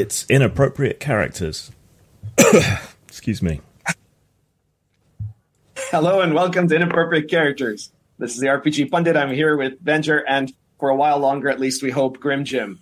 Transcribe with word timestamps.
It's 0.00 0.24
inappropriate 0.30 0.98
characters. 0.98 1.72
Excuse 3.06 3.42
me. 3.42 3.60
Hello 5.76 6.22
and 6.22 6.32
welcome 6.32 6.68
to 6.68 6.74
Inappropriate 6.74 7.28
Characters. 7.28 7.92
This 8.16 8.32
is 8.32 8.40
the 8.40 8.46
RPG 8.46 8.90
Pundit. 8.90 9.14
I'm 9.14 9.28
here 9.28 9.58
with 9.58 9.84
Venger 9.84 10.22
and 10.26 10.50
for 10.78 10.88
a 10.88 10.96
while 10.96 11.18
longer, 11.18 11.50
at 11.50 11.60
least 11.60 11.82
we 11.82 11.90
hope, 11.90 12.18
Grim 12.18 12.46
Jim. 12.46 12.80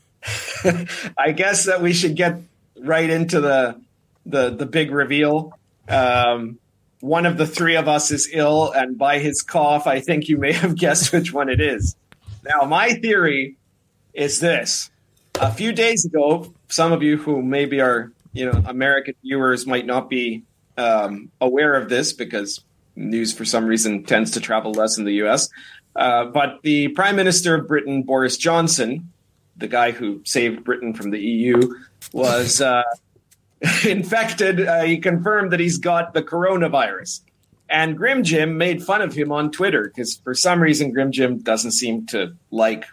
I 1.18 1.32
guess 1.32 1.64
that 1.64 1.82
we 1.82 1.92
should 1.92 2.14
get 2.14 2.40
right 2.78 3.10
into 3.10 3.40
the 3.40 3.80
the 4.24 4.50
the 4.50 4.66
big 4.66 4.92
reveal. 4.92 5.58
Um, 5.88 6.60
one 7.00 7.26
of 7.26 7.36
the 7.36 7.48
three 7.48 7.74
of 7.74 7.88
us 7.88 8.12
is 8.12 8.28
ill, 8.32 8.70
and 8.70 8.96
by 8.96 9.18
his 9.18 9.42
cough, 9.42 9.88
I 9.88 9.98
think 9.98 10.28
you 10.28 10.38
may 10.38 10.52
have 10.52 10.76
guessed 10.78 11.12
which 11.12 11.32
one 11.32 11.48
it 11.48 11.60
is. 11.60 11.96
Now, 12.44 12.64
my 12.68 12.92
theory 12.92 13.56
is 14.14 14.38
this: 14.38 14.92
a 15.40 15.52
few 15.52 15.72
days 15.72 16.04
ago, 16.04 16.52
some 16.68 16.92
of 16.92 17.02
you 17.02 17.16
who 17.16 17.42
maybe 17.42 17.80
are 17.80 18.12
you 18.32 18.46
know 18.46 18.62
American 18.66 19.14
viewers 19.22 19.66
might 19.66 19.86
not 19.86 20.08
be 20.08 20.42
um, 20.76 21.30
aware 21.40 21.74
of 21.74 21.88
this 21.88 22.12
because 22.12 22.62
news 22.96 23.32
for 23.32 23.44
some 23.44 23.64
reason 23.66 24.04
tends 24.04 24.32
to 24.32 24.40
travel 24.40 24.72
less 24.72 24.98
in 24.98 25.04
the 25.04 25.14
U.S. 25.14 25.48
Uh, 25.96 26.26
but 26.26 26.60
the 26.62 26.88
Prime 26.88 27.16
Minister 27.16 27.56
of 27.56 27.66
Britain, 27.66 28.02
Boris 28.02 28.36
Johnson, 28.36 29.10
the 29.56 29.68
guy 29.68 29.90
who 29.90 30.22
saved 30.24 30.64
Britain 30.64 30.94
from 30.94 31.10
the 31.10 31.20
EU, 31.20 31.74
was 32.12 32.60
uh, 32.60 32.82
infected. 33.86 34.66
Uh, 34.66 34.82
he 34.82 34.98
confirmed 34.98 35.52
that 35.52 35.60
he's 35.60 35.78
got 35.78 36.14
the 36.14 36.22
coronavirus. 36.22 37.20
And 37.70 37.98
Grim 37.98 38.22
Jim 38.22 38.56
made 38.56 38.82
fun 38.82 39.02
of 39.02 39.12
him 39.12 39.30
on 39.30 39.50
Twitter 39.50 39.84
because 39.84 40.16
for 40.16 40.34
some 40.34 40.60
reason 40.60 40.90
Grim 40.90 41.12
Jim 41.12 41.38
doesn't 41.38 41.72
seem 41.72 42.06
to 42.06 42.34
like, 42.50 42.86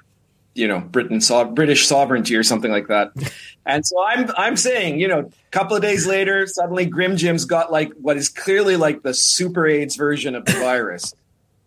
you 0.55 0.67
know, 0.67 0.79
Britain 0.79 1.21
so- 1.21 1.45
British 1.45 1.85
sovereignty 1.85 2.35
or 2.35 2.43
something 2.43 2.71
like 2.71 2.87
that. 2.87 3.11
And 3.67 3.83
so 3.83 3.95
I'm 3.99 4.29
I'm 4.37 4.57
saying, 4.57 4.99
you 4.99 5.07
know, 5.07 5.21
a 5.21 5.49
couple 5.49 5.75
of 5.75 5.81
days 5.81 6.05
later, 6.05 6.45
suddenly 6.45 6.85
Grim 6.85 7.17
Jim's 7.17 7.45
got 7.45 7.71
like 7.71 7.91
what 7.93 8.15
is 8.15 8.29
clearly 8.29 8.77
like 8.77 9.01
the 9.01 9.11
super 9.11 9.65
AIDS 9.65 9.95
version 9.95 10.35
of 10.35 10.45
the 10.45 10.51
virus. 10.51 11.15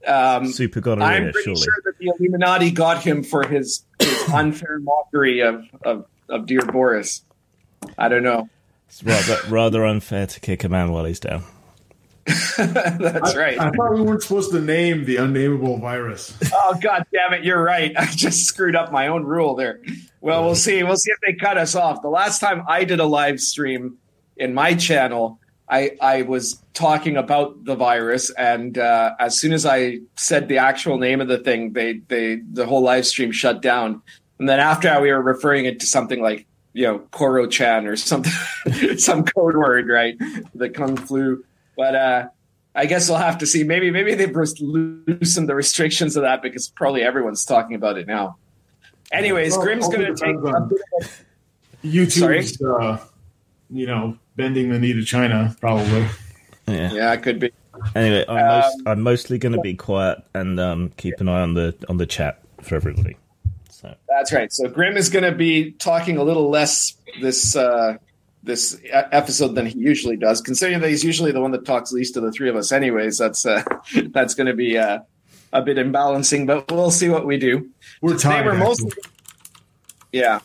Um, 0.06 0.46
Super 0.52 0.80
gonorrhea, 0.80 1.08
I'm 1.08 1.32
pretty 1.32 1.42
surely. 1.42 1.60
sure 1.60 1.74
that 1.84 1.98
the 1.98 2.12
Illuminati 2.16 2.70
got 2.70 3.02
him 3.02 3.24
for 3.24 3.42
his, 3.44 3.84
his 3.98 4.28
unfair 4.32 4.78
mockery 4.78 5.40
of, 5.40 5.64
of, 5.82 6.06
of 6.28 6.46
dear 6.46 6.62
Boris. 6.62 7.24
I 7.98 8.08
don't 8.08 8.22
know. 8.22 8.48
It's 8.88 9.02
rather, 9.02 9.36
rather 9.48 9.84
unfair 9.84 10.28
to 10.28 10.38
kick 10.38 10.62
a 10.62 10.68
man 10.68 10.92
while 10.92 11.04
he's 11.04 11.18
down. 11.18 11.42
That's 12.56 13.36
right. 13.36 13.58
I 13.58 13.70
thought 13.70 13.94
we 13.94 14.02
weren't 14.02 14.22
supposed 14.22 14.50
to 14.52 14.60
name 14.60 15.04
the 15.04 15.16
unnameable 15.16 15.78
virus. 15.78 16.36
oh 16.52 16.78
god 16.80 17.06
damn 17.12 17.32
it, 17.32 17.44
you're 17.44 17.62
right. 17.62 17.92
I 17.96 18.06
just 18.06 18.44
screwed 18.44 18.76
up 18.76 18.92
my 18.92 19.08
own 19.08 19.24
rule 19.24 19.54
there. 19.54 19.80
Well, 20.20 20.44
we'll 20.44 20.54
see. 20.54 20.82
We'll 20.82 20.96
see 20.96 21.10
if 21.10 21.18
they 21.26 21.34
cut 21.34 21.56
us 21.56 21.74
off. 21.74 22.02
The 22.02 22.08
last 22.08 22.40
time 22.40 22.64
I 22.68 22.84
did 22.84 23.00
a 23.00 23.06
live 23.06 23.40
stream 23.40 23.96
in 24.36 24.52
my 24.52 24.74
channel, 24.74 25.40
I 25.70 25.92
I 26.00 26.22
was 26.22 26.62
talking 26.74 27.16
about 27.16 27.64
the 27.64 27.74
virus, 27.74 28.30
and 28.30 28.76
uh, 28.76 29.14
as 29.18 29.38
soon 29.38 29.52
as 29.52 29.64
I 29.64 30.00
said 30.16 30.48
the 30.48 30.58
actual 30.58 30.98
name 30.98 31.20
of 31.20 31.28
the 31.28 31.38
thing, 31.38 31.72
they 31.72 32.00
they 32.08 32.36
the 32.36 32.66
whole 32.66 32.82
live 32.82 33.06
stream 33.06 33.32
shut 33.32 33.62
down. 33.62 34.02
And 34.38 34.48
then 34.48 34.60
after 34.60 34.88
that, 34.88 35.02
we 35.02 35.10
were 35.10 35.22
referring 35.22 35.64
it 35.64 35.80
to 35.80 35.86
something 35.86 36.20
like 36.20 36.46
you 36.72 36.84
know 36.84 36.98
Koro 37.10 37.46
Chan 37.46 37.86
or 37.86 37.96
something, 37.96 38.32
some 38.98 39.24
code 39.24 39.56
word, 39.56 39.88
right? 39.88 40.16
The 40.54 40.68
Kung 40.68 40.96
Flu. 40.96 41.44
But 41.78 41.94
uh, 41.94 42.28
I 42.74 42.86
guess 42.86 43.08
we'll 43.08 43.18
have 43.18 43.38
to 43.38 43.46
see. 43.46 43.62
Maybe 43.62 43.90
maybe 43.92 44.14
they've 44.14 44.34
loosened 44.34 45.48
the 45.48 45.54
restrictions 45.54 46.16
of 46.16 46.22
that 46.24 46.42
because 46.42 46.68
probably 46.68 47.02
everyone's 47.02 47.44
talking 47.44 47.76
about 47.76 47.96
it 47.96 48.06
now. 48.08 48.36
Anyways, 49.12 49.52
Well, 49.56 49.62
Grim's 49.64 49.86
going 49.88 50.00
to 50.00 50.08
take 50.08 50.36
depends 50.36 50.44
a 50.44 50.48
on- 50.54 50.68
bit 50.68 50.80
of 51.00 51.24
a 51.82 51.86
YouTube's, 51.86 52.60
uh, 52.60 52.98
you 53.70 53.86
know, 53.86 54.18
bending 54.36 54.70
the 54.70 54.78
knee 54.78 54.92
to 54.92 55.04
China, 55.04 55.56
probably. 55.60 56.06
Yeah. 56.66 56.92
Yeah, 56.92 57.12
it 57.14 57.22
could 57.22 57.38
be. 57.38 57.50
Anyway, 57.94 58.24
I'm, 58.28 58.36
Um, 58.36 58.46
most, 58.48 58.82
I'm 58.86 59.00
mostly 59.02 59.38
going 59.38 59.54
to 59.54 59.60
be 59.60 59.74
quiet 59.74 60.18
and 60.34 60.58
um, 60.58 60.90
keep 60.96 61.20
an 61.20 61.28
eye 61.28 61.40
on 61.40 61.54
the 61.54 61.74
on 61.88 61.96
the 61.96 62.06
chat 62.06 62.42
for 62.60 62.74
everybody. 62.74 63.16
So 63.70 63.94
That's 64.08 64.32
right. 64.32 64.52
So 64.52 64.68
Grim 64.68 64.96
is 64.96 65.08
going 65.08 65.24
to 65.24 65.32
be 65.32 65.70
talking 65.70 66.18
a 66.18 66.24
little 66.24 66.50
less 66.50 66.96
this 67.22 67.54
uh, 67.54 67.96
this 68.48 68.80
episode 68.90 69.54
than 69.54 69.66
he 69.66 69.78
usually 69.78 70.16
does, 70.16 70.40
considering 70.40 70.80
that 70.80 70.88
he's 70.88 71.04
usually 71.04 71.30
the 71.30 71.40
one 71.40 71.52
that 71.52 71.64
talks 71.64 71.92
least 71.92 72.16
of 72.16 72.24
the 72.24 72.32
three 72.32 72.48
of 72.48 72.56
us. 72.56 72.72
Anyways, 72.72 73.18
that's 73.18 73.46
uh, 73.46 73.62
that's 74.10 74.34
going 74.34 74.48
to 74.48 74.54
be 74.54 74.76
uh, 74.76 75.00
a 75.52 75.62
bit 75.62 75.76
imbalancing, 75.76 76.46
but 76.46 76.68
we'll 76.72 76.90
see 76.90 77.08
what 77.08 77.26
we 77.26 77.36
do. 77.36 77.70
We're 78.02 78.14
Today 78.14 78.22
tired. 78.22 78.46
we're 78.46 78.54
mostly 78.54 78.90
yeah 80.12 80.40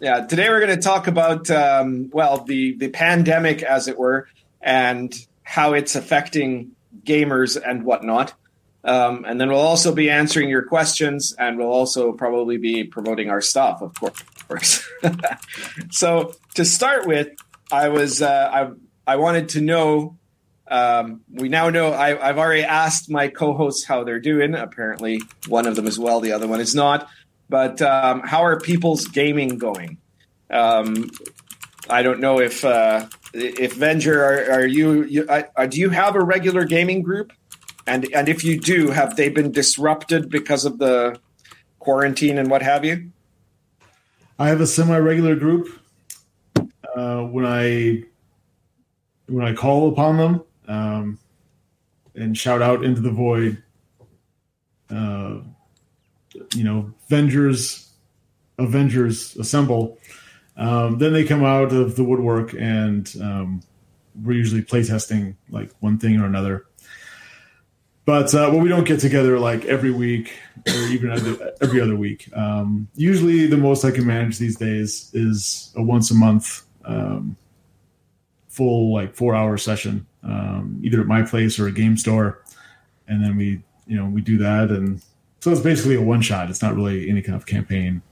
yeah 0.00 0.26
today 0.26 0.48
we're 0.48 0.60
going 0.60 0.74
to 0.74 0.82
talk 0.82 1.06
about 1.06 1.50
um, 1.50 2.10
well 2.12 2.38
the 2.38 2.76
the 2.76 2.88
pandemic 2.88 3.62
as 3.62 3.88
it 3.88 3.98
were 3.98 4.28
and 4.60 5.14
how 5.42 5.74
it's 5.74 5.94
affecting 5.94 6.72
gamers 7.04 7.60
and 7.62 7.84
whatnot 7.84 8.34
um, 8.84 9.24
and 9.24 9.40
then 9.40 9.48
we'll 9.48 9.58
also 9.58 9.94
be 9.94 10.10
answering 10.10 10.48
your 10.48 10.62
questions 10.62 11.34
and 11.38 11.58
we'll 11.58 11.68
also 11.68 12.12
probably 12.12 12.56
be 12.56 12.84
promoting 12.84 13.30
our 13.30 13.40
stuff 13.40 13.80
of 13.80 13.94
course. 13.94 14.88
so 15.90 16.32
to 16.56 16.64
start 16.64 17.06
with 17.06 17.28
i 17.70 17.88
was 17.88 18.20
uh, 18.22 18.50
I, 18.52 19.12
I 19.12 19.16
wanted 19.16 19.50
to 19.50 19.60
know 19.60 20.18
um, 20.68 21.20
we 21.32 21.48
now 21.48 21.70
know 21.70 21.92
I, 21.92 22.28
I've 22.28 22.38
already 22.38 22.64
asked 22.64 23.10
my 23.10 23.28
co-hosts 23.28 23.84
how 23.84 24.04
they're 24.04 24.20
doing. 24.20 24.54
Apparently, 24.54 25.22
one 25.46 25.66
of 25.66 25.76
them 25.76 25.86
is 25.86 25.98
well, 25.98 26.20
the 26.20 26.32
other 26.32 26.48
one 26.48 26.60
is 26.60 26.74
not. 26.74 27.08
But 27.48 27.80
um, 27.80 28.22
how 28.24 28.44
are 28.44 28.58
people's 28.58 29.06
gaming 29.06 29.58
going? 29.58 29.98
Um, 30.50 31.10
I 31.88 32.02
don't 32.02 32.20
know 32.20 32.40
if 32.40 32.64
uh, 32.64 33.06
if 33.32 33.76
Venger 33.76 34.16
are, 34.16 34.52
are 34.60 34.66
you, 34.66 35.04
you 35.04 35.26
uh, 35.28 35.66
do 35.66 35.78
you 35.78 35.90
have 35.90 36.16
a 36.16 36.24
regular 36.24 36.64
gaming 36.64 37.02
group? 37.02 37.32
And 37.86 38.12
and 38.12 38.28
if 38.28 38.42
you 38.42 38.58
do, 38.58 38.90
have 38.90 39.14
they 39.14 39.28
been 39.28 39.52
disrupted 39.52 40.28
because 40.28 40.64
of 40.64 40.78
the 40.78 41.20
quarantine 41.78 42.38
and 42.38 42.50
what 42.50 42.62
have 42.62 42.84
you? 42.84 43.12
I 44.38 44.48
have 44.48 44.60
a 44.60 44.66
semi-regular 44.66 45.36
group. 45.36 45.68
Uh, 46.96 47.24
when 47.24 47.44
I 47.44 48.04
when 49.26 49.44
I 49.44 49.52
call 49.52 49.92
upon 49.92 50.16
them 50.16 50.42
um, 50.66 51.18
and 52.14 52.36
shout 52.36 52.62
out 52.62 52.84
into 52.84 53.02
the 53.02 53.10
void, 53.10 53.62
uh, 54.88 55.40
you 56.54 56.64
know, 56.64 56.94
Avengers, 57.06 57.92
Avengers 58.58 59.36
assemble. 59.36 59.98
Um, 60.56 60.96
then 60.96 61.12
they 61.12 61.24
come 61.24 61.44
out 61.44 61.70
of 61.70 61.96
the 61.96 62.04
woodwork, 62.04 62.54
and 62.54 63.14
um, 63.20 63.62
we're 64.24 64.38
usually 64.38 64.62
playtesting 64.62 65.34
like 65.50 65.70
one 65.80 65.98
thing 65.98 66.18
or 66.18 66.24
another. 66.24 66.64
But 68.06 68.34
uh, 68.34 68.48
well, 68.50 68.60
we 68.60 68.70
don't 68.70 68.86
get 68.86 69.00
together 69.00 69.38
like 69.38 69.66
every 69.66 69.90
week 69.90 70.32
or 70.66 70.80
even 70.88 71.10
every 71.60 71.80
other 71.80 71.96
week. 71.96 72.30
Um, 72.34 72.88
usually, 72.94 73.48
the 73.48 73.58
most 73.58 73.84
I 73.84 73.90
can 73.90 74.06
manage 74.06 74.38
these 74.38 74.56
days 74.56 75.10
is 75.12 75.74
a 75.76 75.82
once 75.82 76.10
a 76.10 76.14
month 76.14 76.65
um, 76.86 77.36
full 78.48 78.92
like 78.92 79.14
four 79.14 79.34
hour 79.34 79.56
session, 79.58 80.06
um, 80.22 80.80
either 80.82 81.00
at 81.00 81.06
my 81.06 81.22
place 81.22 81.58
or 81.58 81.66
a 81.66 81.72
game 81.72 81.96
store, 81.96 82.42
and 83.08 83.22
then 83.22 83.36
we 83.36 83.62
you 83.86 83.96
know 83.96 84.06
we 84.06 84.20
do 84.20 84.38
that, 84.38 84.70
and 84.70 85.02
so 85.40 85.50
it's 85.52 85.60
basically 85.60 85.96
a 85.96 86.02
one 86.02 86.22
shot. 86.22 86.50
It's 86.50 86.62
not 86.62 86.74
really 86.74 87.08
any 87.10 87.22
kind 87.22 87.36
of 87.36 87.46
campaign. 87.46 88.02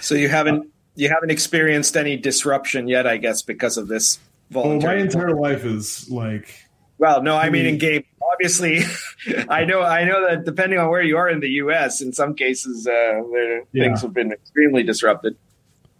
So 0.00 0.14
you 0.14 0.28
haven't 0.28 0.70
you 0.94 1.08
haven't 1.08 1.30
experienced 1.30 1.96
any 1.96 2.16
disruption 2.16 2.86
yet, 2.88 3.06
I 3.06 3.16
guess, 3.16 3.42
because 3.42 3.76
of 3.78 3.88
this 3.88 4.18
Well, 4.50 4.66
Oh, 4.66 4.80
my 4.80 4.96
entire 4.96 5.34
life 5.34 5.64
is 5.64 6.08
like 6.10 6.54
Well, 6.98 7.22
no, 7.22 7.36
I 7.36 7.50
mean 7.50 7.66
in 7.66 7.78
game. 7.78 8.04
Obviously, 8.34 8.80
I 9.48 9.64
know. 9.64 9.82
I 9.82 10.04
know 10.04 10.26
that 10.28 10.44
depending 10.44 10.78
on 10.78 10.88
where 10.88 11.02
you 11.02 11.16
are 11.18 11.28
in 11.28 11.40
the 11.40 11.48
U.S., 11.64 12.00
in 12.00 12.12
some 12.12 12.34
cases, 12.34 12.86
uh, 12.86 12.90
there, 13.32 13.58
Yeah. 13.72 13.84
things 13.84 14.00
have 14.02 14.14
been 14.14 14.32
extremely 14.32 14.82
disrupted. 14.82 15.36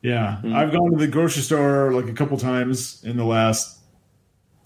Yeah, 0.03 0.39
Mhm. 0.43 0.55
I've 0.55 0.73
gone 0.73 0.91
to 0.91 0.97
the 0.99 1.07
grocery 1.07 1.43
store 1.43 1.93
like 1.93 2.09
a 2.09 2.13
couple 2.13 2.37
times 2.37 3.01
in 3.05 3.17
the 3.17 3.25
last 3.25 3.79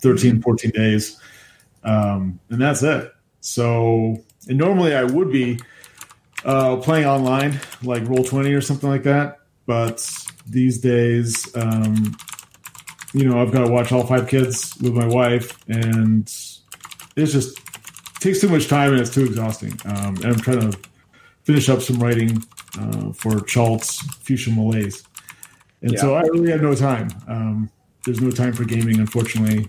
13, 0.00 0.41
14 0.41 0.71
days, 0.71 1.19
um, 1.85 2.41
and 2.50 2.61
that's 2.61 2.83
it. 2.83 3.12
So, 3.41 4.23
and 4.49 4.56
normally 4.59 4.94
I 4.94 5.05
would 5.05 5.31
be 5.31 5.59
uh, 6.44 6.77
playing 6.77 7.06
online, 7.06 7.61
like 7.83 8.06
Roll 8.09 8.23
Twenty 8.25 8.53
or 8.53 8.61
something 8.61 8.88
like 8.88 9.03
that, 9.03 9.41
but 9.67 10.09
these 10.49 10.79
days, 10.79 11.49
um, 11.56 12.17
you 13.12 13.29
know, 13.29 13.41
I've 13.43 13.53
got 13.53 13.65
to 13.67 13.71
watch 13.73 13.91
all 13.93 14.06
five 14.06 14.29
kids 14.29 14.75
with 14.81 14.94
my 14.94 15.06
wife, 15.06 15.59
and 15.69 16.23
it's 17.17 17.32
just 17.32 17.59
takes 18.21 18.41
too 18.41 18.49
much 18.49 18.69
time 18.69 18.93
and 18.93 19.00
it's 19.00 19.11
too 19.12 19.25
exhausting. 19.25 19.73
Um, 19.87 20.17
and 20.17 20.25
I'm 20.27 20.37
trying 20.37 20.71
to 20.71 20.79
finish 21.44 21.69
up 21.69 21.82
some 21.82 21.99
writing 21.99 22.43
uh, 22.79 23.12
for 23.12 23.32
Cha'alt 23.41 23.85
Fuchsia 24.23 24.50
Malaise. 24.50 25.03
And 25.82 25.99
so 25.99 26.14
I 26.14 26.23
really 26.23 26.50
have 26.50 26.62
no 26.62 26.75
time. 26.75 27.08
Um, 27.28 27.70
there's 28.05 28.20
no 28.20 28.31
time 28.31 28.52
for 28.52 28.64
gaming, 28.64 28.99
unfortunately. 28.99 29.69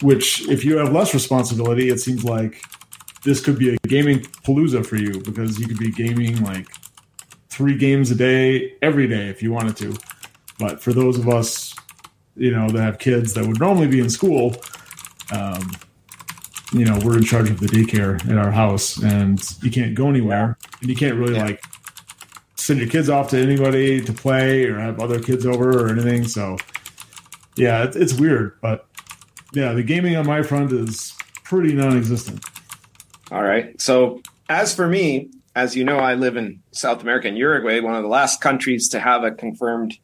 Which, 0.00 0.48
if 0.48 0.64
you 0.64 0.76
have 0.78 0.92
less 0.92 1.14
responsibility, 1.14 1.88
it 1.88 1.98
seems 1.98 2.24
like 2.24 2.62
this 3.24 3.40
could 3.40 3.58
be 3.58 3.74
a 3.74 3.76
gaming 3.88 4.20
palooza 4.44 4.84
for 4.84 4.96
you 4.96 5.20
because 5.20 5.58
you 5.58 5.66
could 5.66 5.78
be 5.78 5.90
gaming 5.90 6.42
like 6.42 6.68
three 7.50 7.76
games 7.76 8.10
a 8.10 8.14
day 8.14 8.74
every 8.82 9.06
day 9.06 9.28
if 9.28 9.42
you 9.42 9.52
wanted 9.52 9.76
to. 9.76 9.96
But 10.58 10.82
for 10.82 10.92
those 10.92 11.18
of 11.18 11.28
us, 11.28 11.74
you 12.36 12.50
know, 12.50 12.68
that 12.70 12.82
have 12.82 12.98
kids 12.98 13.34
that 13.34 13.46
would 13.46 13.60
normally 13.60 13.88
be 13.88 14.00
in 14.00 14.10
school, 14.10 14.56
um, 15.32 15.70
you 16.72 16.84
know, 16.84 16.98
we're 17.04 17.18
in 17.18 17.24
charge 17.24 17.50
of 17.50 17.60
the 17.60 17.66
daycare 17.66 18.24
at 18.30 18.38
our 18.38 18.50
house, 18.50 19.02
and 19.02 19.40
you 19.62 19.70
can't 19.70 19.94
go 19.94 20.08
anywhere, 20.08 20.56
and 20.80 20.88
you 20.88 20.96
can't 20.96 21.16
really 21.16 21.34
Yeah. 21.34 21.44
like 21.44 21.62
send 22.62 22.78
your 22.78 22.88
kids 22.88 23.08
off 23.08 23.28
to 23.30 23.38
anybody 23.38 24.00
to 24.00 24.12
play 24.12 24.64
or 24.64 24.78
have 24.78 25.00
other 25.00 25.18
kids 25.18 25.44
over 25.44 25.84
or 25.84 25.88
anything. 25.90 26.28
So, 26.28 26.56
yeah, 27.56 27.82
it's, 27.82 27.96
it's 27.96 28.14
weird, 28.14 28.60
but 28.60 28.86
yeah, 29.52 29.72
the 29.72 29.82
gaming 29.82 30.16
on 30.16 30.26
my 30.26 30.42
front 30.42 30.72
is 30.72 31.12
pretty 31.44 31.74
non-existent. 31.74 32.44
All 33.32 33.42
right. 33.42 33.78
So, 33.80 34.22
as 34.48 34.74
for 34.74 34.86
me, 34.86 35.30
as 35.56 35.74
you 35.74 35.84
know, 35.84 35.98
I 35.98 36.14
live 36.14 36.36
in 36.36 36.62
South 36.70 37.02
America 37.02 37.28
in 37.28 37.36
Uruguay, 37.36 37.80
one 37.80 37.94
of 37.94 38.02
the 38.02 38.08
last 38.08 38.40
countries 38.40 38.90
to 38.90 39.00
have 39.00 39.24
a 39.24 39.32
confirmed 39.32 39.98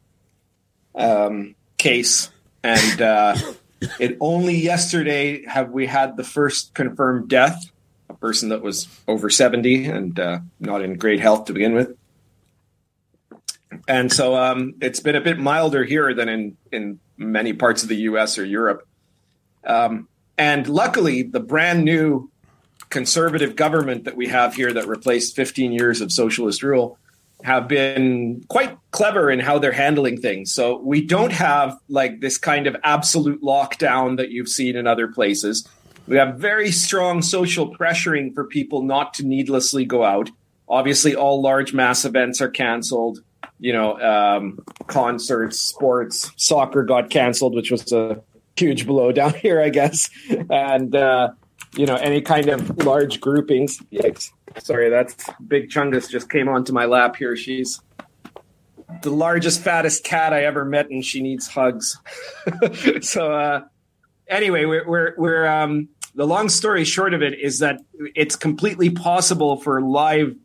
um, 0.95 1.55
case, 1.77 2.29
and 2.63 3.01
uh, 3.01 3.35
it 3.99 4.17
only 4.19 4.55
yesterday 4.55 5.45
have 5.45 5.71
we 5.71 5.87
had 5.87 6.17
the 6.17 6.23
first 6.23 6.73
confirmed 6.73 7.29
death, 7.29 7.71
a 8.09 8.13
person 8.15 8.49
that 8.49 8.61
was 8.61 8.87
over 9.07 9.29
seventy 9.29 9.85
and 9.85 10.19
uh, 10.19 10.39
not 10.59 10.81
in 10.81 10.97
great 10.97 11.19
health 11.19 11.45
to 11.45 11.53
begin 11.53 11.73
with. 11.73 11.95
And 13.87 14.11
so 14.11 14.35
um, 14.35 14.75
it's 14.81 14.99
been 14.99 15.15
a 15.15 15.21
bit 15.21 15.37
milder 15.37 15.83
here 15.83 16.13
than 16.13 16.29
in 16.29 16.57
in 16.71 16.99
many 17.17 17.53
parts 17.53 17.83
of 17.83 17.89
the 17.89 17.97
U.S. 17.97 18.37
or 18.37 18.45
Europe. 18.45 18.87
Um, 19.63 20.07
and 20.37 20.67
luckily, 20.67 21.23
the 21.23 21.39
brand 21.39 21.83
new 21.83 22.31
conservative 22.89 23.55
government 23.55 24.05
that 24.05 24.15
we 24.15 24.27
have 24.27 24.55
here 24.55 24.73
that 24.73 24.87
replaced 24.87 25.35
15 25.35 25.71
years 25.71 26.01
of 26.01 26.11
socialist 26.11 26.63
rule 26.63 26.97
have 27.43 27.67
been 27.67 28.43
quite 28.49 28.77
clever 28.91 29.29
in 29.29 29.39
how 29.39 29.59
they're 29.59 29.71
handling 29.71 30.19
things. 30.19 30.53
So 30.53 30.77
we 30.79 31.05
don't 31.05 31.31
have 31.31 31.77
like 31.87 32.19
this 32.19 32.37
kind 32.37 32.67
of 32.67 32.75
absolute 32.83 33.41
lockdown 33.41 34.17
that 34.17 34.29
you've 34.29 34.49
seen 34.49 34.75
in 34.75 34.87
other 34.87 35.07
places. 35.07 35.67
We 36.07 36.17
have 36.17 36.37
very 36.37 36.71
strong 36.71 37.21
social 37.21 37.73
pressuring 37.73 38.33
for 38.33 38.45
people 38.45 38.81
not 38.81 39.13
to 39.15 39.25
needlessly 39.25 39.85
go 39.85 40.03
out. 40.03 40.29
Obviously, 40.67 41.15
all 41.15 41.41
large 41.41 41.73
mass 41.73 42.03
events 42.03 42.41
are 42.41 42.49
canceled. 42.49 43.19
You 43.59 43.73
know, 43.73 43.99
um, 43.99 44.59
concerts, 44.87 45.59
sports, 45.59 46.31
soccer 46.37 46.83
got 46.83 47.09
canceled, 47.09 47.55
which 47.55 47.71
was 47.71 47.91
a 47.91 48.21
huge 48.55 48.87
blow 48.87 49.11
down 49.11 49.33
here, 49.33 49.61
I 49.61 49.69
guess. 49.69 50.09
And 50.49 50.95
uh, 50.95 51.31
you 51.75 51.85
know, 51.85 51.95
any 51.95 52.21
kind 52.21 52.49
of 52.49 52.77
large 52.83 53.19
groupings. 53.19 53.79
Yikes. 53.91 54.31
Sorry, 54.57 54.89
that's 54.89 55.15
Big 55.47 55.69
Chungus 55.69 56.09
just 56.09 56.29
came 56.29 56.49
onto 56.49 56.73
my 56.73 56.85
lap 56.85 57.15
here. 57.15 57.35
She's 57.35 57.81
the 59.01 59.11
largest, 59.11 59.61
fattest 59.61 60.03
cat 60.03 60.33
I 60.33 60.45
ever 60.45 60.65
met, 60.65 60.89
and 60.89 61.05
she 61.05 61.21
needs 61.21 61.47
hugs. 61.47 61.97
so, 63.01 63.31
uh, 63.31 63.61
anyway, 64.27 64.65
we're, 64.65 64.87
we're, 64.87 65.13
we're, 65.17 65.47
um, 65.47 65.89
the 66.15 66.25
long 66.25 66.49
story 66.49 66.83
short 66.85 67.13
of 67.13 67.21
it 67.21 67.39
is 67.39 67.59
that 67.59 67.81
it's 68.15 68.35
completely 68.35 68.89
possible 68.89 69.57
for 69.57 69.79
live 69.81 70.35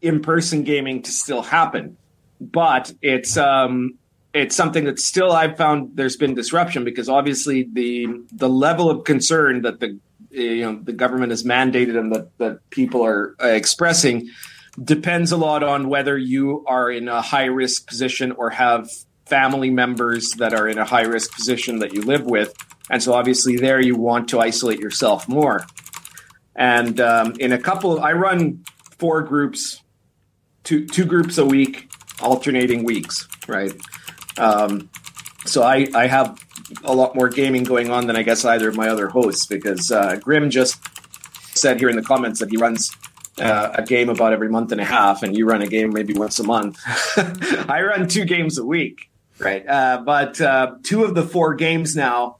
in 0.00 0.22
person 0.22 0.64
gaming 0.64 1.02
to 1.02 1.10
still 1.10 1.42
happen, 1.42 1.96
but 2.40 2.92
it's, 3.02 3.36
um, 3.36 3.98
it's 4.34 4.54
something 4.54 4.84
that 4.84 4.98
still 4.98 5.32
I've 5.32 5.56
found 5.56 5.96
there's 5.96 6.16
been 6.16 6.34
disruption 6.34 6.84
because 6.84 7.08
obviously 7.08 7.68
the 7.72 8.06
the 8.32 8.48
level 8.48 8.90
of 8.90 9.04
concern 9.04 9.62
that 9.62 9.80
the 9.80 9.98
you 10.30 10.62
know 10.62 10.78
the 10.82 10.92
government 10.92 11.30
has 11.30 11.44
mandated 11.44 11.98
and 11.98 12.14
that 12.14 12.36
that 12.38 12.70
people 12.70 13.04
are 13.04 13.34
uh, 13.42 13.46
expressing 13.48 14.28
depends 14.82 15.32
a 15.32 15.36
lot 15.36 15.62
on 15.62 15.88
whether 15.88 16.16
you 16.16 16.64
are 16.66 16.90
in 16.90 17.08
a 17.08 17.20
high 17.20 17.46
risk 17.46 17.86
position 17.88 18.32
or 18.32 18.50
have 18.50 18.88
family 19.26 19.70
members 19.70 20.30
that 20.32 20.54
are 20.54 20.68
in 20.68 20.78
a 20.78 20.84
high 20.84 21.02
risk 21.02 21.34
position 21.34 21.80
that 21.80 21.92
you 21.92 22.02
live 22.02 22.24
with. 22.24 22.54
And 22.88 23.02
so 23.02 23.12
obviously 23.12 23.56
there 23.56 23.80
you 23.80 23.96
want 23.96 24.28
to 24.30 24.40
isolate 24.40 24.78
yourself 24.78 25.28
more. 25.28 25.66
And 26.54 27.00
um, 27.00 27.34
in 27.38 27.52
a 27.52 27.58
couple 27.58 28.00
i 28.00 28.12
run 28.12 28.64
four 28.98 29.22
groups 29.22 29.80
two 30.64 30.86
two 30.86 31.04
groups 31.04 31.38
a 31.38 31.44
week 31.44 31.90
alternating 32.20 32.84
weeks 32.84 33.28
right 33.46 33.72
um, 34.38 34.88
so 35.44 35.62
I, 35.62 35.88
I 35.94 36.06
have 36.06 36.38
a 36.84 36.94
lot 36.94 37.14
more 37.14 37.28
gaming 37.28 37.64
going 37.64 37.90
on 37.90 38.06
than 38.06 38.16
I 38.16 38.22
guess 38.22 38.44
either 38.44 38.68
of 38.68 38.76
my 38.76 38.88
other 38.88 39.08
hosts 39.08 39.46
because 39.46 39.90
uh, 39.90 40.16
Grim 40.16 40.50
just 40.50 40.80
said 41.56 41.80
here 41.80 41.88
in 41.88 41.96
the 41.96 42.02
comments 42.02 42.40
that 42.40 42.50
he 42.50 42.56
runs 42.56 42.94
uh, 43.40 43.70
a 43.74 43.82
game 43.82 44.08
about 44.08 44.32
every 44.32 44.48
month 44.48 44.72
and 44.72 44.80
a 44.80 44.84
half, 44.84 45.22
and 45.22 45.36
you 45.36 45.46
run 45.46 45.62
a 45.62 45.66
game 45.66 45.92
maybe 45.92 46.12
once 46.12 46.38
a 46.38 46.44
month. 46.44 46.78
I 47.68 47.82
run 47.82 48.08
two 48.08 48.24
games 48.24 48.58
a 48.58 48.64
week, 48.64 49.10
right? 49.38 49.66
Uh, 49.66 50.02
but 50.04 50.40
uh, 50.40 50.74
two 50.82 51.04
of 51.04 51.14
the 51.14 51.22
four 51.22 51.54
games 51.54 51.96
now 51.96 52.38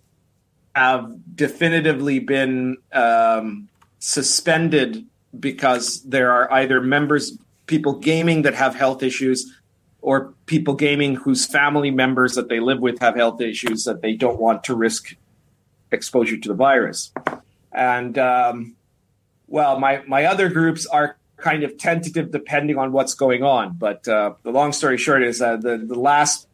have 0.75 1.13
definitively 1.35 2.19
been 2.19 2.77
um, 2.93 3.69
suspended 3.99 5.05
because 5.39 6.03
there 6.03 6.33
are 6.33 6.53
either 6.53 6.81
members, 6.81 7.39
people 7.67 7.95
gaming 7.95 8.43
that 8.43 8.55
have 8.55 8.75
health 8.75 9.03
issues 9.03 9.53
or 10.01 10.35
people 10.47 10.75
gaming 10.75 11.17
whose 11.17 11.47
family 11.47 11.91
members 11.91 12.35
that 12.35 12.49
they 12.49 12.61
live 12.61 12.81
with 12.81 12.99
have 13.01 13.17
health 13.17 13.41
issues 13.41 13.85
that 13.85 14.01
they 14.01 14.15
don't 14.15 14.39
want 14.39 14.65
to 14.65 14.75
risk 14.75 15.15
exposure 15.91 16.37
to 16.37 16.49
the 16.49 16.55
virus. 16.55 17.13
And 17.73 18.17
um, 18.19 18.77
well, 19.47 19.79
my 19.79 20.03
my 20.07 20.25
other 20.25 20.49
groups 20.49 20.87
are 20.87 21.17
kind 21.37 21.63
of 21.63 21.79
tentative 21.79 22.31
depending 22.31 22.79
on 22.79 22.93
what's 22.93 23.15
going 23.15 23.43
on. 23.43 23.77
But 23.77 24.07
uh, 24.07 24.35
the 24.43 24.51
long 24.51 24.73
story 24.73 24.99
short 24.99 25.23
is 25.23 25.43
uh, 25.43 25.57
the 25.57 25.79
the 25.79 25.99
last 25.99 26.47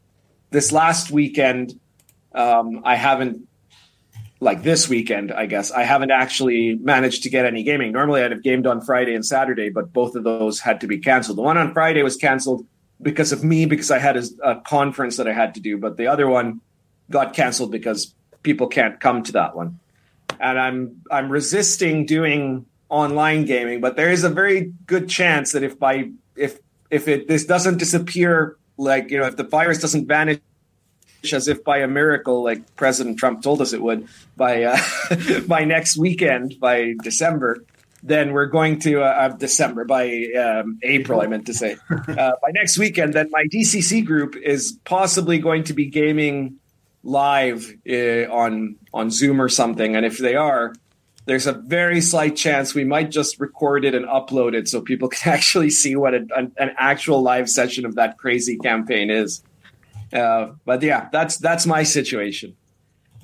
this 0.50 0.72
last 0.72 1.10
weekend, 1.10 1.78
um, 2.34 2.82
I 2.84 2.94
haven't 2.94 3.46
like 4.40 4.62
this 4.62 4.88
weekend, 4.88 5.32
I 5.32 5.46
guess 5.46 5.70
I 5.70 5.84
haven't 5.84 6.10
actually 6.10 6.74
managed 6.76 7.22
to 7.22 7.30
get 7.30 7.46
any 7.46 7.62
gaming. 7.62 7.92
Normally, 7.92 8.22
I'd 8.22 8.30
have 8.30 8.42
gamed 8.42 8.66
on 8.66 8.80
Friday 8.80 9.14
and 9.14 9.24
Saturday, 9.24 9.70
but 9.70 9.92
both 9.92 10.14
of 10.14 10.22
those 10.22 10.60
had 10.60 10.80
to 10.82 10.86
be 10.86 10.98
canceled. 10.98 11.38
The 11.38 11.42
one 11.42 11.56
on 11.56 11.72
Friday 11.72 12.02
was 12.02 12.16
canceled 12.16 12.66
because 13.04 13.30
of 13.32 13.44
me 13.44 13.66
because 13.66 13.90
I 13.90 13.98
had 13.98 14.16
a, 14.16 14.24
a, 14.42 14.60
conference 14.62 15.18
that 15.18 15.28
I 15.28 15.32
had 15.32 15.54
to 15.54 15.60
do, 15.60 15.78
but 15.78 15.96
the 15.96 16.08
other 16.08 16.26
one 16.26 16.60
got 17.10 17.34
canceled 17.34 17.70
because 17.70 18.12
people 18.42 18.66
can't 18.66 18.98
come 18.98 19.22
to 19.24 19.32
that 19.32 19.54
one. 19.54 19.78
And 20.40 20.58
I'm 20.58 21.02
I'm 21.10 21.30
resisting 21.30 22.06
doing 22.06 22.66
online 22.88 23.44
gaming, 23.44 23.80
but 23.80 23.94
there 23.94 24.10
is 24.10 24.24
a 24.24 24.30
very 24.30 24.72
good 24.86 25.08
chance 25.08 25.52
that 25.52 25.62
if 25.62 25.78
by 25.78 26.10
if 26.34 26.58
if 26.90 27.06
it 27.06 27.28
this 27.28 27.44
doesn't 27.44 27.78
disappear 27.78 28.56
like 28.76 29.10
you 29.10 29.18
know 29.18 29.26
if 29.26 29.36
the 29.36 29.44
virus 29.44 29.78
doesn't 29.78 30.08
vanish 30.08 30.40
as 31.32 31.46
if 31.46 31.62
by 31.62 31.78
a 31.78 31.88
miracle 31.88 32.42
like 32.42 32.74
President 32.76 33.18
Trump 33.18 33.42
told 33.42 33.60
us 33.60 33.72
it 33.72 33.82
would 33.82 34.08
by 34.36 34.64
uh, 34.64 34.78
by 35.46 35.64
next 35.64 35.96
weekend 35.96 36.58
by 36.58 36.94
December 37.02 37.64
then 38.04 38.32
we're 38.32 38.46
going 38.46 38.78
to 38.80 39.02
uh, 39.02 39.28
December 39.28 39.86
by 39.86 40.26
um, 40.38 40.78
April. 40.82 41.22
I 41.22 41.26
meant 41.26 41.46
to 41.46 41.54
say 41.54 41.76
uh, 41.90 42.32
by 42.42 42.50
next 42.52 42.78
weekend. 42.78 43.14
Then 43.14 43.30
my 43.30 43.44
DCC 43.44 44.04
group 44.04 44.36
is 44.36 44.78
possibly 44.84 45.38
going 45.38 45.64
to 45.64 45.72
be 45.72 45.86
gaming 45.86 46.58
live 47.02 47.72
uh, 47.88 48.30
on 48.30 48.76
on 48.92 49.10
Zoom 49.10 49.40
or 49.40 49.48
something. 49.48 49.96
And 49.96 50.04
if 50.04 50.18
they 50.18 50.36
are, 50.36 50.74
there's 51.24 51.46
a 51.46 51.52
very 51.52 52.02
slight 52.02 52.36
chance 52.36 52.74
we 52.74 52.84
might 52.84 53.10
just 53.10 53.40
record 53.40 53.86
it 53.86 53.94
and 53.94 54.04
upload 54.04 54.54
it 54.54 54.68
so 54.68 54.82
people 54.82 55.08
can 55.14 55.32
actually 55.32 55.70
see 55.70 55.96
what 55.96 56.12
a, 56.12 56.26
an, 56.36 56.52
an, 56.58 56.74
actual 56.76 57.22
live 57.22 57.48
session 57.48 57.86
of 57.86 57.94
that 57.94 58.18
crazy 58.18 58.58
campaign 58.58 59.10
is. 59.10 59.42
Uh, 60.12 60.52
but 60.66 60.82
yeah, 60.82 61.08
that's 61.10 61.38
that's 61.38 61.64
my 61.64 61.82
situation. 61.82 62.54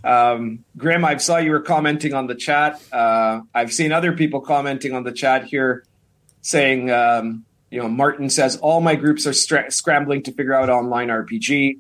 Um, 0.03 0.65
I 0.83 1.17
saw 1.19 1.39
you 1.39 1.51
were 1.51 1.61
commenting 1.61 2.15
on 2.15 2.27
the 2.27 2.35
chat. 2.35 2.81
Uh, 2.93 3.41
I've 3.55 3.73
seen 3.73 3.93
other 3.93 4.13
people 4.13 4.41
commenting 4.41 4.95
on 4.95 5.05
the 5.05 5.13
chat 5.13 5.45
here 5.45 5.85
saying, 6.43 6.91
um, 6.91 7.45
you 7.71 7.81
know, 7.81 7.89
Martin 7.89 8.31
says, 8.31 8.57
all 8.57 8.81
my 8.81 8.97
groups 8.97 9.27
are 9.27 9.33
stra- 9.33 9.71
scrambling 9.71 10.23
to 10.25 10.33
figure 10.33 10.55
out 10.55 10.71
online 10.71 11.09
RPG. 11.09 11.79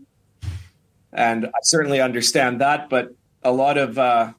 And 1.12 1.46
I 1.46 1.58
certainly 1.62 2.00
understand 2.00 2.60
that. 2.60 2.88
But 2.88 3.14
a 3.42 3.50
lot 3.50 3.78
of, 3.78 3.98
uh, 3.98 4.32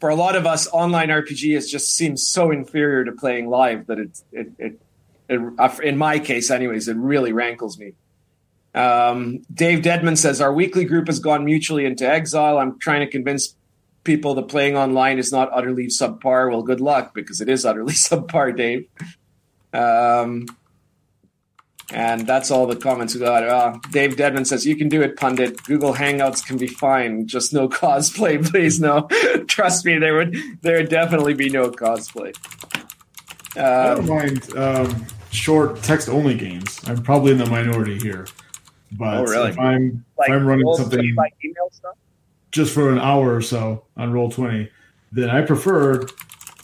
for 0.00 0.08
a 0.08 0.14
lot 0.14 0.36
of 0.36 0.46
us, 0.46 0.68
online 0.68 1.08
RPG 1.08 1.56
is 1.56 1.70
just 1.70 1.94
seems 1.94 2.26
so 2.26 2.50
inferior 2.50 3.04
to 3.04 3.12
playing 3.12 3.48
live 3.48 3.86
that 3.88 3.98
it, 3.98 4.22
it, 4.32 4.52
it, 4.58 4.80
it 5.28 5.80
in 5.82 5.98
my 5.98 6.18
case, 6.18 6.50
anyways, 6.50 6.88
it 6.88 6.96
really 6.96 7.32
rankles 7.32 7.78
me. 7.78 7.92
Um, 8.78 9.42
Dave 9.52 9.82
Deadman 9.82 10.14
says 10.14 10.40
our 10.40 10.52
weekly 10.52 10.84
group 10.84 11.08
has 11.08 11.18
gone 11.18 11.44
mutually 11.44 11.84
into 11.84 12.08
exile. 12.08 12.58
I'm 12.58 12.78
trying 12.78 13.00
to 13.00 13.08
convince 13.08 13.56
people 14.04 14.36
that 14.36 14.44
playing 14.44 14.76
online 14.76 15.18
is 15.18 15.32
not 15.32 15.50
utterly 15.52 15.88
subpar. 15.88 16.48
Well, 16.48 16.62
good 16.62 16.80
luck 16.80 17.12
because 17.12 17.40
it 17.40 17.48
is 17.48 17.64
utterly 17.66 17.92
subpar, 18.08 18.56
Dave. 18.56 18.86
Um, 19.72 20.46
and 21.90 22.24
that's 22.24 22.52
all 22.52 22.66
the 22.66 22.76
comments 22.76 23.14
we 23.14 23.20
got. 23.20 23.42
Uh, 23.42 23.78
Dave 23.90 24.16
Deadman 24.16 24.44
says 24.44 24.64
you 24.64 24.76
can 24.76 24.88
do 24.88 25.02
it, 25.02 25.16
pundit. 25.16 25.60
Google 25.64 25.94
Hangouts 25.94 26.46
can 26.46 26.56
be 26.56 26.68
fine, 26.68 27.26
just 27.26 27.52
no 27.52 27.68
cosplay, 27.80 28.48
please. 28.48 28.80
No, 28.80 29.08
trust 29.48 29.86
me, 29.86 29.98
there 29.98 30.14
would 30.14 30.36
there 30.62 30.76
would 30.76 30.88
definitely 30.88 31.34
be 31.34 31.48
no 31.48 31.70
cosplay. 31.70 32.32
I 33.56 33.94
don't 33.94 34.06
mind 34.06 34.56
um, 34.56 35.06
short 35.32 35.82
text 35.82 36.08
only 36.08 36.34
games. 36.34 36.80
I'm 36.86 37.02
probably 37.02 37.32
in 37.32 37.38
the 37.38 37.46
minority 37.46 37.98
here. 37.98 38.26
But 38.92 39.18
Oh, 39.18 39.24
really? 39.24 39.50
if 39.50 39.58
I'm 39.58 40.04
Like 40.16 40.30
if 40.30 40.34
I'm 40.36 40.46
running 40.46 40.74
something 40.76 41.02
just 41.02 41.16
by 41.16 41.28
email 41.44 41.68
stuff. 41.72 41.94
just 42.50 42.72
for 42.74 42.90
an 42.90 42.98
hour 42.98 43.34
or 43.34 43.42
so 43.42 43.84
on 43.96 44.12
roll 44.12 44.30
20 44.30 44.70
then 45.12 45.28
i 45.30 45.40
prefer 45.42 46.04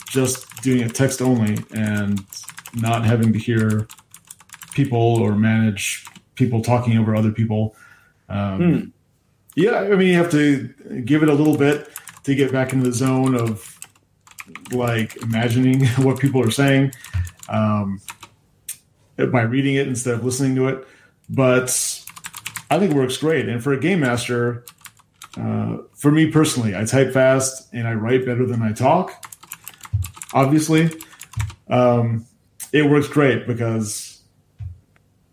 just 0.09 0.45
doing 0.63 0.81
it 0.81 0.93
text 0.95 1.21
only 1.21 1.57
and 1.75 2.21
not 2.75 3.05
having 3.05 3.31
to 3.33 3.39
hear 3.39 3.87
people 4.73 4.97
or 4.99 5.35
manage 5.35 6.05
people 6.35 6.61
talking 6.61 6.97
over 6.97 7.15
other 7.15 7.31
people 7.31 7.75
um, 8.29 8.57
Hmm. 8.57 8.79
yeah 9.55 9.79
i 9.81 9.89
mean 9.95 10.07
you 10.09 10.15
have 10.17 10.31
to 10.31 10.67
give 11.05 11.21
it 11.23 11.29
a 11.29 11.33
little 11.33 11.57
bit 11.57 11.89
to 12.23 12.33
get 12.35 12.51
back 12.51 12.73
into 12.73 12.85
the 12.85 12.93
zone 12.93 13.35
of 13.35 13.77
like 14.71 15.15
imagining 15.21 15.85
what 15.97 16.19
people 16.19 16.41
are 16.41 16.51
saying 16.51 16.91
um, 17.49 17.99
by 19.31 19.41
reading 19.43 19.75
it 19.75 19.87
instead 19.87 20.15
of 20.15 20.25
listening 20.25 20.55
to 20.55 20.67
it 20.67 20.87
but 21.29 21.94
i 22.69 22.79
think 22.79 22.91
it 22.91 22.97
works 22.97 23.17
great 23.17 23.47
and 23.47 23.63
for 23.63 23.73
a 23.73 23.79
game 23.79 23.99
master 23.99 24.63
uh, 25.37 25.77
for 25.93 26.11
me 26.11 26.31
personally, 26.31 26.75
I 26.75 26.85
type 26.85 27.11
fast 27.11 27.73
and 27.73 27.87
I 27.87 27.93
write 27.93 28.25
better 28.25 28.45
than 28.45 28.61
I 28.61 28.71
talk. 28.71 29.25
Obviously, 30.33 30.89
um, 31.69 32.25
it 32.71 32.89
works 32.89 33.07
great 33.07 33.47
because 33.47 34.21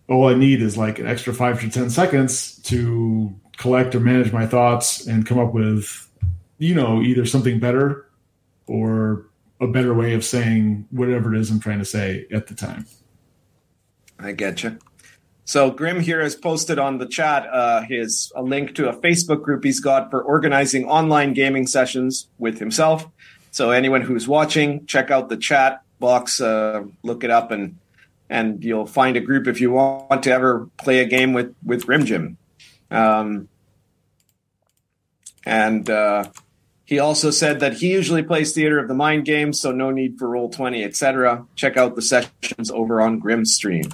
all 0.09 0.29
I 0.29 0.35
need 0.35 0.61
is 0.61 0.77
like 0.77 0.99
an 0.99 1.07
extra 1.07 1.33
five 1.33 1.61
to 1.61 1.71
ten 1.71 1.91
seconds 1.91 2.59
to 2.63 3.35
collect 3.57 3.95
or 3.95 4.01
manage 4.01 4.33
my 4.33 4.47
thoughts 4.47 5.07
and 5.07 5.27
come 5.27 5.39
up 5.39 5.55
with, 5.55 6.09
you 6.59 6.75
know, 6.75 7.01
either 7.01 7.25
something 7.25 7.59
better 7.59 8.09
or 8.67 9.27
a 9.61 9.67
better 9.69 9.95
way 9.95 10.15
of 10.15 10.25
saying 10.25 10.87
whatever 10.91 11.35
it 11.35 11.41
is 11.41 11.51
I'm 11.51 11.61
trying 11.61 11.79
to 11.79 11.85
say 11.85 12.27
at 12.33 12.49
the 12.49 12.55
time. 12.55 12.87
I 14.19 14.33
get 14.33 14.63
you. 14.63 14.79
So 15.45 15.71
Grim 15.71 16.01
here 16.01 16.23
has 16.23 16.37
posted 16.37 16.79
on 16.79 16.99
the 16.99 17.07
chat 17.07 17.47
uh, 17.53 17.83
his 17.83 18.33
a 18.35 18.43
link 18.43 18.75
to 18.77 18.89
a 18.89 18.97
Facebook 18.97 19.43
group 19.43 19.65
he's 19.65 19.81
got 19.81 20.11
for 20.11 20.23
organizing 20.23 20.85
online 20.85 21.33
gaming 21.35 21.67
sessions 21.67 22.29
with 22.39 22.59
himself. 22.59 23.09
So 23.51 23.71
anyone 23.71 24.03
who's 24.03 24.29
watching, 24.29 24.87
check 24.87 25.11
out 25.11 25.29
the 25.29 25.37
chat 25.37 25.83
box, 25.99 26.41
uh, 26.41 26.85
look 27.03 27.25
it 27.25 27.31
up, 27.31 27.51
and 27.51 27.79
and 28.31 28.65
you'll 28.65 28.87
find 28.87 29.17
a 29.17 29.21
group 29.21 29.47
if 29.47 29.61
you 29.61 29.73
want 29.73 30.23
to 30.23 30.33
ever 30.33 30.69
play 30.79 31.01
a 31.01 31.05
game 31.05 31.33
with 31.33 31.55
with 31.65 31.87
Grim 31.87 32.07
Jim. 32.07 32.39
Um, 32.91 33.49
and 35.45 35.91
uh, 35.91 36.31
he 36.85 36.99
also 36.99 37.31
said 37.31 37.61
that 37.61 37.75
he 37.75 37.93
usually 37.93 38.23
plays 38.23 38.53
Theater 38.53 38.79
of 38.79 38.87
the 38.87 38.95
Mind 38.95 39.25
games, 39.25 39.61
so 39.61 39.73
no 39.73 39.91
need 39.91 40.19
for 40.19 40.29
Roll 40.29 40.51
Twenty, 40.51 40.85
etc. 40.85 41.47
Check 41.57 41.77
out 41.77 41.97
the 41.97 42.03
sessions 42.03 42.71
over 42.71 43.01
on 43.01 43.19
Grim 43.19 43.45
Stream. 43.45 43.93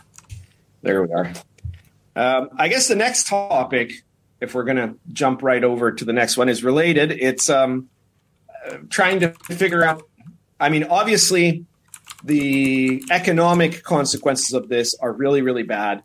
There 0.83 1.03
we 1.03 1.13
are. 1.13 1.33
Um, 2.15 2.51
I 2.57 2.69
guess 2.69 2.89
the 2.89 2.97
next 2.97 3.27
topic, 3.27 3.93
if 4.41 4.55
we're 4.55 4.65
going 4.65 4.77
to 4.77 4.95
jump 5.13 5.43
right 5.43 5.63
over 5.63 5.93
to 5.93 6.05
the 6.05 6.13
next 6.13 6.37
one, 6.37 6.49
is 6.49 6.65
related. 6.65 7.13
It's 7.13 7.49
um, 7.49 7.89
uh, 8.67 8.79
trying 8.91 9.21
to 9.21 9.33
figure 9.45 9.85
out. 9.85 10.03
I 10.61 10.69
mean, 10.69 10.85
obviously, 10.85 11.65
the 12.25 13.03
economic 13.11 13.83
consequences 13.83 14.53
of 14.53 14.69
this 14.69 14.95
are 15.01 15.13
really, 15.13 15.43
really 15.43 15.63
bad. 15.63 16.03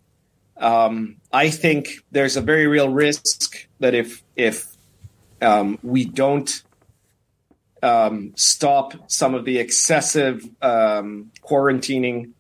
Um, 0.58 1.18
I 1.32 1.50
think 1.50 1.90
there's 2.12 2.38
a 2.38 2.42
very 2.42 2.68
real 2.68 2.90
risk 2.90 3.68
that 3.80 3.96
if 3.96 4.24
if 4.36 4.68
um, 5.42 5.80
we 5.82 6.06
don't 6.06 6.64
um, 7.82 8.34
stop 8.36 8.94
some 9.12 9.34
of 9.34 9.46
the 9.46 9.58
excessive 9.58 10.44
um, 10.62 11.32
quarantining 11.42 12.32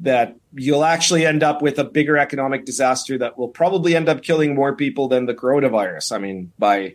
that 0.00 0.36
you'll 0.54 0.84
actually 0.84 1.26
end 1.26 1.42
up 1.42 1.62
with 1.62 1.78
a 1.78 1.84
bigger 1.84 2.16
economic 2.16 2.64
disaster 2.64 3.18
that 3.18 3.38
will 3.38 3.48
probably 3.48 3.94
end 3.94 4.08
up 4.08 4.22
killing 4.22 4.54
more 4.54 4.74
people 4.74 5.08
than 5.08 5.26
the 5.26 5.34
coronavirus. 5.34 6.12
I 6.12 6.18
mean, 6.18 6.52
by 6.58 6.94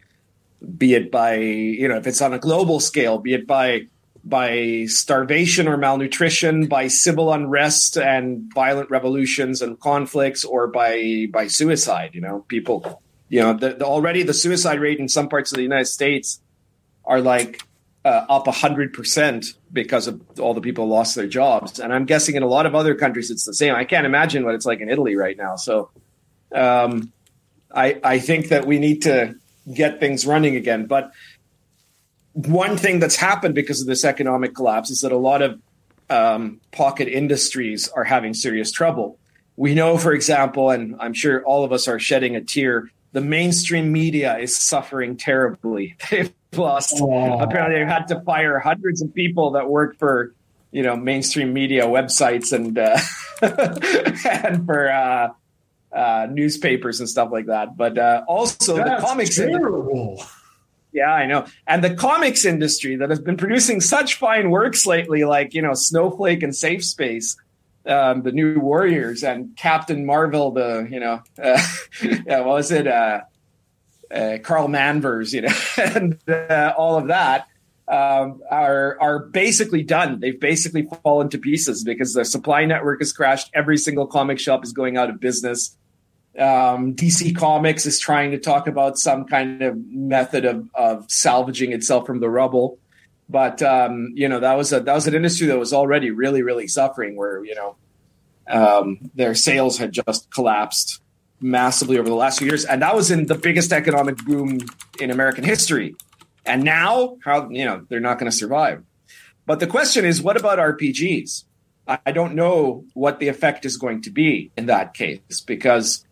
be 0.77 0.95
it 0.95 1.12
by 1.12 1.35
you 1.35 1.88
know 1.88 1.97
if 1.97 2.07
it's 2.07 2.21
on 2.21 2.33
a 2.33 2.39
global 2.39 2.79
scale, 2.79 3.19
be 3.19 3.33
it 3.33 3.47
by 3.47 3.88
by 4.24 4.85
starvation 4.88 5.67
or 5.67 5.77
malnutrition, 5.77 6.65
by 6.65 6.88
civil 6.88 7.31
unrest 7.31 7.95
and 7.95 8.51
violent 8.53 8.89
revolutions 8.89 9.62
and 9.62 9.79
conflicts, 9.79 10.43
or 10.43 10.67
by 10.67 11.27
by 11.31 11.47
suicide. 11.47 12.12
You 12.13 12.21
know, 12.21 12.45
people. 12.47 13.01
You 13.27 13.41
know, 13.41 13.53
the, 13.53 13.74
the, 13.74 13.85
already 13.85 14.21
the 14.21 14.35
suicide 14.35 14.79
rate 14.79 15.00
in 15.00 15.09
some 15.09 15.29
parts 15.29 15.51
of 15.51 15.55
the 15.55 15.63
United 15.63 15.88
States 15.88 16.39
are 17.05 17.21
like 17.21 17.64
uh, 18.05 18.24
up 18.29 18.45
100% 18.45 19.57
because 19.74 20.05
of 20.07 20.21
all 20.39 20.53
the 20.53 20.62
people 20.62 20.88
lost 20.88 21.15
their 21.15 21.25
jobs. 21.25 21.79
And 21.79 21.91
I'm 21.91 22.05
guessing 22.05 22.35
in 22.35 22.43
a 22.43 22.47
lot 22.47 22.67
of 22.67 22.75
other 22.75 22.93
countries 22.93 23.31
it's 23.31 23.45
the 23.45 23.53
same. 23.53 23.74
I 23.74 23.83
can't 23.83 24.05
imagine 24.05 24.45
what 24.45 24.53
it's 24.53 24.65
like 24.65 24.79
in 24.79 24.89
Italy 24.89 25.15
right 25.15 25.35
now. 25.35 25.55
So 25.55 25.89
um, 26.53 27.12
I, 27.74 28.00
I 28.03 28.19
think 28.19 28.50
that 28.50 28.67
we 28.67 28.77
need 28.77 29.01
to 29.01 29.33
get 29.74 30.00
things 30.00 30.27
running 30.27 30.55
again. 30.55 30.85
But 30.85 31.12
one 32.33 32.77
thing 32.77 33.00
that's 33.00 33.15
happened 33.15 33.55
because 33.55 33.81
of 33.81 33.88
this 33.88 34.05
economic 34.05 34.53
collapse 34.53 34.91
is 34.91 35.01
that 35.01 35.12
a 35.12 35.17
lot 35.17 35.41
of 35.41 35.59
um, 36.12 36.62
pocket 36.71 37.07
industries 37.07 37.89
are 37.89 38.03
having 38.03 38.35
serious 38.35 38.71
trouble. 38.71 39.17
We 39.57 39.74
know, 39.74 39.97
for 39.97 40.13
example, 40.13 40.69
and 40.69 40.95
I'm 41.00 41.13
sure 41.13 41.43
all 41.43 41.63
of 41.63 41.71
us 41.71 41.88
are 41.88 41.97
shedding 41.97 42.35
a 42.35 42.41
tear, 42.41 42.91
the 43.15 43.22
mainstream 43.22 43.93
media 43.93 44.38
is 44.38 44.57
suffering 44.57 45.15
terribly. 45.15 45.95
They've 46.12 46.34
lost. 46.53 47.00
Aw. 47.00 47.39
Apparently, 47.39 47.79
they've 47.79 47.88
had 47.88 48.10
to 48.10 48.19
fire 48.22 48.60
hundreds 48.60 49.01
of 49.01 49.13
people 49.13 49.51
that 49.51 49.69
work 49.69 49.98
for 49.98 50.36
you 50.72 50.84
know 50.84 50.98
mainstream 50.98 51.53
media 51.53 51.84
websites 51.84 52.51
and 52.51 52.77
uh, 52.77 53.00
and 54.45 54.65
for 54.65 54.91
uh, 54.91 55.29
uh, 55.95 56.27
newspapers 56.29 57.00
and 57.00 57.07
stuff 57.07 57.29
like 57.31 57.45
that. 57.45 57.77
But 57.77 57.98
uh, 57.98 58.25
also 58.27 58.75
That's 58.75 59.01
the 59.01 59.07
comics 59.07 59.39
industry. 59.39 59.60
terrible. 59.62 60.22
Yeah, 60.91 61.13
I 61.13 61.25
know. 61.25 61.45
And 61.67 61.81
the 61.84 61.95
comics 61.95 62.43
industry 62.43 62.98
that 62.98 63.10
has 63.10 63.19
been 63.19 63.38
producing 63.38 63.79
such 63.79 64.15
fine 64.15 64.50
works 64.50 64.86
lately, 64.86 65.25
like, 65.25 65.53
you 65.53 65.62
know, 65.62 65.74
Snowflake 65.74 66.41
and 66.41 66.55
Safe 66.55 66.86
Space, 66.86 67.36
um, 67.88 68.24
the 68.24 68.32
new 68.32 68.60
Warriors 68.60 69.24
and 69.24 69.56
Captain 69.56 70.06
Marvel, 70.06 70.51
the, 70.51 70.88
you 70.89 71.00
know, 71.00 71.22
uh, 71.42 71.62
yeah, 72.04 72.39
what 72.39 72.56
was 72.56 72.72
it? 72.72 72.88
Uh, 72.88 73.22
uh, 74.12 74.38
Carl 74.44 74.68
Manvers, 74.68 75.34
you 75.34 75.42
know, 75.42 75.54
and 75.77 76.18
uh, 76.30 76.74
all 76.77 76.98
of 76.98 77.08
that 77.08 77.48
um, 77.88 78.42
are 78.50 78.98
are 79.00 79.20
basically 79.20 79.84
done. 79.84 80.20
They've 80.20 80.39
basically 80.39 80.88
fallen 81.04 81.30
to 81.30 81.38
pieces 81.38 81.84
because 81.84 82.13
the 82.13 82.25
supply 82.25 82.65
network 82.65 83.00
has 83.00 83.13
crashed. 83.13 83.50
Every 83.54 83.77
single 83.77 84.08
comic 84.08 84.39
shop 84.39 84.63
is 84.63 84.74
going 84.74 84.98
out 84.98 85.10
of 85.10 85.20
business. 85.20 85.75
Um, 86.38 86.96
DC 86.96 87.36
Comics 87.36 87.86
is 87.86 87.98
trying 87.98 88.32
to 88.32 88.38
talk 88.38 88.68
about 88.68 88.98
some 88.98 89.25
kind 89.25 89.62
of 89.62 89.77
method 89.88 90.44
of, 90.44 90.70
of 90.74 91.10
salvaging 91.10 91.72
itself 91.72 92.06
from 92.06 92.20
the 92.20 92.30
rubble, 92.30 92.77
but 93.29 93.62
um, 93.62 94.12
you 94.13 94.27
know 94.27 94.39
that 94.39 94.53
was 94.55 94.72
a 94.74 94.79
that 94.79 94.94
was 94.94 95.08
an 95.08 95.15
industry 95.15 95.48
that 95.48 95.60
was 95.60 95.74
already 95.74 96.12
really 96.12 96.41
really 96.41 96.67
suffering. 96.67 97.15
Where 97.15 97.44
you 97.44 97.55
know 97.55 97.75
um, 98.48 99.12
their 99.15 99.36
sales 99.36 99.77
had 99.77 99.91
just 99.91 100.29
collapsed 100.32 101.01
massively 101.41 101.98
over 101.98 102.08
the 102.08 102.15
last 102.15 102.39
few 102.39 102.48
years, 102.48 102.65
and 102.65 102.82
that 102.82 102.96
was 102.96 103.12
in 103.12 103.25
the 103.25 103.36
biggest 103.36 103.72
economic 103.72 104.17
boom 104.17 104.60
in 105.00 105.12
American 105.12 105.44
history. 105.44 105.96
And 106.46 106.63
now, 106.63 107.17
how 107.24 107.50
you 107.50 107.65
know 107.65 107.86
they're 107.89 108.00
not 108.00 108.20
going 108.20 108.32
to 108.32 108.38
survive. 108.38 108.84
But 109.46 109.60
the 109.60 109.67
question 109.67 110.05
is, 110.05 110.22
what 110.22 110.38
about 110.38 110.58
RPGs? 110.58 111.44
I 111.88 112.12
don't 112.12 112.34
know 112.34 112.84
what 112.94 113.20
the 113.20 113.27
effect 113.27 113.63
is 113.63 113.77
going 113.77 114.01
to 114.03 114.10
be 114.10 114.51
in 114.58 114.65
that 114.67 114.96
case 114.96 115.41
because 115.46 116.03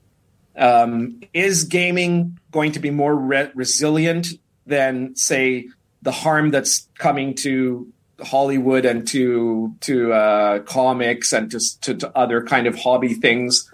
um, 0.55 1.21
is 1.33 1.63
gaming 1.63 2.37
going 2.51 2.73
to 2.73 2.79
be 2.79 2.91
more 2.91 3.15
re- 3.15 3.51
resilient 3.55 4.27
than, 4.67 5.15
say, 5.15 5.67
the 6.03 6.11
harm 6.11 6.51
that's 6.51 6.87
coming 6.97 7.33
to 7.35 7.91
Hollywood 8.21 8.85
and 8.85 9.07
to 9.07 9.75
to 9.81 10.13
uh, 10.13 10.59
comics 10.59 11.33
and 11.33 11.49
to, 11.51 11.59
to 11.81 11.95
to 11.95 12.17
other 12.17 12.43
kind 12.43 12.67
of 12.67 12.75
hobby 12.75 13.13
things? 13.13 13.71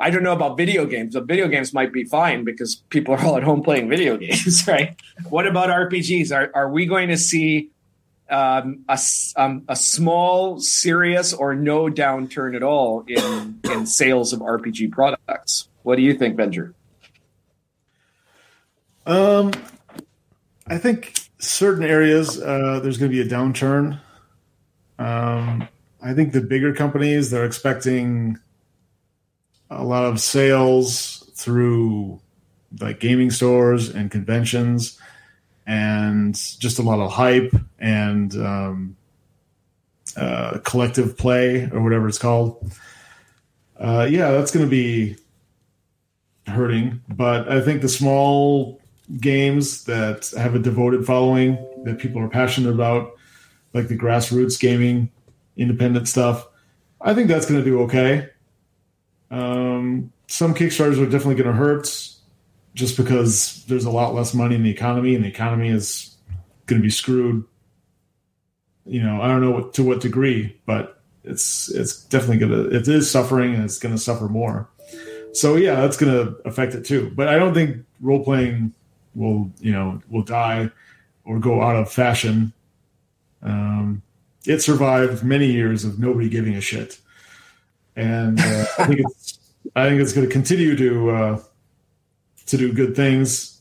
I 0.00 0.10
don't 0.10 0.22
know 0.22 0.32
about 0.32 0.56
video 0.56 0.86
games, 0.86 1.14
but 1.14 1.26
video 1.26 1.46
games 1.46 1.72
might 1.72 1.92
be 1.92 2.04
fine 2.04 2.44
because 2.44 2.82
people 2.88 3.14
are 3.14 3.24
all 3.24 3.36
at 3.36 3.44
home 3.44 3.62
playing 3.62 3.88
video 3.88 4.16
games, 4.16 4.64
right? 4.68 4.96
What 5.28 5.46
about 5.46 5.68
RPGs? 5.68 6.34
Are 6.34 6.50
are 6.54 6.70
we 6.70 6.86
going 6.86 7.08
to 7.08 7.18
see 7.18 7.70
um, 8.30 8.84
a, 8.88 8.98
um, 9.36 9.62
a 9.68 9.76
small, 9.76 10.58
serious, 10.58 11.32
or 11.32 11.54
no 11.54 11.88
downturn 11.88 12.56
at 12.56 12.62
all 12.62 13.04
in 13.06 13.60
in 13.64 13.86
sales 13.86 14.32
of 14.32 14.40
RPG 14.40 14.90
products? 14.92 15.68
What 15.82 15.96
do 15.96 16.02
you 16.02 16.14
think, 16.14 16.36
Venger? 16.36 16.74
Um, 19.04 19.50
I 20.66 20.78
think 20.78 21.12
certain 21.42 21.84
areas 21.84 22.40
uh, 22.40 22.80
there's 22.82 22.98
going 22.98 23.10
to 23.10 23.16
be 23.16 23.20
a 23.20 23.30
downturn. 23.30 24.00
Um, 24.98 25.68
I 26.00 26.14
think 26.14 26.32
the 26.32 26.40
bigger 26.40 26.72
companies 26.72 27.30
they're 27.30 27.44
expecting 27.44 28.38
a 29.70 29.84
lot 29.84 30.04
of 30.04 30.20
sales 30.20 31.30
through 31.34 32.20
like 32.80 33.00
gaming 33.00 33.30
stores 33.30 33.88
and 33.88 34.10
conventions, 34.10 34.98
and 35.66 36.34
just 36.34 36.78
a 36.78 36.82
lot 36.82 37.00
of 37.00 37.12
hype 37.12 37.54
and 37.78 38.34
um, 38.36 38.96
uh, 40.16 40.58
collective 40.64 41.16
play 41.16 41.68
or 41.72 41.82
whatever 41.82 42.08
it's 42.08 42.18
called. 42.18 42.72
Uh, 43.78 44.06
yeah, 44.08 44.30
that's 44.30 44.50
going 44.50 44.64
to 44.64 44.70
be 44.70 45.16
hurting, 46.46 47.00
but 47.08 47.48
I 47.48 47.60
think 47.60 47.82
the 47.82 47.88
small 47.88 48.81
games 49.20 49.84
that 49.84 50.30
have 50.36 50.54
a 50.54 50.58
devoted 50.58 51.06
following 51.06 51.58
that 51.84 51.98
people 51.98 52.22
are 52.22 52.28
passionate 52.28 52.70
about, 52.70 53.12
like 53.74 53.88
the 53.88 53.96
grassroots 53.96 54.58
gaming, 54.58 55.10
independent 55.56 56.08
stuff, 56.08 56.46
I 57.00 57.14
think 57.14 57.28
that's 57.28 57.46
going 57.46 57.62
to 57.62 57.64
do 57.64 57.82
okay. 57.82 58.28
Um, 59.30 60.12
some 60.28 60.54
Kickstarters 60.54 61.00
are 61.00 61.10
definitely 61.10 61.34
going 61.36 61.50
to 61.50 61.52
hurt 61.52 62.08
just 62.74 62.96
because 62.96 63.64
there's 63.66 63.84
a 63.84 63.90
lot 63.90 64.14
less 64.14 64.34
money 64.34 64.54
in 64.54 64.62
the 64.62 64.70
economy 64.70 65.14
and 65.14 65.24
the 65.24 65.28
economy 65.28 65.68
is 65.68 66.16
going 66.66 66.80
to 66.80 66.82
be 66.82 66.90
screwed. 66.90 67.44
You 68.84 69.02
know, 69.02 69.20
I 69.20 69.28
don't 69.28 69.40
know 69.40 69.50
what, 69.50 69.74
to 69.74 69.82
what 69.82 70.00
degree, 70.00 70.58
but 70.66 71.00
it's 71.24 71.68
it's 71.70 72.02
definitely 72.04 72.38
going 72.38 72.50
to 72.52 72.76
it 72.76 72.88
is 72.88 73.08
suffering 73.08 73.54
and 73.54 73.64
it's 73.64 73.78
going 73.78 73.94
to 73.94 74.00
suffer 74.00 74.28
more. 74.28 74.68
So 75.32 75.56
yeah, 75.56 75.80
that's 75.80 75.96
going 75.96 76.12
to 76.12 76.36
affect 76.44 76.74
it 76.74 76.84
too. 76.84 77.12
But 77.14 77.28
I 77.28 77.36
don't 77.36 77.54
think 77.54 77.84
role 78.00 78.24
playing 78.24 78.74
will 79.14 79.50
you 79.60 79.72
know 79.72 80.00
will 80.08 80.22
die 80.22 80.70
or 81.24 81.38
go 81.38 81.62
out 81.62 81.76
of 81.76 81.92
fashion. 81.92 82.52
Um, 83.42 84.02
it 84.46 84.60
survived 84.60 85.22
many 85.22 85.50
years 85.50 85.84
of 85.84 85.98
nobody 85.98 86.28
giving 86.28 86.54
a 86.54 86.60
shit, 86.60 86.98
and 87.96 88.40
uh, 88.40 88.66
I 88.78 88.86
think 88.86 89.00
it's 89.00 89.38
I 89.76 89.88
think 89.88 90.00
it's 90.00 90.12
going 90.12 90.26
to 90.26 90.32
continue 90.32 90.76
to 90.76 91.10
uh, 91.10 91.40
to 92.46 92.56
do 92.56 92.72
good 92.72 92.96
things 92.96 93.52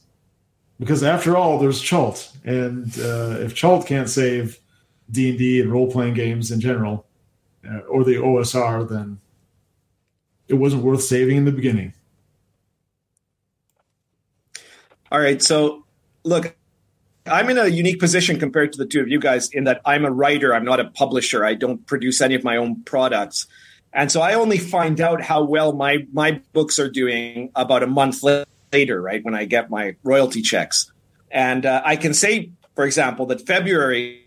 because 0.81 1.03
after 1.03 1.38
all, 1.38 1.60
there's 1.60 1.79
Cha'alt, 1.79 2.36
and 2.43 2.88
uh, 2.98 3.39
if 3.39 3.53
Cha'alt 3.53 3.86
can't 3.86 4.10
save 4.10 4.60
D 5.12 5.29
and 5.29 5.38
D 5.38 5.62
and 5.62 5.72
role 5.72 5.91
playing 5.91 6.15
games 6.15 6.50
in 6.50 6.60
general, 6.60 7.05
uh, 7.70 7.81
or 7.81 8.03
the 8.03 8.15
OSR, 8.15 8.89
then 8.89 9.20
it 10.48 10.55
wasn't 10.55 10.81
worth 10.81 11.03
saving 11.03 11.38
in 11.38 11.46
the 11.46 11.51
beginning. 11.51 11.93
All 15.12 15.20
right. 15.20 15.41
So, 15.41 15.86
look, 16.24 16.56
I'm 17.25 17.50
in 17.50 17.58
a 17.58 17.68
unique 17.68 18.00
position 18.00 18.39
compared 18.39 18.72
to 18.74 18.77
the 18.77 18.86
two 18.86 19.01
of 19.01 19.08
you 19.08 19.20
guys 19.20 19.50
in 19.50 19.65
that 19.65 19.82
I'm 19.86 20.06
a 20.06 20.12
writer. 20.12 20.56
I'm 20.56 20.65
not 20.65 20.80
a 20.80 20.86
publisher. 20.86 21.46
I 21.46 21.53
don't 21.53 21.86
produce 21.86 22.22
any 22.22 22.36
of 22.36 22.44
my 22.44 22.58
own 22.58 22.84
products. 22.84 23.48
And 23.94 24.12
so 24.12 24.22
I 24.22 24.36
only 24.36 24.58
find 24.58 25.01
out 25.01 25.22
how 25.22 25.44
well 25.44 25.74
my, 25.74 26.08
my 26.13 26.41
books 26.53 26.80
are 26.80 26.89
doing 26.89 27.51
about 27.56 27.84
a 27.84 27.88
month 27.88 28.24
later, 28.72 29.01
right? 29.01 29.24
When 29.24 29.36
I 29.36 29.46
get 29.46 29.70
my 29.70 29.96
royalty 30.03 30.41
checks. 30.41 30.91
And 31.30 31.65
uh, 31.65 31.82
I 31.84 31.98
can 31.98 32.13
say, 32.13 32.51
for 32.75 32.86
example, 32.86 33.25
that 33.27 33.46
February 33.46 34.22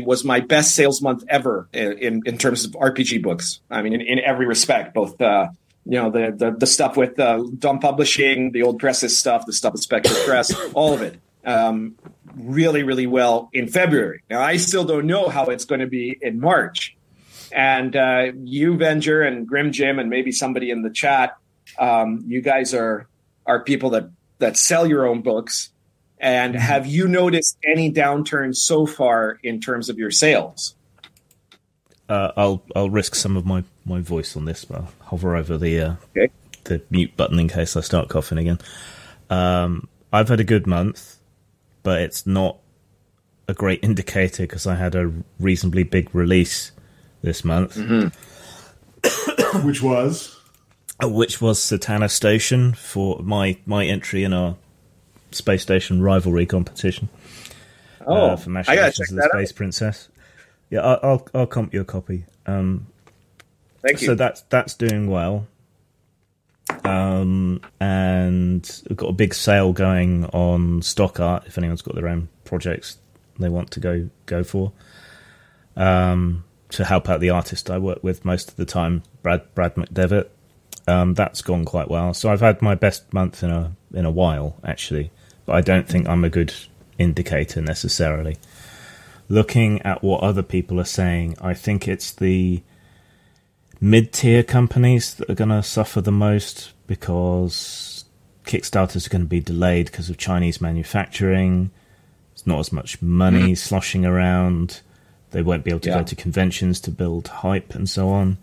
was 0.00 0.24
my 0.24 0.40
best 0.40 0.74
sales 0.74 1.00
month 1.00 1.22
ever 1.28 1.68
in, 1.72 2.22
in, 2.24 2.38
terms 2.38 2.64
of 2.64 2.72
RPG 2.72 3.22
books. 3.22 3.60
I 3.70 3.82
mean, 3.82 3.92
in, 3.92 4.00
in 4.00 4.18
every 4.20 4.46
respect, 4.46 4.94
both 4.94 5.20
uh, 5.20 5.48
you 5.84 5.98
know 5.98 6.10
the 6.10 6.32
the, 6.36 6.50
the 6.52 6.66
stuff 6.66 6.96
with 6.96 7.18
uh, 7.18 7.42
Dumb 7.58 7.80
Publishing, 7.80 8.52
the 8.52 8.62
old 8.62 8.78
presses 8.78 9.18
stuff, 9.18 9.46
the 9.46 9.52
stuff 9.52 9.72
with 9.72 9.82
Spectre 9.82 10.14
Press, 10.24 10.54
all 10.74 10.94
of 10.94 11.02
it. 11.02 11.18
Um, 11.44 11.96
really, 12.36 12.82
really 12.82 13.06
well 13.06 13.50
in 13.52 13.68
February. 13.68 14.22
Now 14.30 14.40
I 14.40 14.56
still 14.56 14.84
don't 14.84 15.06
know 15.06 15.28
how 15.28 15.46
it's 15.46 15.64
going 15.64 15.80
to 15.80 15.86
be 15.86 16.16
in 16.20 16.40
March. 16.40 16.96
And 17.50 17.94
uh, 17.94 18.32
you, 18.44 18.74
Venger, 18.74 19.26
and 19.26 19.46
Grim 19.46 19.72
Jim, 19.72 19.98
and 19.98 20.08
maybe 20.08 20.32
somebody 20.32 20.70
in 20.70 20.82
the 20.82 20.90
chat, 20.90 21.36
um, 21.78 22.24
you 22.26 22.40
guys 22.40 22.72
are 22.74 23.08
are 23.44 23.62
people 23.62 23.90
that 23.90 24.08
that 24.38 24.56
sell 24.56 24.86
your 24.86 25.06
own 25.06 25.22
books. 25.22 25.70
And 26.18 26.54
have 26.54 26.86
you 26.86 27.08
noticed 27.08 27.58
any 27.66 27.90
downturn 27.90 28.54
so 28.54 28.86
far 28.86 29.38
in 29.42 29.60
terms 29.60 29.88
of 29.88 29.98
your 29.98 30.12
sales? 30.12 30.76
Uh, 32.12 32.32
I'll 32.36 32.62
I'll 32.76 32.90
risk 32.90 33.14
some 33.14 33.38
of 33.38 33.46
my, 33.46 33.64
my 33.86 34.00
voice 34.00 34.36
on 34.36 34.44
this, 34.44 34.66
but 34.66 34.78
I'll 34.78 34.92
hover 35.00 35.34
over 35.34 35.56
the 35.56 35.80
uh, 35.80 35.94
Okay. 36.14 36.30
the 36.64 36.82
mute 36.90 37.16
button 37.16 37.38
in 37.38 37.48
case 37.48 37.74
I 37.74 37.80
start 37.80 38.10
coughing 38.10 38.36
again. 38.36 38.58
Um, 39.30 39.88
I've 40.12 40.28
had 40.28 40.38
a 40.38 40.44
good 40.44 40.66
month, 40.66 41.16
but 41.82 42.02
it's 42.02 42.26
not 42.26 42.58
a 43.48 43.54
great 43.54 43.82
indicator 43.88 44.42
because 44.42 44.66
I 44.66 44.74
had 44.74 44.94
a 44.94 45.10
reasonably 45.40 45.84
big 45.84 46.14
release 46.14 46.72
this 47.22 47.44
month, 47.44 47.76
Which 49.64 49.80
was 49.82 50.38
uh, 51.02 51.08
which 51.08 51.40
was 51.40 51.58
Satana 51.60 52.10
Station 52.10 52.74
for 52.74 53.20
my 53.22 53.56
my 53.64 53.86
entry 53.86 54.22
in 54.22 54.34
our 54.34 54.56
space 55.30 55.62
station 55.62 56.02
rivalry 56.02 56.44
competition. 56.44 57.08
Oh, 58.06 58.14
uh, 58.32 58.36
for 58.36 58.50
I 58.50 58.62
gotta 58.76 58.92
check 58.92 59.08
the 59.08 59.14
that 59.14 59.30
Space 59.32 59.50
out. 59.52 59.56
Princess. 59.56 60.08
Yeah, 60.72 60.80
I'll, 60.80 61.00
I'll 61.02 61.28
I'll 61.34 61.46
comp 61.46 61.74
you 61.74 61.82
a 61.82 61.84
copy. 61.84 62.24
Um, 62.46 62.86
Thank 63.82 64.00
you. 64.00 64.06
so 64.06 64.14
that's 64.14 64.40
that's 64.48 64.72
doing 64.72 65.10
well. 65.10 65.46
Um, 66.84 67.60
and 67.78 68.82
we've 68.88 68.96
got 68.96 69.08
a 69.08 69.12
big 69.12 69.34
sale 69.34 69.74
going 69.74 70.24
on 70.26 70.80
stock 70.80 71.20
art. 71.20 71.44
If 71.46 71.58
anyone's 71.58 71.82
got 71.82 71.94
their 71.94 72.08
own 72.08 72.30
projects 72.44 72.96
they 73.38 73.50
want 73.50 73.70
to 73.72 73.80
go 73.80 74.08
go 74.24 74.42
for, 74.42 74.72
um, 75.76 76.42
to 76.70 76.86
help 76.86 77.10
out 77.10 77.20
the 77.20 77.28
artist 77.28 77.70
I 77.70 77.76
work 77.76 78.02
with 78.02 78.24
most 78.24 78.48
of 78.48 78.56
the 78.56 78.64
time, 78.64 79.02
Brad 79.22 79.54
Brad 79.54 79.74
McDevitt. 79.74 80.28
Um, 80.88 81.12
that's 81.12 81.42
gone 81.42 81.66
quite 81.66 81.90
well. 81.90 82.14
So 82.14 82.30
I've 82.30 82.40
had 82.40 82.62
my 82.62 82.74
best 82.74 83.12
month 83.12 83.42
in 83.42 83.50
a 83.50 83.72
in 83.92 84.06
a 84.06 84.10
while 84.10 84.56
actually, 84.64 85.10
but 85.44 85.54
I 85.54 85.60
don't 85.60 85.86
think 85.86 86.08
I'm 86.08 86.24
a 86.24 86.30
good 86.30 86.54
indicator 86.96 87.60
necessarily. 87.60 88.38
Looking 89.32 89.80
at 89.80 90.04
what 90.04 90.22
other 90.22 90.42
people 90.42 90.78
are 90.78 90.84
saying, 90.84 91.38
I 91.40 91.54
think 91.54 91.88
it's 91.88 92.12
the 92.12 92.62
mid 93.80 94.12
tier 94.12 94.42
companies 94.42 95.14
that 95.14 95.30
are 95.30 95.34
going 95.34 95.48
to 95.48 95.62
suffer 95.62 96.02
the 96.02 96.12
most 96.12 96.72
because 96.86 98.04
Kickstarters 98.44 99.06
are 99.06 99.08
going 99.08 99.22
to 99.22 99.28
be 99.28 99.40
delayed 99.40 99.86
because 99.86 100.10
of 100.10 100.18
Chinese 100.18 100.60
manufacturing. 100.60 101.70
There's 102.34 102.46
not 102.46 102.58
as 102.58 102.72
much 102.72 103.00
money 103.00 103.40
mm-hmm. 103.40 103.54
sloshing 103.54 104.04
around. 104.04 104.82
They 105.30 105.40
won't 105.40 105.64
be 105.64 105.70
able 105.70 105.80
to 105.80 105.88
Yeah. 105.88 106.00
go 106.00 106.04
to 106.04 106.14
conventions 106.14 106.78
to 106.82 106.90
build 106.90 107.28
hype 107.28 107.74
and 107.74 107.88
so 107.88 108.10
on. 108.10 108.36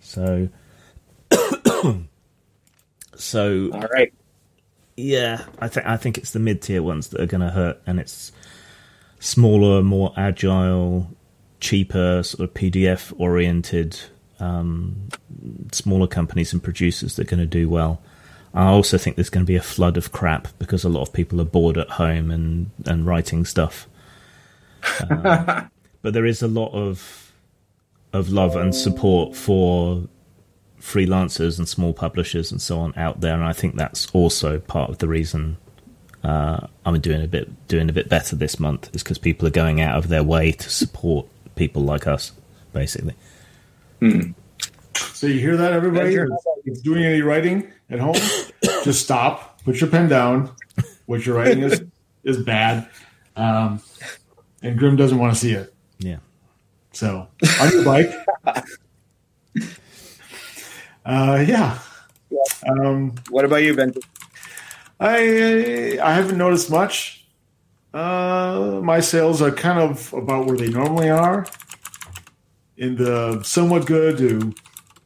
So, 0.00 0.50
so 3.16 3.70
All 3.72 3.88
right. 3.94 4.12
yeah, 4.98 5.44
I 5.60 5.68
think 5.68 5.86
I 5.86 5.96
think 5.96 6.18
it's 6.18 6.32
the 6.32 6.40
mid 6.40 6.60
tier 6.60 6.82
ones 6.82 7.08
that 7.08 7.22
are 7.22 7.26
going 7.26 7.40
to 7.40 7.48
hurt, 7.48 7.80
and 7.86 7.98
it's 7.98 8.32
smaller, 9.20 9.82
more 9.82 10.12
agile, 10.16 11.08
cheaper, 11.60 12.22
sort 12.24 12.48
of 12.48 12.54
PDF 12.54 13.12
oriented, 13.18 14.00
um, 14.40 15.08
smaller 15.70 16.08
companies 16.08 16.52
and 16.52 16.62
producers 16.62 17.14
that 17.14 17.28
are 17.28 17.36
going 17.36 17.40
to 17.40 17.46
do 17.46 17.68
well. 17.68 18.02
I 18.52 18.66
also 18.66 18.98
think 18.98 19.14
there's 19.14 19.30
going 19.30 19.46
to 19.46 19.50
be 19.50 19.56
a 19.56 19.62
flood 19.62 19.96
of 19.96 20.10
crap 20.10 20.48
because 20.58 20.82
a 20.82 20.88
lot 20.88 21.02
of 21.02 21.12
people 21.12 21.40
are 21.40 21.44
bored 21.44 21.78
at 21.78 21.88
home 21.88 22.32
and 22.32 22.70
and 22.84 23.06
writing 23.06 23.44
stuff. 23.44 23.86
Uh, 25.08 25.64
but 26.02 26.14
there 26.14 26.26
is 26.26 26.42
a 26.42 26.48
lot 26.48 26.72
of 26.72 27.32
of 28.12 28.30
love 28.30 28.56
and 28.56 28.74
support 28.74 29.36
for 29.36 30.02
freelancers 30.80 31.58
and 31.58 31.68
small 31.68 31.92
publishers 31.92 32.50
and 32.50 32.60
so 32.60 32.80
on 32.80 32.92
out 32.96 33.20
there, 33.20 33.34
and 33.34 33.44
I 33.44 33.52
think 33.52 33.76
that's 33.76 34.08
also 34.12 34.58
part 34.58 34.90
of 34.90 34.98
the 34.98 35.06
reason 35.06 35.58
uh, 36.22 36.66
I'm 36.84 37.00
doing 37.00 37.22
a 37.22 37.28
bit 37.28 37.68
doing 37.68 37.88
a 37.88 37.92
bit 37.92 38.08
better 38.08 38.36
this 38.36 38.60
month 38.60 38.94
is 38.94 39.02
because 39.02 39.18
people 39.18 39.48
are 39.48 39.52
going 39.52 39.80
out 39.80 39.96
of 39.96 40.08
their 40.08 40.22
way 40.22 40.52
to 40.52 40.70
support 40.70 41.26
people 41.56 41.82
like 41.82 42.06
us, 42.06 42.32
basically. 42.72 43.14
so 44.94 45.26
you 45.26 45.40
hear 45.40 45.56
that, 45.56 45.72
everybody? 45.72 46.14
If 46.14 46.28
it's 46.66 46.80
doing 46.80 47.04
any 47.04 47.22
writing 47.22 47.70
at 47.88 47.98
home, 48.00 48.16
just 48.84 49.02
stop, 49.02 49.62
put 49.62 49.80
your 49.80 49.90
pen 49.90 50.08
down. 50.08 50.50
What 51.06 51.24
you're 51.24 51.36
writing 51.36 51.62
is 51.62 51.82
is 52.24 52.42
bad, 52.42 52.88
um, 53.36 53.80
and 54.62 54.78
Grim 54.78 54.96
doesn't 54.96 55.18
want 55.18 55.32
to 55.34 55.38
see 55.40 55.52
it. 55.52 55.72
Yeah, 55.98 56.18
So 56.92 57.28
on 57.60 57.70
your 57.72 57.84
bike. 57.84 58.12
uh, 61.04 61.44
yeah. 61.46 61.78
Um, 62.68 63.14
What 63.30 63.44
about 63.44 63.62
you, 63.62 63.74
Ben? 63.74 63.92
I 65.00 65.98
I 66.02 66.12
haven't 66.12 66.36
noticed 66.36 66.70
much. 66.70 67.26
Uh, 67.92 68.80
my 68.84 69.00
sales 69.00 69.42
are 69.42 69.50
kind 69.50 69.80
of 69.80 70.12
about 70.12 70.46
where 70.46 70.56
they 70.56 70.68
normally 70.68 71.10
are, 71.10 71.46
in 72.76 72.94
the 72.96 73.42
somewhat 73.42 73.86
good 73.86 74.18
to 74.18 74.54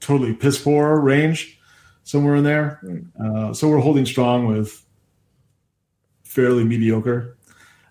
totally 0.00 0.34
piss 0.34 0.60
poor 0.60 1.00
range, 1.00 1.58
somewhere 2.02 2.34
in 2.34 2.44
there. 2.44 2.80
Uh, 3.18 3.54
so 3.54 3.68
we're 3.68 3.78
holding 3.78 4.04
strong 4.04 4.46
with 4.46 4.84
fairly 6.24 6.64
mediocre. 6.64 7.36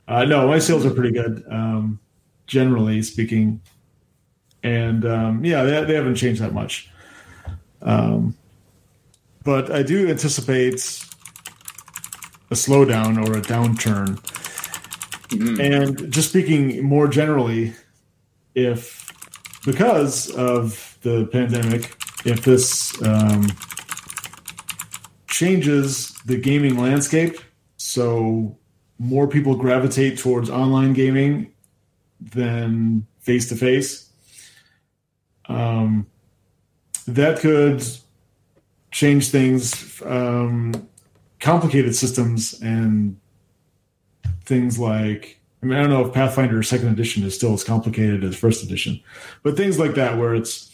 Uh, 0.07 0.25
no, 0.25 0.47
my 0.47 0.59
sales 0.59 0.85
are 0.85 0.91
pretty 0.91 1.11
good, 1.11 1.43
um, 1.49 1.99
generally 2.45 3.01
speaking, 3.01 3.61
and 4.61 5.05
um, 5.05 5.43
yeah, 5.43 5.63
they, 5.63 5.85
they 5.85 5.95
haven't 5.95 6.15
changed 6.15 6.41
that 6.41 6.53
much. 6.53 6.91
Um, 7.81 8.35
but 9.43 9.71
I 9.71 9.81
do 9.81 10.09
anticipate 10.09 11.05
a 12.53 12.55
slowdown 12.55 13.17
or 13.17 13.37
a 13.37 13.41
downturn. 13.41 14.19
And 15.59 16.11
just 16.11 16.29
speaking 16.29 16.83
more 16.83 17.07
generally, 17.07 17.73
if 18.55 19.11
because 19.65 20.29
of 20.31 20.97
the 21.01 21.27
pandemic, 21.31 21.95
if 22.25 22.45
this 22.45 23.01
um, 23.03 23.47
changes 25.27 26.13
the 26.25 26.37
gaming 26.37 26.77
landscape. 26.79 27.39
So 27.77 28.57
more 28.99 29.27
people 29.27 29.55
gravitate 29.55 30.19
towards 30.19 30.49
online 30.49 30.93
gaming 30.93 31.51
than 32.21 33.05
face 33.19 33.49
to 33.49 33.55
face. 33.55 34.09
That 37.07 37.39
could 37.39 37.83
change 38.91 39.29
things, 39.29 40.01
um, 40.05 40.87
complicated 41.43 41.93
systems, 41.95 42.59
and 42.61 43.19
things 44.45 44.79
like. 44.79 45.39
I 45.61 45.65
mean, 45.65 45.77
I 45.77 45.81
don't 45.81 45.91
know 45.91 46.05
if 46.05 46.13
Pathfinder 46.13 46.61
Second 46.61 46.89
Edition 46.89 47.23
is 47.23 47.35
still 47.35 47.53
as 47.53 47.63
complicated 47.63 48.25
as 48.25 48.35
First 48.35 48.65
Edition, 48.65 48.99
but 49.43 49.55
things 49.55 49.79
like 49.79 49.95
that, 49.95 50.17
where 50.17 50.35
it's 50.35 50.69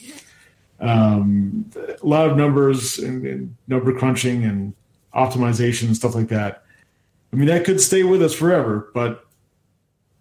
um, 0.80 1.70
a 1.76 2.06
lot 2.06 2.28
of 2.28 2.38
numbers 2.38 2.98
and, 2.98 3.26
and 3.26 3.56
number 3.68 3.94
crunching 3.94 4.46
and 4.46 4.74
optimization 5.14 5.84
and 5.88 5.96
stuff 5.96 6.16
like 6.16 6.30
that. 6.30 6.64
I 7.32 7.36
mean, 7.36 7.48
that 7.48 7.66
could 7.66 7.80
stay 7.80 8.02
with 8.02 8.24
us 8.24 8.34
forever, 8.34 8.90
but 8.96 9.28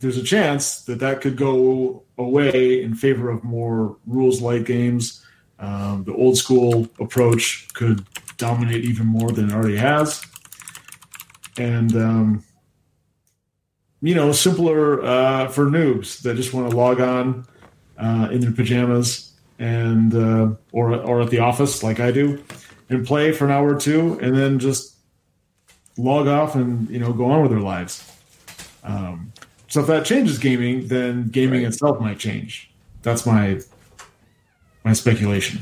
there's 0.00 0.18
a 0.18 0.22
chance 0.22 0.82
that 0.82 0.98
that 1.00 1.22
could 1.22 1.36
go 1.36 2.02
away 2.18 2.82
in 2.82 2.94
favor 2.94 3.30
of 3.30 3.44
more 3.44 3.96
rules 4.06 4.42
light 4.42 4.64
games. 4.64 5.24
Um, 5.58 6.04
the 6.04 6.14
old 6.14 6.36
school 6.36 6.88
approach 7.00 7.68
could 7.72 8.04
dominate 8.36 8.84
even 8.84 9.06
more 9.06 9.30
than 9.30 9.50
it 9.50 9.54
already 9.54 9.76
has. 9.76 10.22
And, 11.58 11.94
um, 11.96 12.44
you 14.00 14.14
know, 14.14 14.32
simpler 14.32 15.02
uh, 15.04 15.48
for 15.48 15.66
noobs 15.66 16.22
that 16.22 16.36
just 16.36 16.54
want 16.54 16.70
to 16.70 16.76
log 16.76 17.00
on 17.00 17.46
uh, 17.98 18.28
in 18.30 18.40
their 18.40 18.52
pajamas 18.52 19.32
and 19.58 20.14
uh, 20.14 20.50
or 20.72 20.94
or 20.94 21.20
at 21.22 21.30
the 21.30 21.40
office 21.40 21.82
like 21.82 21.98
I 21.98 22.12
do, 22.12 22.42
and 22.88 23.04
play 23.04 23.32
for 23.32 23.44
an 23.44 23.50
hour 23.50 23.74
or 23.74 23.78
two, 23.80 24.18
and 24.22 24.36
then 24.36 24.58
just 24.60 24.96
log 25.96 26.28
off 26.28 26.54
and 26.54 26.88
you 26.88 26.98
know 27.00 27.12
go 27.12 27.26
on 27.26 27.42
with 27.42 27.50
their 27.50 27.60
lives. 27.60 28.08
Um, 28.84 29.32
so 29.68 29.80
if 29.80 29.86
that 29.88 30.06
changes 30.06 30.38
gaming, 30.38 30.86
then 30.86 31.28
gaming 31.28 31.62
Right. 31.62 31.72
itself 31.72 32.00
might 32.00 32.18
change. 32.18 32.70
That's 33.02 33.26
my 33.26 33.60
my 34.84 34.92
speculation. 34.92 35.60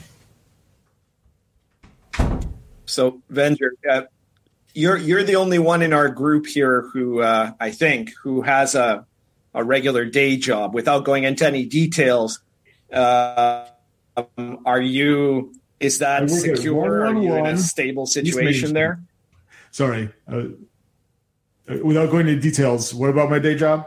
So, 2.85 3.23
Venger, 3.33 3.71
uh, 3.91 4.03
you're 4.77 4.99
you're 4.99 5.25
the 5.25 5.37
only 5.37 5.59
one 5.59 5.81
in 5.81 5.93
our 5.95 6.11
group 6.11 6.47
here 6.47 6.83
who 6.93 7.23
uh, 7.23 7.53
I 7.59 7.71
think 7.71 8.13
who 8.23 8.43
has 8.43 8.75
a 8.75 9.07
a 9.55 9.65
regular 9.65 10.05
day 10.05 10.37
job. 10.37 10.75
Without 10.75 11.05
going 11.05 11.25
into 11.25 11.47
any 11.47 11.65
details, 11.65 12.41
uh, 12.93 13.67
um, 14.17 14.61
are 14.67 14.81
you? 14.81 15.55
Is 15.81 15.99
that 16.01 16.29
secure? 16.29 17.07
Are 17.07 17.15
you 17.15 17.35
in 17.35 17.47
a 17.47 17.57
stable 17.57 18.07
situation 18.07 18.75
there? 18.75 19.01
Sorry. 19.71 20.11
Uh, 20.31 20.49
uh, 21.69 21.79
without 21.83 22.11
going 22.11 22.29
into 22.29 22.41
details, 22.41 22.95
what 22.95 23.09
about 23.09 23.31
my 23.31 23.39
day 23.39 23.55
job? 23.55 23.87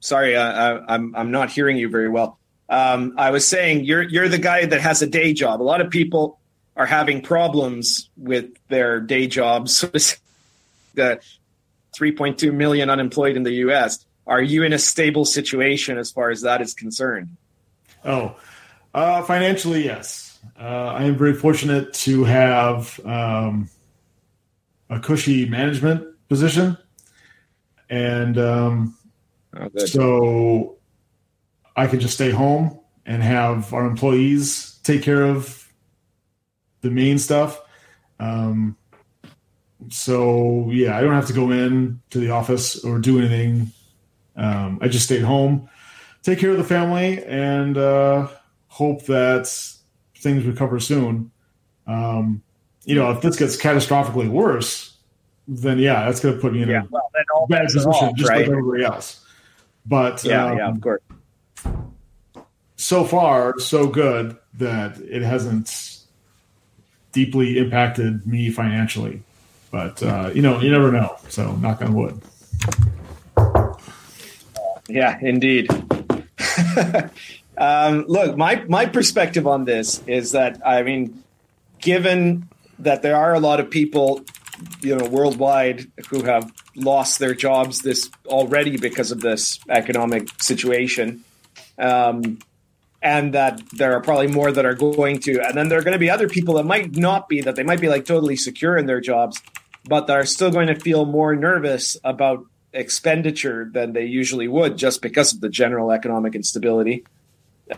Sorry, 0.00 0.36
uh, 0.36 0.42
I, 0.42 0.94
I'm 0.94 1.16
I'm 1.16 1.30
not 1.30 1.50
hearing 1.50 1.78
you 1.78 1.88
very 1.88 2.10
well. 2.10 2.38
Um, 2.68 3.14
I 3.16 3.30
was 3.30 3.48
saying 3.48 3.86
you're 3.86 4.02
you're 4.02 4.28
the 4.28 4.38
guy 4.38 4.66
that 4.66 4.80
has 4.82 5.00
a 5.00 5.06
day 5.06 5.32
job. 5.32 5.62
A 5.62 5.64
lot 5.64 5.80
of 5.80 5.90
people 5.90 6.38
are 6.76 6.86
having 6.86 7.22
problems 7.22 8.10
with 8.16 8.50
their 8.68 9.00
day 9.00 9.26
jobs. 9.26 9.80
the 10.94 11.20
3.2 11.96 12.52
million 12.52 12.90
unemployed 12.90 13.36
in 13.36 13.42
the 13.42 13.52
U.S. 13.52 14.04
Are 14.26 14.42
you 14.42 14.62
in 14.62 14.72
a 14.72 14.78
stable 14.78 15.24
situation 15.24 15.98
as 15.98 16.10
far 16.10 16.30
as 16.30 16.42
that 16.42 16.60
is 16.60 16.74
concerned? 16.74 17.36
Oh, 18.04 18.36
uh, 18.94 19.22
financially, 19.22 19.84
yes. 19.84 20.38
Uh, 20.58 20.62
I 20.62 21.04
am 21.04 21.16
very 21.16 21.34
fortunate 21.34 21.92
to 21.94 22.24
have 22.24 23.00
um, 23.04 23.68
a 24.90 25.00
cushy 25.00 25.48
management 25.48 26.06
position, 26.28 26.76
and 27.88 28.38
um, 28.38 28.96
Oh, 29.58 29.70
so 29.86 30.76
I 31.76 31.86
can 31.86 32.00
just 32.00 32.14
stay 32.14 32.30
home 32.30 32.78
and 33.04 33.22
have 33.22 33.72
our 33.72 33.86
employees 33.86 34.78
take 34.82 35.02
care 35.02 35.22
of 35.22 35.65
the 36.86 36.94
main 36.94 37.18
stuff. 37.18 37.60
Um, 38.18 38.76
so 39.90 40.70
yeah, 40.70 40.96
I 40.96 41.00
don't 41.00 41.14
have 41.14 41.26
to 41.26 41.32
go 41.32 41.50
in 41.50 42.00
to 42.10 42.18
the 42.18 42.30
office 42.30 42.84
or 42.84 42.98
do 42.98 43.18
anything. 43.18 43.72
Um, 44.36 44.78
I 44.80 44.88
just 44.88 45.06
stay 45.06 45.18
at 45.18 45.24
home, 45.24 45.68
take 46.22 46.38
care 46.38 46.50
of 46.50 46.58
the 46.58 46.64
family, 46.64 47.24
and 47.24 47.76
uh, 47.76 48.28
hope 48.68 49.04
that 49.06 49.46
things 50.16 50.44
recover 50.44 50.80
soon. 50.80 51.30
Um, 51.86 52.42
you 52.84 52.94
know, 52.94 53.10
if 53.10 53.20
this 53.20 53.36
gets 53.36 53.56
catastrophically 53.56 54.28
worse, 54.28 54.96
then 55.48 55.78
yeah, 55.78 56.04
that's 56.04 56.20
going 56.20 56.34
to 56.34 56.40
put 56.40 56.52
me 56.52 56.62
in 56.62 56.68
yeah, 56.68 56.82
a 56.82 56.86
well, 56.90 57.10
then 57.14 57.24
all 57.34 57.46
bad 57.46 57.64
position, 57.66 57.90
off, 57.90 58.14
just 58.16 58.30
right? 58.30 58.40
like 58.40 58.48
everybody 58.48 58.84
else. 58.84 59.24
But 59.84 60.24
yeah, 60.24 60.46
um, 60.46 60.58
yeah, 60.58 60.68
of 60.68 60.80
course. 60.80 61.02
so 62.76 63.04
far, 63.04 63.58
so 63.58 63.86
good 63.86 64.36
that 64.54 64.98
it 64.98 65.22
hasn't 65.22 65.95
deeply 67.16 67.56
impacted 67.56 68.26
me 68.26 68.50
financially. 68.50 69.22
But 69.70 70.02
uh, 70.02 70.30
you 70.34 70.42
know, 70.42 70.60
you 70.60 70.70
never 70.70 70.92
know. 70.92 71.16
So, 71.28 71.56
knock 71.56 71.80
on 71.80 71.94
wood. 71.94 72.20
Yeah, 74.88 75.18
indeed. 75.20 75.68
um, 77.58 78.04
look, 78.06 78.36
my 78.36 78.62
my 78.68 78.84
perspective 78.84 79.46
on 79.46 79.64
this 79.64 80.02
is 80.06 80.32
that 80.32 80.60
I 80.64 80.82
mean, 80.82 81.24
given 81.80 82.48
that 82.80 83.00
there 83.00 83.16
are 83.16 83.32
a 83.34 83.40
lot 83.40 83.60
of 83.60 83.70
people, 83.70 84.20
you 84.82 84.94
know, 84.94 85.08
worldwide 85.08 85.90
who 86.10 86.22
have 86.22 86.52
lost 86.76 87.18
their 87.18 87.34
jobs 87.34 87.80
this 87.80 88.10
already 88.26 88.76
because 88.76 89.10
of 89.10 89.20
this 89.20 89.58
economic 89.70 90.28
situation, 90.40 91.24
um, 91.78 92.38
and 93.06 93.34
that 93.34 93.62
there 93.70 93.92
are 93.92 94.00
probably 94.00 94.26
more 94.26 94.50
that 94.50 94.66
are 94.66 94.74
going 94.74 95.20
to, 95.20 95.40
and 95.40 95.56
then 95.56 95.68
there 95.68 95.78
are 95.78 95.82
going 95.82 95.92
to 95.92 95.98
be 96.06 96.10
other 96.10 96.28
people 96.28 96.54
that 96.54 96.64
might 96.64 96.96
not 96.96 97.28
be 97.28 97.40
that 97.40 97.54
they 97.54 97.62
might 97.62 97.80
be 97.80 97.88
like 97.88 98.04
totally 98.04 98.34
secure 98.34 98.76
in 98.76 98.86
their 98.86 99.00
jobs, 99.00 99.40
but 99.84 100.08
that 100.08 100.16
are 100.16 100.26
still 100.26 100.50
going 100.50 100.66
to 100.66 100.74
feel 100.74 101.04
more 101.04 101.36
nervous 101.36 101.96
about 102.02 102.44
expenditure 102.72 103.70
than 103.72 103.92
they 103.92 104.04
usually 104.04 104.48
would 104.48 104.76
just 104.76 105.02
because 105.02 105.32
of 105.32 105.40
the 105.40 105.48
general 105.48 105.92
economic 105.92 106.34
instability. 106.34 107.04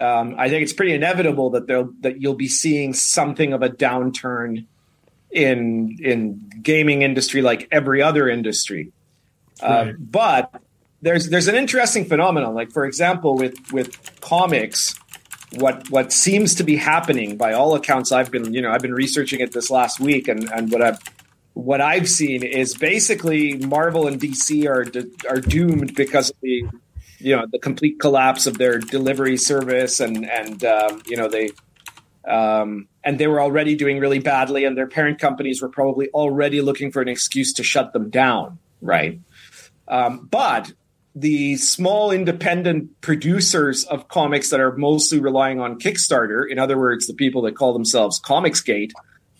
Um, 0.00 0.34
I 0.38 0.48
think 0.48 0.62
it's 0.62 0.72
pretty 0.72 0.94
inevitable 0.94 1.50
that 1.50 1.66
they'll 1.66 1.92
that 2.00 2.22
you'll 2.22 2.34
be 2.34 2.48
seeing 2.48 2.94
something 2.94 3.52
of 3.52 3.62
a 3.62 3.68
downturn 3.68 4.64
in 5.30 5.98
in 6.02 6.50
gaming 6.62 7.02
industry 7.02 7.42
like 7.42 7.68
every 7.70 8.00
other 8.00 8.30
industry. 8.30 8.92
Uh, 9.62 9.66
Right. 9.68 9.94
but 9.98 10.62
there's 11.02 11.28
there's 11.28 11.48
an 11.48 11.54
interesting 11.54 12.06
phenomenon. 12.06 12.54
Like 12.54 12.70
for 12.72 12.86
example, 12.86 13.36
with 13.36 13.56
with 13.72 13.90
comics, 14.20 14.94
what 15.56 15.88
what 15.90 16.12
seems 16.12 16.54
to 16.56 16.64
be 16.64 16.76
happening 16.76 17.37
by 17.37 17.52
all 17.52 17.74
accounts 17.74 18.12
I've 18.12 18.30
been 18.30 18.52
you 18.52 18.61
know 18.61 18.70
I've 18.70 18.82
been 18.82 18.94
researching 18.94 19.40
it 19.40 19.52
this 19.52 19.70
last 19.70 20.00
week 20.00 20.28
and 20.28 20.50
and 20.50 20.70
what 20.70 20.82
I've 20.82 20.98
what 21.54 21.80
I've 21.80 22.08
seen 22.08 22.42
is 22.42 22.76
basically 22.76 23.56
Marvel 23.56 24.06
and 24.06 24.20
DC 24.20 24.66
are 24.66 24.84
are 25.30 25.40
doomed 25.40 25.94
because 25.94 26.30
of 26.30 26.37
the 26.42 26.64
you 27.18 27.37
know 27.37 27.46
the 27.50 27.58
complete 27.58 27.98
collapse 27.98 28.46
of 28.46 28.58
their 28.58 28.78
delivery 28.78 29.37
service 29.37 30.00
and 30.00 30.28
and 30.28 30.64
um, 30.64 31.02
you 31.06 31.16
know 31.16 31.28
they 31.28 31.50
um, 32.28 32.88
and 33.04 33.18
they 33.18 33.26
were 33.26 33.40
already 33.40 33.74
doing 33.74 33.98
really 34.00 34.18
badly 34.18 34.64
and 34.64 34.76
their 34.76 34.87
parent 34.87 35.18
companies 35.18 35.62
were 35.62 35.70
probably 35.70 36.11
already 36.11 36.61
looking 36.61 36.92
for 36.92 37.00
an 37.00 37.08
excuse 37.08 37.54
to 37.54 37.62
shut 37.62 37.92
them 37.92 38.11
down 38.11 38.58
right? 38.80 39.20
Um, 39.87 40.28
but 40.30 40.72
the 41.20 41.57
small 41.57 42.11
independent 42.11 43.00
producers 43.00 43.85
of 43.85 44.09
comics 44.09 44.50
that 44.50 44.61
are 44.61 44.76
mostly 44.76 45.20
relying 45.20 45.61
on 45.61 45.78
Kickstarter, 45.78 46.48
in 46.48 46.59
other 46.59 46.78
words, 46.78 47.07
the 47.07 47.14
people 47.14 47.42
that 47.42 47.57
call 47.57 47.72
themselves 47.72 48.20
Comicsgate, 48.20 48.92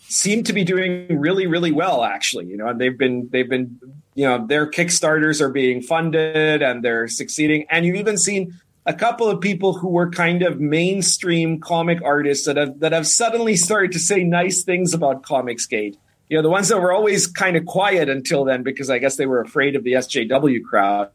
seem 0.09 0.43
to 0.45 0.53
be 0.53 0.65
doing 0.65 1.21
really, 1.21 1.47
really 1.47 1.73
well. 1.73 2.03
Actually, 2.03 2.47
you 2.47 2.57
know, 2.57 2.69
and 2.69 2.81
they've 2.81 2.99
been 2.99 3.29
they've 3.31 3.49
been 3.49 3.79
you 4.15 4.25
know 4.25 4.47
their 4.47 4.71
Kickstarters 4.71 5.41
are 5.41 5.51
being 5.51 5.83
funded 5.83 6.63
and 6.63 6.85
they're 6.85 7.09
succeeding. 7.09 7.67
And 7.71 7.85
you've 7.85 7.97
even 7.97 8.19
seen 8.19 8.55
a 8.87 8.95
couple 8.95 9.29
of 9.29 9.41
people 9.41 9.75
who 9.75 9.89
were 9.89 10.11
kind 10.11 10.43
of 10.43 10.59
mainstream 10.61 11.61
comic 11.61 12.01
artists 12.03 12.47
that 12.47 12.57
have 12.57 12.81
that 12.81 12.93
have 12.93 13.07
suddenly 13.07 13.57
started 13.57 13.93
to 13.93 13.99
say 13.99 14.25
nice 14.25 14.65
things 14.65 14.95
about 14.95 15.23
Comicsgate. 15.23 15.97
You 16.29 16.37
know, 16.37 16.43
the 16.43 16.51
ones 16.51 16.69
that 16.69 16.79
were 16.79 16.93
always 16.93 17.27
kind 17.27 17.57
of 17.57 17.65
quiet 17.65 18.09
until 18.09 18.45
then 18.45 18.63
because 18.63 18.91
I 18.91 18.99
guess 18.99 19.17
they 19.17 19.25
were 19.25 19.41
afraid 19.41 19.77
of 19.77 19.85
the 19.85 19.93
SJW 19.93 20.63
crowd 20.63 21.11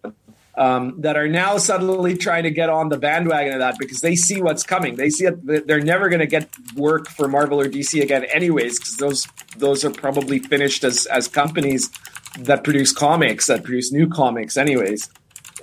um, 0.55 1.01
that 1.01 1.17
are 1.17 1.27
now 1.27 1.57
suddenly 1.57 2.15
trying 2.15 2.43
to 2.43 2.51
get 2.51 2.69
on 2.69 2.89
the 2.89 2.97
bandwagon 2.97 3.53
of 3.53 3.59
that 3.59 3.77
because 3.79 4.01
they 4.01 4.15
see 4.15 4.41
what's 4.41 4.63
coming. 4.63 4.95
They 4.95 5.09
see 5.09 5.25
that 5.25 5.67
they're 5.67 5.81
never 5.81 6.09
going 6.09 6.19
to 6.19 6.27
get 6.27 6.49
work 6.75 7.09
for 7.09 7.27
Marvel 7.27 7.59
or 7.59 7.65
DC 7.65 8.01
again, 8.01 8.25
anyways, 8.25 8.79
because 8.79 8.97
those 8.97 9.27
those 9.57 9.83
are 9.83 9.91
probably 9.91 10.39
finished 10.39 10.83
as 10.83 11.05
as 11.07 11.27
companies 11.27 11.89
that 12.39 12.63
produce 12.63 12.91
comics 12.91 13.47
that 13.47 13.63
produce 13.63 13.91
new 13.91 14.07
comics, 14.07 14.57
anyways. 14.57 15.09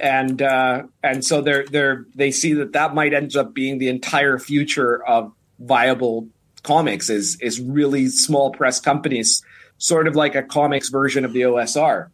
And 0.00 0.42
uh, 0.42 0.84
and 1.04 1.24
so 1.24 1.40
they're 1.40 1.66
they're 1.66 2.06
they 2.14 2.32
see 2.32 2.54
that 2.54 2.72
that 2.72 2.94
might 2.94 3.14
end 3.14 3.36
up 3.36 3.54
being 3.54 3.78
the 3.78 3.88
entire 3.88 4.38
future 4.38 5.04
of 5.06 5.32
viable 5.60 6.28
comics 6.62 7.10
is 7.10 7.40
is 7.40 7.60
really 7.60 8.08
small 8.08 8.50
press 8.50 8.80
companies, 8.80 9.42
sort 9.78 10.08
of 10.08 10.16
like 10.16 10.34
a 10.34 10.42
comics 10.42 10.88
version 10.88 11.24
of 11.24 11.32
the 11.32 11.42
OSR. 11.42 12.08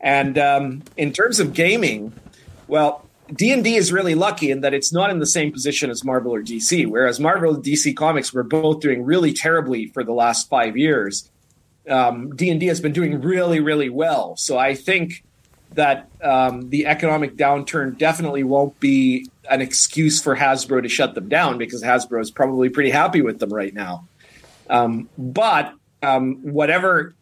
And 0.00 0.38
um, 0.38 0.82
in 0.96 1.12
terms 1.12 1.40
of 1.40 1.54
gaming, 1.54 2.12
well, 2.68 3.06
D 3.32 3.52
and 3.52 3.64
D 3.64 3.76
is 3.76 3.92
really 3.92 4.14
lucky 4.14 4.50
in 4.50 4.60
that 4.60 4.74
it's 4.74 4.92
not 4.92 5.10
in 5.10 5.18
the 5.18 5.26
same 5.26 5.50
position 5.50 5.90
as 5.90 6.04
Marvel 6.04 6.34
or 6.34 6.42
DC. 6.42 6.86
Whereas 6.86 7.18
Marvel 7.18 7.54
and 7.54 7.64
DC 7.64 7.96
Comics 7.96 8.32
were 8.32 8.42
both 8.42 8.80
doing 8.80 9.04
really 9.04 9.32
terribly 9.32 9.86
for 9.86 10.04
the 10.04 10.12
last 10.12 10.48
five 10.48 10.76
years. 10.76 11.30
Um, 11.88 12.34
D 12.34 12.50
and 12.50 12.60
D 12.60 12.66
has 12.66 12.80
been 12.80 12.92
doing 12.92 13.20
really, 13.20 13.60
really 13.60 13.88
well. 13.88 14.36
So 14.36 14.58
I 14.58 14.74
think 14.74 15.24
that 15.72 16.08
um, 16.22 16.70
the 16.70 16.86
economic 16.86 17.36
downturn 17.36 17.98
definitely 17.98 18.44
won't 18.44 18.78
be 18.80 19.28
an 19.50 19.60
excuse 19.60 20.22
for 20.22 20.36
Hasbro 20.36 20.82
to 20.82 20.88
shut 20.88 21.14
them 21.14 21.28
down 21.28 21.58
because 21.58 21.82
Hasbro 21.82 22.20
is 22.20 22.30
probably 22.30 22.68
pretty 22.68 22.90
happy 22.90 23.22
with 23.22 23.38
them 23.38 23.52
right 23.52 23.74
now. 23.74 24.06
Um, 24.70 25.08
but 25.18 25.74
um, 26.02 26.36
whatever 26.42 27.14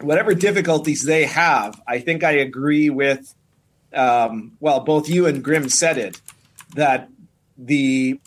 whatever 0.00 0.34
difficulties 0.34 1.04
they 1.04 1.24
have, 1.26 1.80
I 1.86 2.00
think 2.00 2.24
I 2.24 2.32
agree 2.32 2.90
with. 2.90 3.34
Um, 3.92 4.56
well, 4.60 4.80
both 4.80 5.08
you 5.08 5.26
and 5.26 5.42
Grim 5.42 5.68
said 5.68 5.98
it 5.98 6.20
that 6.74 7.08
the 7.56 8.20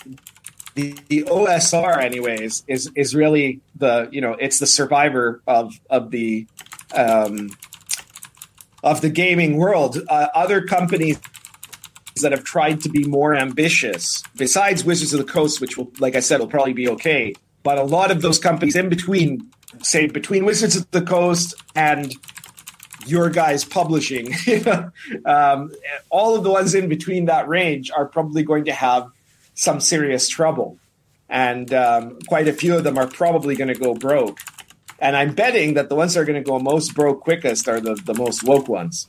the, 0.76 0.96
the 1.10 1.24
OSR, 1.24 2.02
anyways, 2.02 2.64
is 2.68 2.90
is 2.96 3.16
really 3.16 3.62
the 3.76 4.08
you 4.12 4.22
know 4.22 4.34
it's 4.34 4.60
the 4.60 4.68
survivor 4.68 5.42
of 5.48 5.80
of 5.90 6.12
the 6.12 6.48
um, 6.96 7.50
of 8.84 9.02
the 9.02 9.10
gaming 9.10 9.58
world. 9.58 9.98
Uh, 10.08 10.28
other 10.34 10.62
companies 10.62 11.20
that 12.22 12.32
have 12.32 12.44
tried 12.44 12.82
to 12.82 12.90
be 12.90 13.06
more 13.06 13.36
ambitious, 13.36 14.24
besides 14.36 14.84
Wizards 14.84 15.14
of 15.14 15.20
the 15.20 15.32
Coast, 15.32 15.62
which 15.62 15.78
will, 15.78 15.92
like 16.00 16.16
I 16.16 16.20
said, 16.20 16.40
will 16.40 16.48
probably 16.48 16.74
be 16.74 16.88
okay. 16.90 17.34
But 17.64 17.78
a 17.78 17.84
lot 17.84 18.12
of 18.12 18.22
those 18.22 18.40
companies 18.40 18.76
in 18.76 18.90
between, 18.90 19.52
say 19.82 20.08
between 20.08 20.46
Wizards 20.46 20.76
of 20.76 20.90
the 20.92 21.02
Coast 21.02 21.56
and 21.76 22.14
your 23.06 23.30
guys 23.30 23.64
publishing, 23.66 24.34
um, 25.26 25.72
all 26.10 26.36
of 26.36 26.44
the 26.44 26.52
ones 26.52 26.76
in 26.76 26.90
between 26.90 27.26
that 27.26 27.48
range 27.48 27.92
are 27.92 28.06
probably 28.06 28.44
going 28.44 28.66
to 28.66 28.74
have 28.74 29.08
some 29.54 29.80
serious 29.80 30.28
trouble. 30.28 30.78
And 31.30 31.74
um, 31.74 32.20
quite 32.28 32.48
a 32.48 32.54
few 32.54 32.76
of 32.76 32.84
them 32.84 32.98
are 32.98 33.08
probably 33.08 33.56
going 33.56 33.68
to 33.68 33.80
go 33.80 33.94
broke. 33.94 34.40
And 35.00 35.16
I'm 35.16 35.34
betting 35.34 35.76
that 35.76 35.90
the 35.90 35.96
ones 35.96 36.14
that 36.14 36.22
are 36.22 36.26
going 36.26 36.44
to 36.44 36.48
go 36.50 36.60
most 36.60 36.96
broke 36.96 37.22
quickest 37.22 37.68
are 37.68 37.80
the, 37.80 37.96
the 37.96 38.14
most 38.14 38.44
woke 38.44 38.68
ones. 38.68 39.08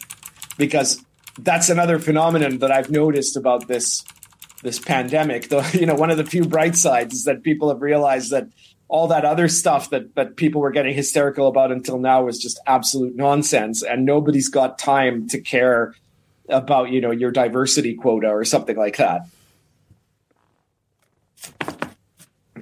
Because 0.58 1.02
that's 1.38 1.68
another 1.68 1.98
phenomenon 1.98 2.58
that 2.58 2.70
I've 2.70 2.90
noticed 2.90 3.36
about 3.36 3.68
this 3.68 4.04
this 4.62 4.78
pandemic. 4.78 5.48
Though 5.48 5.64
you 5.72 5.86
know, 5.86 5.94
one 5.94 6.10
of 6.10 6.16
the 6.16 6.24
few 6.24 6.44
bright 6.44 6.76
sides 6.76 7.14
is 7.14 7.24
that 7.24 7.42
people 7.42 7.68
have 7.68 7.80
realized 7.80 8.30
that 8.30 8.46
all 8.90 9.06
that 9.06 9.24
other 9.24 9.46
stuff 9.46 9.90
that 9.90 10.16
that 10.16 10.36
people 10.36 10.60
were 10.60 10.72
getting 10.72 10.94
hysterical 10.94 11.46
about 11.46 11.70
until 11.70 11.98
now 11.98 12.24
was 12.24 12.38
just 12.38 12.60
absolute 12.66 13.14
nonsense, 13.14 13.82
and 13.82 14.04
nobody's 14.04 14.48
got 14.48 14.78
time 14.78 15.28
to 15.28 15.40
care 15.40 15.94
about 16.48 16.90
you 16.90 17.00
know 17.00 17.12
your 17.12 17.30
diversity 17.30 17.94
quota 17.94 18.26
or 18.26 18.44
something 18.44 18.76
like 18.76 18.96
that. 18.96 19.22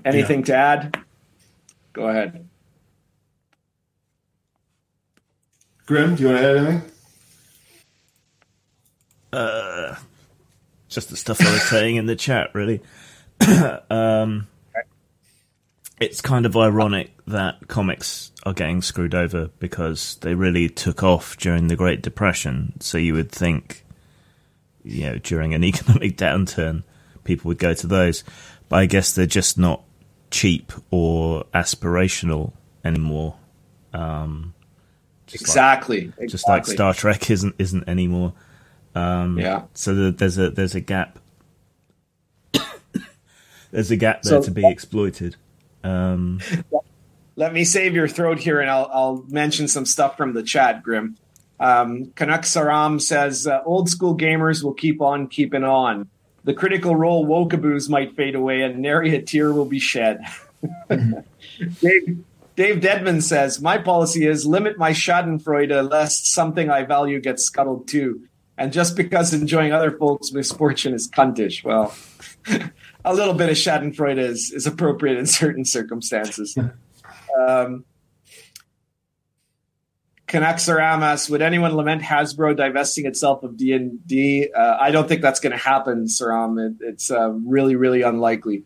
Anything 0.04 0.40
yeah. 0.40 0.44
to 0.44 0.54
add? 0.54 1.04
Go 1.94 2.08
ahead. 2.08 2.46
Grim, 5.86 6.14
do 6.14 6.22
you 6.22 6.28
want 6.28 6.40
to 6.40 6.46
add 6.46 6.56
anything? 6.58 6.90
Uh, 9.32 9.96
just 10.88 11.08
the 11.08 11.16
stuff 11.16 11.40
I 11.40 11.50
was 11.50 11.62
saying 11.62 11.96
in 11.96 12.04
the 12.04 12.16
chat, 12.16 12.50
really. 12.52 12.82
um, 13.90 14.46
it's 16.00 16.20
kind 16.20 16.46
of 16.46 16.56
ironic 16.56 17.10
that 17.26 17.68
comics 17.68 18.30
are 18.44 18.52
getting 18.52 18.82
screwed 18.82 19.14
over 19.14 19.50
because 19.58 20.16
they 20.20 20.34
really 20.34 20.68
took 20.68 21.02
off 21.02 21.36
during 21.36 21.68
the 21.68 21.76
Great 21.76 22.02
Depression. 22.02 22.80
So 22.80 22.98
you 22.98 23.14
would 23.14 23.32
think, 23.32 23.84
you 24.84 25.06
know, 25.06 25.18
during 25.18 25.54
an 25.54 25.64
economic 25.64 26.16
downturn, 26.16 26.84
people 27.24 27.48
would 27.48 27.58
go 27.58 27.74
to 27.74 27.86
those. 27.86 28.22
But 28.68 28.76
I 28.76 28.86
guess 28.86 29.14
they're 29.14 29.26
just 29.26 29.58
not 29.58 29.82
cheap 30.30 30.72
or 30.90 31.44
aspirational 31.54 32.52
anymore. 32.84 33.36
Um, 33.92 34.54
exactly. 35.32 35.96
Like, 35.96 36.06
exactly. 36.06 36.28
Just 36.28 36.48
like 36.48 36.66
Star 36.66 36.94
Trek 36.94 37.30
isn't 37.30 37.54
isn't 37.58 37.88
anymore. 37.88 38.34
Um, 38.94 39.38
yeah. 39.38 39.62
So 39.74 39.94
the, 39.94 40.10
there's 40.12 40.38
a 40.38 40.50
there's 40.50 40.74
a 40.74 40.80
gap. 40.80 41.18
there's 43.70 43.90
a 43.90 43.96
gap 43.96 44.22
there 44.22 44.40
so, 44.40 44.42
to 44.42 44.50
be 44.50 44.66
exploited. 44.66 45.36
Um, 45.84 46.40
let 47.36 47.52
me 47.52 47.64
save 47.64 47.94
your 47.94 48.08
throat 48.08 48.38
here, 48.38 48.60
and 48.60 48.70
I'll 48.70 48.90
I'll 48.92 49.24
mention 49.28 49.68
some 49.68 49.86
stuff 49.86 50.16
from 50.16 50.34
the 50.34 50.42
chat. 50.42 50.82
Grim, 50.82 51.16
um, 51.60 52.06
Kanak 52.16 52.42
Saram 52.42 53.00
says 53.00 53.46
uh, 53.46 53.62
old 53.64 53.88
school 53.88 54.16
gamers 54.16 54.62
will 54.62 54.74
keep 54.74 55.00
on 55.00 55.28
keeping 55.28 55.64
on. 55.64 56.08
The 56.44 56.54
critical 56.54 56.96
role 56.96 57.26
wokaboos 57.26 57.88
might 57.88 58.16
fade 58.16 58.34
away, 58.34 58.62
and 58.62 58.80
nary 58.80 59.14
a 59.14 59.22
tear 59.22 59.52
will 59.52 59.66
be 59.66 59.78
shed. 59.78 60.20
Dave, 60.88 62.24
Dave 62.56 62.80
Deadman 62.80 63.20
says, 63.20 63.60
My 63.60 63.78
policy 63.78 64.26
is 64.26 64.46
limit 64.46 64.78
my 64.78 64.90
Schadenfreude 64.90 65.90
lest 65.90 66.32
something 66.32 66.70
I 66.70 66.82
value 66.82 67.20
gets 67.20 67.44
scuttled 67.44 67.86
too. 67.86 68.22
And 68.56 68.72
just 68.72 68.96
because 68.96 69.32
enjoying 69.32 69.72
other 69.72 69.92
folks' 69.92 70.32
misfortune 70.32 70.92
is 70.92 71.08
cuntish, 71.08 71.62
well, 71.62 71.94
a 73.04 73.14
little 73.14 73.34
bit 73.34 73.48
of 73.48 73.56
Schadenfreude 73.56 74.18
is, 74.18 74.50
is 74.50 74.66
appropriate 74.66 75.18
in 75.18 75.26
certain 75.26 75.64
circumstances. 75.64 76.56
Um, 77.38 77.84
Saram 80.28 81.30
would 81.30 81.42
anyone 81.42 81.74
lament 81.74 82.02
Hasbro 82.02 82.56
divesting 82.56 83.06
itself 83.06 83.42
of 83.42 83.56
D&D? 83.56 84.50
Uh, 84.54 84.76
I 84.80 84.90
don't 84.90 85.08
think 85.08 85.22
that's 85.22 85.40
going 85.40 85.52
to 85.52 85.58
happen, 85.58 86.06
Saram. 86.06 86.58
It, 86.58 86.76
it's 86.80 87.10
uh, 87.10 87.30
really, 87.30 87.76
really 87.76 88.02
unlikely. 88.02 88.64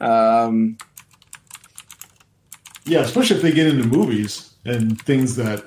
Um, 0.00 0.76
yeah, 2.84 3.00
especially 3.00 3.36
if 3.36 3.42
they 3.42 3.52
get 3.52 3.66
into 3.66 3.86
movies 3.86 4.54
and 4.64 5.00
things 5.00 5.36
that 5.36 5.64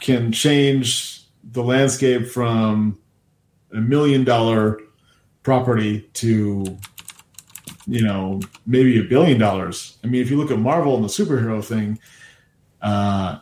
can 0.00 0.32
change 0.32 1.26
the 1.42 1.62
landscape 1.62 2.26
from 2.26 2.98
a 3.72 3.80
million 3.80 4.24
dollar 4.24 4.78
property 5.44 6.00
to 6.14 6.76
you 7.86 8.02
know 8.02 8.40
maybe 8.66 8.98
a 8.98 9.04
billion 9.04 9.38
dollars. 9.38 9.98
I 10.02 10.08
mean 10.08 10.20
if 10.20 10.30
you 10.30 10.36
look 10.36 10.50
at 10.50 10.58
marvel 10.58 10.96
and 10.96 11.04
the 11.04 11.08
superhero 11.08 11.64
thing 11.64 12.00
uh 12.82 13.38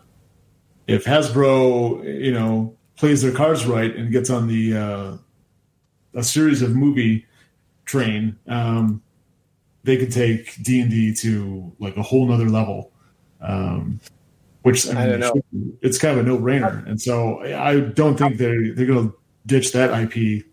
if 0.86 1.04
hasbro 1.04 2.04
you 2.22 2.32
know 2.32 2.76
plays 2.96 3.22
their 3.22 3.32
cards 3.32 3.64
right 3.64 3.96
and 3.96 4.12
gets 4.12 4.28
on 4.28 4.46
the 4.46 4.76
uh 4.76 5.16
a 6.14 6.22
series 6.22 6.60
of 6.60 6.76
movie 6.76 7.24
train 7.86 8.36
um 8.48 9.02
they 9.84 9.96
could 9.96 10.12
take 10.12 10.62
d&d 10.62 11.14
to 11.14 11.72
like 11.78 11.96
a 11.96 12.02
whole 12.02 12.26
nother 12.26 12.50
level. 12.50 12.92
Um 13.40 14.00
which 14.62 14.88
I, 14.88 14.90
mean, 14.90 14.98
I 14.98 15.06
don't 15.06 15.20
know. 15.20 15.42
It's 15.82 15.98
kind 15.98 16.18
of 16.18 16.24
a 16.24 16.28
no 16.28 16.38
brainer, 16.38 16.86
and 16.86 17.00
so 17.00 17.40
I 17.40 17.80
don't 17.80 18.16
think 18.16 18.38
they're 18.38 18.72
they're 18.72 18.86
going 18.86 19.10
to 19.10 19.16
ditch 19.46 19.72
that 19.72 19.90
IP, 19.90 20.44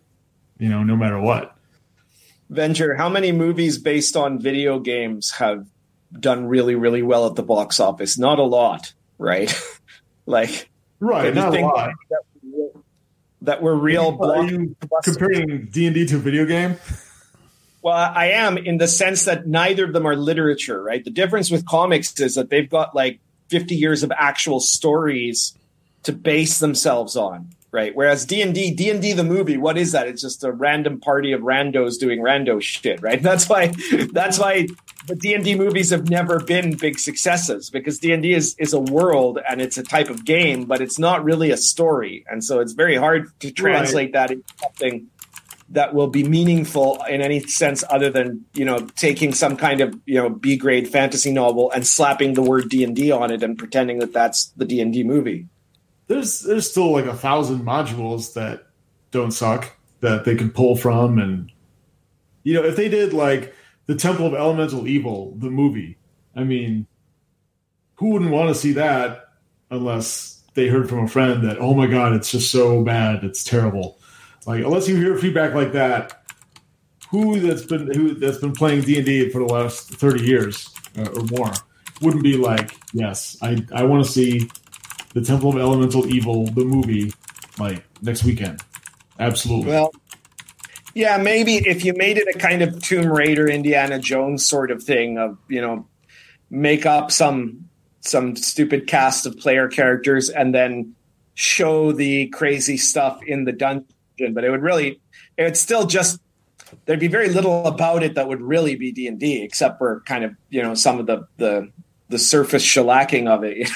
you 0.59 0.69
know, 0.69 0.83
no 0.83 0.95
matter 0.95 1.19
what. 1.19 1.55
Venger, 2.51 2.97
how 2.97 3.09
many 3.09 3.31
movies 3.31 3.77
based 3.77 4.15
on 4.15 4.39
video 4.39 4.79
games 4.79 5.31
have 5.31 5.65
done 6.11 6.47
really 6.47 6.73
really 6.73 7.03
well 7.03 7.27
at 7.27 7.35
the 7.35 7.43
box 7.43 7.79
office? 7.79 8.17
Not 8.17 8.39
a 8.39 8.43
lot, 8.43 8.93
right? 9.17 9.51
like, 10.25 10.69
right? 10.99 11.33
Not 11.33 11.55
a 11.55 11.61
lot. 11.61 11.91
That, 12.09 12.83
that 13.41 13.61
were 13.61 13.75
real. 13.75 14.17
Are 14.21 14.43
you 14.43 14.75
comparing 15.03 15.69
D 15.71 15.87
and 15.87 15.95
D 15.95 16.05
to 16.07 16.17
a 16.17 16.19
video 16.19 16.45
game? 16.45 16.77
Well, 17.81 17.95
I 17.95 18.31
am 18.31 18.57
in 18.57 18.77
the 18.77 18.87
sense 18.89 19.23
that 19.25 19.47
neither 19.47 19.85
of 19.85 19.93
them 19.93 20.05
are 20.05 20.15
literature, 20.15 20.83
right? 20.83 21.03
The 21.03 21.11
difference 21.11 21.49
with 21.49 21.65
comics 21.65 22.19
is 22.19 22.35
that 22.35 22.49
they've 22.49 22.69
got 22.69 22.93
like 22.93 23.21
50 23.47 23.75
years 23.75 24.03
of 24.03 24.11
actual 24.11 24.59
stories 24.59 25.57
to 26.03 26.11
base 26.11 26.59
themselves 26.59 27.15
on 27.15 27.51
right 27.71 27.95
whereas 27.95 28.25
d&d 28.25 28.71
d&d 28.71 29.13
the 29.13 29.23
movie 29.23 29.57
what 29.57 29.77
is 29.77 29.91
that 29.91 30.07
it's 30.07 30.21
just 30.21 30.43
a 30.43 30.51
random 30.51 30.99
party 30.99 31.31
of 31.31 31.41
randos 31.41 31.99
doing 31.99 32.19
rando 32.19 32.61
shit 32.61 33.01
right 33.01 33.21
that's 33.29 33.47
why 33.47 33.73
that's 34.11 34.39
why 34.39 34.67
the 35.07 35.15
d&d 35.15 35.55
movies 35.55 35.89
have 35.89 36.09
never 36.09 36.39
been 36.39 36.75
big 36.75 36.99
successes 36.99 37.69
because 37.69 37.99
d&d 37.99 38.33
is, 38.33 38.55
is 38.59 38.73
a 38.73 38.79
world 38.79 39.39
and 39.49 39.61
it's 39.61 39.77
a 39.77 39.83
type 39.83 40.09
of 40.09 40.25
game 40.25 40.65
but 40.65 40.81
it's 40.81 40.99
not 40.99 41.23
really 41.23 41.51
a 41.51 41.57
story 41.57 42.25
and 42.29 42.43
so 42.43 42.59
it's 42.59 42.73
very 42.73 42.95
hard 42.95 43.27
to 43.39 43.51
translate 43.51 44.07
right. 44.07 44.13
that 44.13 44.31
into 44.31 44.53
something 44.57 45.07
that 45.71 45.93
will 45.93 46.07
be 46.07 46.23
meaningful 46.23 47.01
in 47.07 47.21
any 47.21 47.41
sense 47.41 47.83
other 47.89 48.09
than 48.09 48.45
you 48.53 48.65
know 48.65 48.79
taking 48.95 49.33
some 49.33 49.55
kind 49.55 49.81
of 49.81 49.97
you 50.05 50.15
know 50.15 50.29
B 50.29 50.57
grade 50.57 50.87
fantasy 50.87 51.31
novel 51.31 51.71
and 51.71 51.85
slapping 51.85 52.33
the 52.33 52.41
word 52.41 52.69
D 52.69 52.83
and 52.83 52.95
D 52.95 53.11
on 53.11 53.31
it 53.31 53.43
and 53.43 53.57
pretending 53.57 53.99
that 53.99 54.13
that's 54.13 54.47
the 54.57 54.65
D 54.65 54.81
and 54.81 54.91
D 54.91 55.03
movie. 55.03 55.47
There's 56.09 56.41
there's 56.41 56.69
still 56.69 56.91
like 56.91 57.05
a 57.05 57.13
thousand 57.13 57.61
modules 57.61 58.33
that 58.33 58.67
don't 59.11 59.31
suck 59.31 59.77
that 60.01 60.25
they 60.25 60.35
could 60.35 60.55
pull 60.55 60.75
from, 60.75 61.19
and 61.19 61.51
you 62.41 62.55
know 62.55 62.63
if 62.63 62.75
they 62.75 62.89
did 62.89 63.13
like 63.13 63.53
the 63.85 63.93
Temple 63.93 64.25
of 64.25 64.33
Elemental 64.33 64.87
Evil, 64.87 65.35
the 65.37 65.51
movie. 65.51 65.97
I 66.35 66.43
mean, 66.43 66.87
who 67.95 68.09
wouldn't 68.09 68.31
want 68.31 68.49
to 68.49 68.55
see 68.55 68.71
that 68.73 69.29
unless 69.69 70.41
they 70.55 70.67
heard 70.67 70.89
from 70.89 71.03
a 71.03 71.07
friend 71.07 71.43
that, 71.43 71.59
oh 71.59 71.75
my 71.75 71.85
god, 71.85 72.13
it's 72.13 72.31
just 72.31 72.51
so 72.51 72.83
bad, 72.83 73.23
it's 73.23 73.43
terrible. 73.43 73.99
Like 74.47 74.63
unless 74.63 74.87
you 74.87 74.95
hear 74.95 75.15
feedback 75.15 75.53
like 75.53 75.73
that, 75.73 76.23
who 77.11 77.39
that's 77.39 77.63
been 77.63 77.93
who 77.93 78.15
that's 78.15 78.39
been 78.39 78.53
playing 78.53 78.81
D 78.81 78.97
and 78.97 79.05
D 79.05 79.29
for 79.29 79.39
the 79.39 79.53
last 79.53 79.91
thirty 79.91 80.23
years 80.23 80.73
uh, 80.97 81.07
or 81.15 81.23
more 81.25 81.53
wouldn't 82.01 82.23
be 82.23 82.35
like, 82.35 82.75
yes, 82.93 83.37
I 83.43 83.63
I 83.73 83.83
want 83.83 84.05
to 84.05 84.11
see 84.11 84.49
the 85.13 85.21
Temple 85.21 85.49
of 85.49 85.57
Elemental 85.57 86.07
Evil, 86.07 86.45
the 86.45 86.65
movie, 86.65 87.13
like 87.57 87.83
next 88.01 88.23
weekend. 88.23 88.61
Absolutely. 89.19 89.71
Well, 89.71 89.91
yeah, 90.93 91.17
maybe 91.17 91.55
if 91.55 91.85
you 91.85 91.93
made 91.95 92.17
it 92.17 92.27
a 92.33 92.37
kind 92.37 92.61
of 92.61 92.81
Tomb 92.81 93.07
Raider, 93.07 93.47
Indiana 93.47 93.99
Jones 93.99 94.45
sort 94.45 94.71
of 94.71 94.83
thing 94.83 95.17
of 95.17 95.37
you 95.47 95.61
know 95.61 95.87
make 96.49 96.85
up 96.85 97.11
some 97.11 97.69
some 98.01 98.35
stupid 98.35 98.87
cast 98.87 99.25
of 99.25 99.37
player 99.37 99.67
characters 99.67 100.29
and 100.29 100.53
then 100.53 100.95
show 101.35 101.91
the 101.91 102.27
crazy 102.29 102.77
stuff 102.77 103.19
in 103.25 103.45
the 103.45 103.51
dungeon. 103.51 104.33
But 104.33 104.43
it 104.43 104.49
would 104.49 104.61
really, 104.61 104.99
it 105.37 105.43
would 105.43 105.57
still 105.57 105.85
just 105.85 106.19
there'd 106.85 106.99
be 106.99 107.07
very 107.07 107.29
little 107.29 107.65
about 107.65 108.03
it 108.03 108.15
that 108.15 108.27
would 108.27 108.41
really 108.41 108.75
be 108.75 108.91
D 108.91 109.07
and 109.07 109.19
D, 109.19 109.41
except 109.41 109.77
for 109.77 110.01
kind 110.05 110.23
of 110.23 110.35
you 110.49 110.61
know 110.61 110.73
some 110.73 110.99
of 110.99 111.05
the 111.05 111.27
the 111.37 111.71
the 112.09 112.19
surface 112.19 112.65
shellacking 112.65 113.27
of 113.27 113.43
it. 113.43 113.57
You 113.57 113.63
know? 113.65 113.69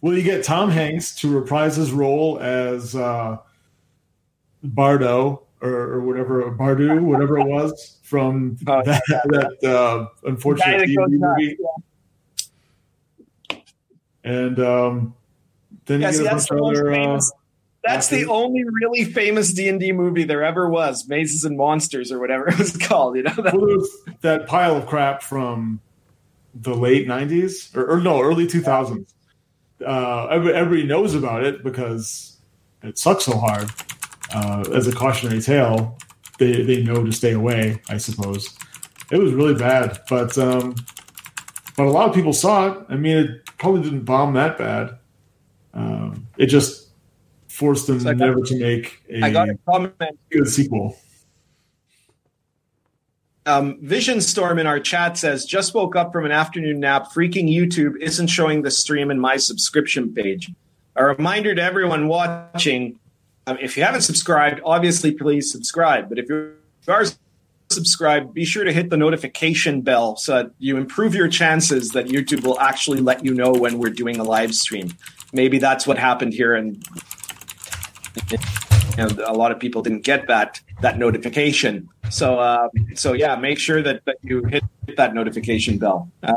Well, 0.00 0.14
you 0.14 0.22
get 0.22 0.44
Tom 0.44 0.70
Hanks 0.70 1.14
to 1.16 1.30
reprise 1.30 1.76
his 1.76 1.92
role 1.92 2.38
as 2.40 2.96
uh, 2.96 3.36
Bardo 4.62 5.42
or, 5.60 5.70
or 5.70 6.00
whatever 6.00 6.50
Bardu, 6.52 7.02
whatever 7.02 7.38
it 7.38 7.46
was 7.46 7.98
from 8.02 8.56
oh, 8.66 8.82
that, 8.84 9.02
that 9.06 9.70
uh, 9.70 10.08
unfortunate 10.24 10.88
movie. 10.88 11.58
Yeah. 13.50 13.56
And 14.22 14.60
um, 14.60 15.14
then 15.86 16.00
yeah, 16.00 16.10
you 16.10 16.22
get 16.22 16.50
a 16.50 16.54
bunch. 16.54 16.78
Uh, 16.78 17.20
that's 17.82 18.08
the 18.08 18.26
only 18.26 18.62
really 18.64 19.04
famous 19.04 19.52
D 19.54 19.68
and 19.68 19.80
D 19.80 19.92
movie 19.92 20.24
there 20.24 20.42
ever 20.42 20.68
was, 20.68 21.08
Mazes 21.08 21.44
and 21.44 21.56
Monsters 21.56 22.12
or 22.12 22.18
whatever 22.18 22.48
it 22.50 22.58
was 22.58 22.76
called. 22.76 23.16
You 23.16 23.24
know, 23.24 23.32
that, 23.32 24.16
that 24.20 24.46
pile 24.46 24.76
of 24.76 24.86
crap 24.86 25.22
from 25.22 25.80
the 26.54 26.74
late 26.74 27.06
'90s 27.06 27.74
or, 27.76 27.90
or 27.90 28.00
no, 28.00 28.20
early 28.20 28.46
2000s 28.46 29.06
uh, 29.86 30.26
everybody 30.26 30.84
knows 30.84 31.14
about 31.14 31.44
it 31.44 31.62
because 31.62 32.38
it 32.82 32.98
sucks 32.98 33.24
so 33.24 33.36
hard. 33.36 33.70
Uh, 34.32 34.64
as 34.72 34.86
a 34.86 34.92
cautionary 34.92 35.40
tale, 35.40 35.98
they 36.38 36.62
they 36.62 36.82
know 36.82 37.04
to 37.04 37.12
stay 37.12 37.32
away. 37.32 37.80
I 37.88 37.98
suppose 37.98 38.56
it 39.10 39.18
was 39.18 39.32
really 39.32 39.54
bad, 39.54 40.00
but 40.08 40.36
um, 40.38 40.74
but 41.76 41.86
a 41.86 41.90
lot 41.90 42.08
of 42.08 42.14
people 42.14 42.32
saw 42.32 42.72
it. 42.72 42.86
I 42.88 42.96
mean, 42.96 43.16
it 43.16 43.46
probably 43.58 43.82
didn't 43.82 44.04
bomb 44.04 44.34
that 44.34 44.58
bad. 44.58 44.98
Um, 45.74 46.28
it 46.36 46.46
just 46.46 46.90
forced 47.48 47.86
them 47.86 48.00
so 48.00 48.12
never 48.12 48.40
to 48.40 48.58
make 48.58 49.02
a, 49.08 49.22
I 49.22 49.30
got 49.30 49.48
a 49.48 49.58
comment. 49.68 49.94
good 50.30 50.48
sequel. 50.48 50.96
Um, 53.46 53.78
Vision 53.80 54.20
Storm 54.20 54.58
in 54.58 54.66
our 54.66 54.78
chat 54.78 55.16
says, 55.16 55.44
just 55.44 55.74
woke 55.74 55.96
up 55.96 56.12
from 56.12 56.26
an 56.26 56.32
afternoon 56.32 56.80
nap. 56.80 57.10
Freaking 57.12 57.48
YouTube 57.48 57.96
isn't 58.00 58.26
showing 58.26 58.62
the 58.62 58.70
stream 58.70 59.10
in 59.10 59.18
my 59.18 59.36
subscription 59.36 60.12
page. 60.12 60.52
A 60.96 61.04
reminder 61.04 61.54
to 61.54 61.62
everyone 61.62 62.08
watching 62.08 62.98
um, 63.46 63.56
if 63.60 63.76
you 63.76 63.82
haven't 63.82 64.02
subscribed, 64.02 64.60
obviously, 64.64 65.12
please 65.12 65.50
subscribe. 65.50 66.08
But 66.08 66.18
if 66.18 66.28
you 66.28 66.54
are 66.86 67.04
subscribed, 67.70 68.34
be 68.34 68.44
sure 68.44 68.64
to 68.64 68.72
hit 68.72 68.90
the 68.90 68.96
notification 68.96 69.80
bell 69.80 70.16
so 70.16 70.34
that 70.34 70.52
you 70.58 70.76
improve 70.76 71.14
your 71.14 71.28
chances 71.28 71.90
that 71.90 72.06
YouTube 72.06 72.44
will 72.44 72.60
actually 72.60 73.00
let 73.00 73.24
you 73.24 73.32
know 73.32 73.52
when 73.52 73.78
we're 73.78 73.90
doing 73.90 74.18
a 74.18 74.24
live 74.24 74.54
stream. 74.54 74.92
Maybe 75.32 75.58
that's 75.58 75.86
what 75.86 75.96
happened 75.96 76.34
here, 76.34 76.54
and 76.54 76.84
know, 78.96 79.08
a 79.26 79.32
lot 79.32 79.52
of 79.52 79.58
people 79.58 79.82
didn't 79.82 80.02
get 80.02 80.26
that 80.28 80.60
that 80.80 80.98
notification. 80.98 81.88
So, 82.10 82.38
uh, 82.38 82.68
so 82.94 83.12
yeah, 83.12 83.36
make 83.36 83.58
sure 83.58 83.82
that, 83.82 84.04
that 84.04 84.16
you 84.22 84.44
hit, 84.44 84.64
hit 84.86 84.96
that 84.96 85.14
notification 85.14 85.78
bell. 85.78 86.10
Uh, 86.22 86.34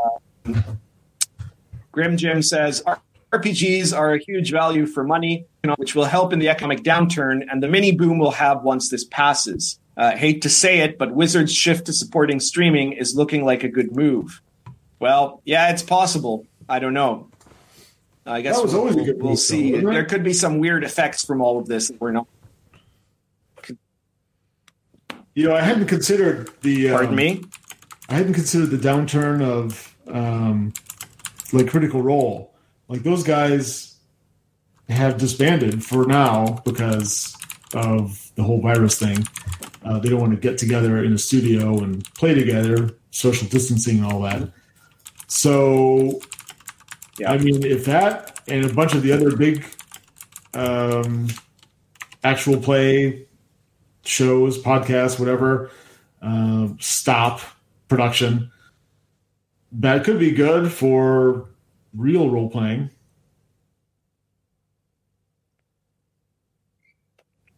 Grim 1.91 2.17
Jim 2.17 2.41
says 2.41 2.83
RPGs 3.31 3.97
are 3.97 4.13
a 4.13 4.19
huge 4.19 4.51
value 4.51 4.85
for 4.85 5.03
money, 5.03 5.45
which 5.77 5.95
will 5.95 6.05
help 6.05 6.33
in 6.33 6.39
the 6.39 6.49
economic 6.49 6.83
downturn, 6.83 7.41
and 7.49 7.61
the 7.61 7.67
mini 7.67 7.91
boom 7.91 8.19
we'll 8.19 8.31
have 8.31 8.63
once 8.63 8.89
this 8.89 9.03
passes. 9.05 9.79
Uh, 9.95 10.15
hate 10.15 10.41
to 10.41 10.49
say 10.49 10.79
it, 10.79 10.97
but 10.97 11.13
Wizards' 11.13 11.53
shift 11.53 11.85
to 11.85 11.93
supporting 11.93 12.39
streaming 12.39 12.93
is 12.93 13.15
looking 13.15 13.45
like 13.45 13.63
a 13.63 13.69
good 13.69 13.95
move. 13.95 14.41
Well, 14.99 15.41
yeah, 15.45 15.69
it's 15.71 15.83
possible. 15.83 16.45
I 16.67 16.79
don't 16.79 16.93
know. 16.93 17.29
I 18.25 18.41
guess 18.41 18.57
we'll, 18.57 18.85
we'll, 18.85 19.15
we'll 19.17 19.35
see. 19.35 19.71
There 19.79 20.05
could 20.05 20.23
be 20.23 20.33
some 20.33 20.59
weird 20.59 20.83
effects 20.83 21.25
from 21.25 21.41
all 21.41 21.59
of 21.59 21.67
this 21.67 21.89
that 21.89 21.99
we're 21.99 22.11
not 22.11 22.27
you 25.35 25.47
know, 25.47 25.55
I 25.55 25.61
hadn't 25.61 25.87
considered 25.87 26.49
the. 26.61 26.89
Pardon 26.89 27.09
um, 27.09 27.15
me. 27.15 27.43
I 28.09 28.15
hadn't 28.15 28.33
considered 28.33 28.69
the 28.69 28.77
downturn 28.77 29.41
of 29.41 29.95
um, 30.07 30.73
like 31.51 31.67
Critical 31.67 32.01
Role. 32.01 32.53
Like 32.87 33.03
those 33.03 33.23
guys 33.23 33.95
have 34.89 35.17
disbanded 35.17 35.83
for 35.83 36.05
now 36.05 36.61
because 36.65 37.35
of 37.73 38.31
the 38.35 38.43
whole 38.43 38.61
virus 38.61 38.99
thing. 38.99 39.25
Uh, 39.83 39.99
they 39.99 40.09
don't 40.09 40.19
want 40.19 40.33
to 40.33 40.39
get 40.39 40.57
together 40.57 41.03
in 41.03 41.13
a 41.13 41.17
studio 41.17 41.79
and 41.79 42.05
play 42.13 42.33
together, 42.33 42.91
social 43.11 43.47
distancing 43.47 43.97
and 43.97 44.11
all 44.11 44.21
that. 44.21 44.49
So, 45.27 46.21
yeah. 47.17 47.31
I 47.31 47.37
mean, 47.37 47.65
if 47.65 47.85
that 47.85 48.41
and 48.47 48.65
a 48.65 48.73
bunch 48.73 48.93
of 48.93 49.01
the 49.01 49.11
other 49.11 49.35
big 49.35 49.65
um, 50.53 51.27
actual 52.23 52.57
play 52.57 53.25
shows, 54.03 54.61
podcasts, 54.61 55.19
whatever, 55.19 55.71
uh, 56.21 56.69
stop 56.79 57.41
production. 57.87 58.51
That 59.71 60.03
could 60.03 60.19
be 60.19 60.31
good 60.31 60.71
for 60.71 61.49
real 61.93 62.29
role 62.29 62.49
playing. 62.49 62.89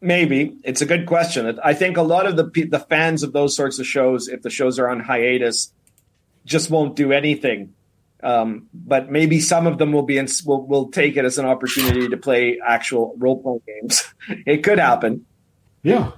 Maybe 0.01 0.58
it's 0.63 0.81
a 0.81 0.86
good 0.86 1.08
question. 1.08 1.60
I 1.63 1.73
think 1.73 1.97
a 1.97 2.03
lot 2.03 2.27
of 2.27 2.36
the 2.38 2.67
the 2.69 2.79
fans 2.79 3.23
of 3.23 3.34
those 3.34 3.55
sorts 3.55 3.79
of 3.79 3.88
shows, 3.88 4.27
if 4.27 4.43
the 4.43 4.49
shows 4.51 4.77
are 4.77 4.88
on 4.88 4.99
hiatus, 4.99 5.73
just 6.45 6.69
won't 6.69 6.95
do 6.95 7.12
anything. 7.12 7.73
Um, 8.21 8.67
but 8.73 9.12
maybe 9.12 9.39
some 9.39 9.67
of 9.67 9.77
them 9.77 9.91
will 9.91 10.03
be 10.03 10.17
in, 10.17 10.27
will 10.45 10.65
will 10.65 10.89
take 10.89 11.17
it 11.17 11.25
as 11.25 11.38
an 11.38 11.45
opportunity 11.45 12.08
to 12.08 12.17
play 12.17 12.60
actual 12.65 13.15
role 13.17 13.41
playing 13.41 13.62
games. 13.65 14.03
it 14.45 14.63
could 14.63 14.79
happen. 14.79 15.25
Yeah, 15.81 16.12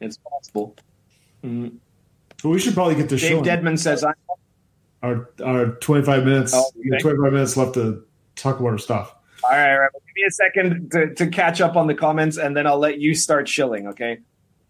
it's 0.00 0.18
possible. 0.18 0.76
Mm. 1.44 1.76
Well, 2.42 2.52
we 2.52 2.58
should 2.58 2.74
probably 2.74 2.94
get 2.94 3.08
this 3.08 3.20
show. 3.20 3.36
Dave. 3.36 3.44
Deadman 3.44 3.76
says 3.76 4.04
I'm 4.04 4.14
our 5.02 5.30
our 5.44 5.66
25 5.66 6.24
minutes. 6.24 6.52
Oh, 6.54 6.70
okay. 6.78 6.98
25 6.98 7.32
minutes 7.32 7.56
left 7.56 7.74
to 7.74 8.04
talk 8.36 8.60
about 8.60 8.70
our 8.70 8.78
stuff. 8.78 9.14
All 9.44 9.50
right, 9.50 9.72
all 9.72 9.80
right. 9.80 9.90
Give 9.92 10.14
me 10.16 10.24
a 10.26 10.30
second 10.30 10.90
to, 10.92 11.14
to 11.14 11.26
catch 11.28 11.60
up 11.60 11.76
on 11.76 11.86
the 11.86 11.94
comments, 11.94 12.36
and 12.36 12.56
then 12.56 12.66
I'll 12.66 12.78
let 12.78 12.98
you 12.98 13.14
start 13.14 13.48
shilling. 13.48 13.88
Okay. 13.88 14.18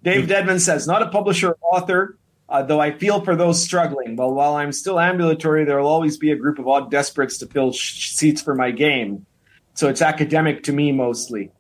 Dave 0.02 0.28
Deadman 0.28 0.60
says, 0.60 0.86
not 0.86 1.02
a 1.02 1.08
publisher 1.08 1.56
author, 1.60 2.16
uh, 2.48 2.62
though 2.62 2.80
I 2.80 2.90
feel 2.90 3.20
for 3.20 3.36
those 3.36 3.62
struggling. 3.62 4.16
Well, 4.16 4.32
while 4.32 4.54
I'm 4.54 4.72
still 4.72 4.98
ambulatory, 4.98 5.64
there 5.64 5.78
will 5.78 5.88
always 5.88 6.16
be 6.16 6.30
a 6.30 6.36
group 6.36 6.58
of 6.58 6.66
odd 6.66 6.90
desperates 6.90 7.36
to 7.38 7.46
fill 7.46 7.72
sh- 7.72 8.12
seats 8.12 8.40
for 8.40 8.54
my 8.54 8.70
game. 8.70 9.26
So 9.74 9.88
it's 9.88 10.00
academic 10.00 10.64
to 10.64 10.72
me 10.72 10.92
mostly. 10.92 11.50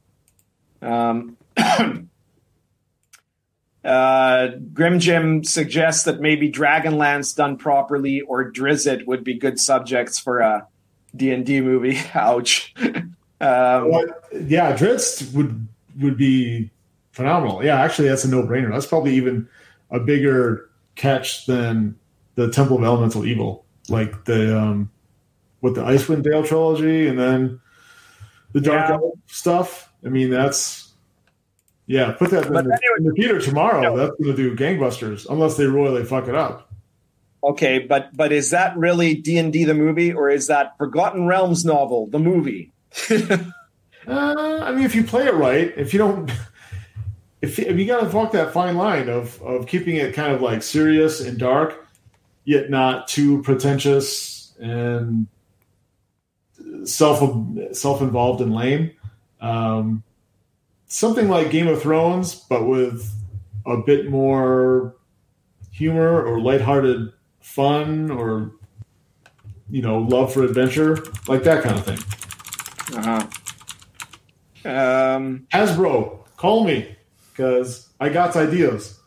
Um, 0.80 1.36
Uh, 3.84 4.48
Grim 4.72 5.00
Jim 5.00 5.42
suggests 5.42 6.04
that 6.04 6.20
maybe 6.20 6.50
Dragonlance 6.50 7.34
done 7.34 7.56
properly 7.56 8.20
or 8.20 8.50
Drizzt 8.50 9.06
would 9.06 9.24
be 9.24 9.34
good 9.34 9.58
subjects 9.58 10.18
for 10.18 10.40
a 10.40 10.66
D 11.16 11.32
and 11.32 11.46
D 11.46 11.60
movie. 11.60 11.98
Ouch. 12.14 12.74
um, 12.80 13.10
well, 13.40 14.04
yeah, 14.32 14.76
Drizzt 14.76 15.32
would 15.34 15.66
would 15.98 16.16
be 16.16 16.70
phenomenal. 17.12 17.64
Yeah, 17.64 17.80
actually, 17.80 18.08
that's 18.08 18.24
a 18.24 18.28
no 18.28 18.42
brainer. 18.42 18.70
That's 18.70 18.86
probably 18.86 19.14
even 19.14 19.48
a 19.90 19.98
bigger 20.00 20.70
catch 20.94 21.46
than 21.46 21.98
the 22.34 22.50
Temple 22.50 22.78
of 22.78 22.84
Elemental 22.84 23.26
Evil, 23.26 23.64
like 23.88 24.24
the 24.24 24.58
um, 24.58 24.90
with 25.62 25.74
the 25.74 25.82
Icewind 25.82 26.22
Dale 26.22 26.44
trilogy, 26.44 27.06
and 27.06 27.18
then 27.18 27.60
the 28.52 28.60
Dark 28.60 28.90
yeah. 28.90 29.10
stuff. 29.26 29.92
I 30.04 30.08
mean, 30.08 30.30
that's 30.30 30.79
yeah, 31.90 32.12
put 32.12 32.30
that 32.30 32.46
in, 32.46 32.52
the, 32.52 32.80
in 32.98 33.04
the 33.04 33.12
theater 33.14 33.40
tomorrow. 33.40 33.80
No. 33.80 33.96
That's 33.96 34.12
going 34.12 34.36
to 34.36 34.36
do 34.36 34.54
gangbusters, 34.54 35.26
unless 35.28 35.56
they 35.56 35.66
royally 35.66 36.04
fuck 36.04 36.28
it 36.28 36.36
up. 36.36 36.70
Okay, 37.42 37.80
but 37.80 38.16
but 38.16 38.30
is 38.30 38.50
that 38.50 38.76
really 38.76 39.16
D 39.16 39.38
and 39.38 39.52
D 39.52 39.64
the 39.64 39.74
movie, 39.74 40.12
or 40.12 40.30
is 40.30 40.46
that 40.46 40.78
Forgotten 40.78 41.26
Realms 41.26 41.64
novel 41.64 42.06
the 42.06 42.20
movie? 42.20 42.70
uh, 43.10 43.38
I 44.06 44.70
mean, 44.70 44.84
if 44.84 44.94
you 44.94 45.02
play 45.02 45.26
it 45.26 45.34
right, 45.34 45.72
if 45.76 45.92
you 45.92 45.98
don't, 45.98 46.30
if, 47.42 47.58
if 47.58 47.76
you 47.76 47.86
got 47.86 48.08
to 48.08 48.16
walk 48.16 48.30
that 48.32 48.52
fine 48.52 48.76
line 48.76 49.08
of 49.08 49.42
of 49.42 49.66
keeping 49.66 49.96
it 49.96 50.14
kind 50.14 50.32
of 50.32 50.40
like 50.40 50.62
serious 50.62 51.20
and 51.20 51.38
dark, 51.38 51.88
yet 52.44 52.70
not 52.70 53.08
too 53.08 53.42
pretentious 53.42 54.54
and 54.60 55.26
self 56.84 57.18
self 57.72 58.00
involved 58.00 58.42
and 58.42 58.54
lame. 58.54 58.92
Um, 59.40 60.04
something 60.90 61.28
like 61.28 61.50
Game 61.50 61.68
of 61.68 61.80
Thrones, 61.80 62.34
but 62.34 62.66
with 62.66 63.10
a 63.64 63.78
bit 63.78 64.10
more 64.10 64.96
humor 65.72 66.22
or 66.22 66.40
lighthearted 66.40 67.12
fun 67.40 68.10
or 68.10 68.52
you 69.70 69.80
know 69.80 69.98
love 69.98 70.34
for 70.34 70.42
adventure, 70.42 70.98
like 71.26 71.42
that 71.44 71.62
kind 71.62 71.78
of 71.78 71.84
thing. 71.86 72.98
Uh 72.98 73.02
huh. 73.02 73.26
Um, 74.68 75.46
Hasbro, 75.54 76.26
call 76.36 76.64
me 76.64 76.96
because 77.30 77.88
I 77.98 78.10
got 78.10 78.36
ideas. 78.36 78.98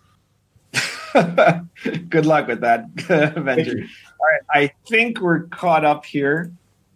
good 2.09 2.25
luck 2.25 2.47
with 2.47 2.61
that, 2.61 2.85
you. 3.67 3.87
All 4.19 4.27
right, 4.31 4.41
I 4.49 4.71
think 4.87 5.19
we're 5.19 5.43
caught 5.43 5.85
up 5.85 6.05
here. 6.05 6.51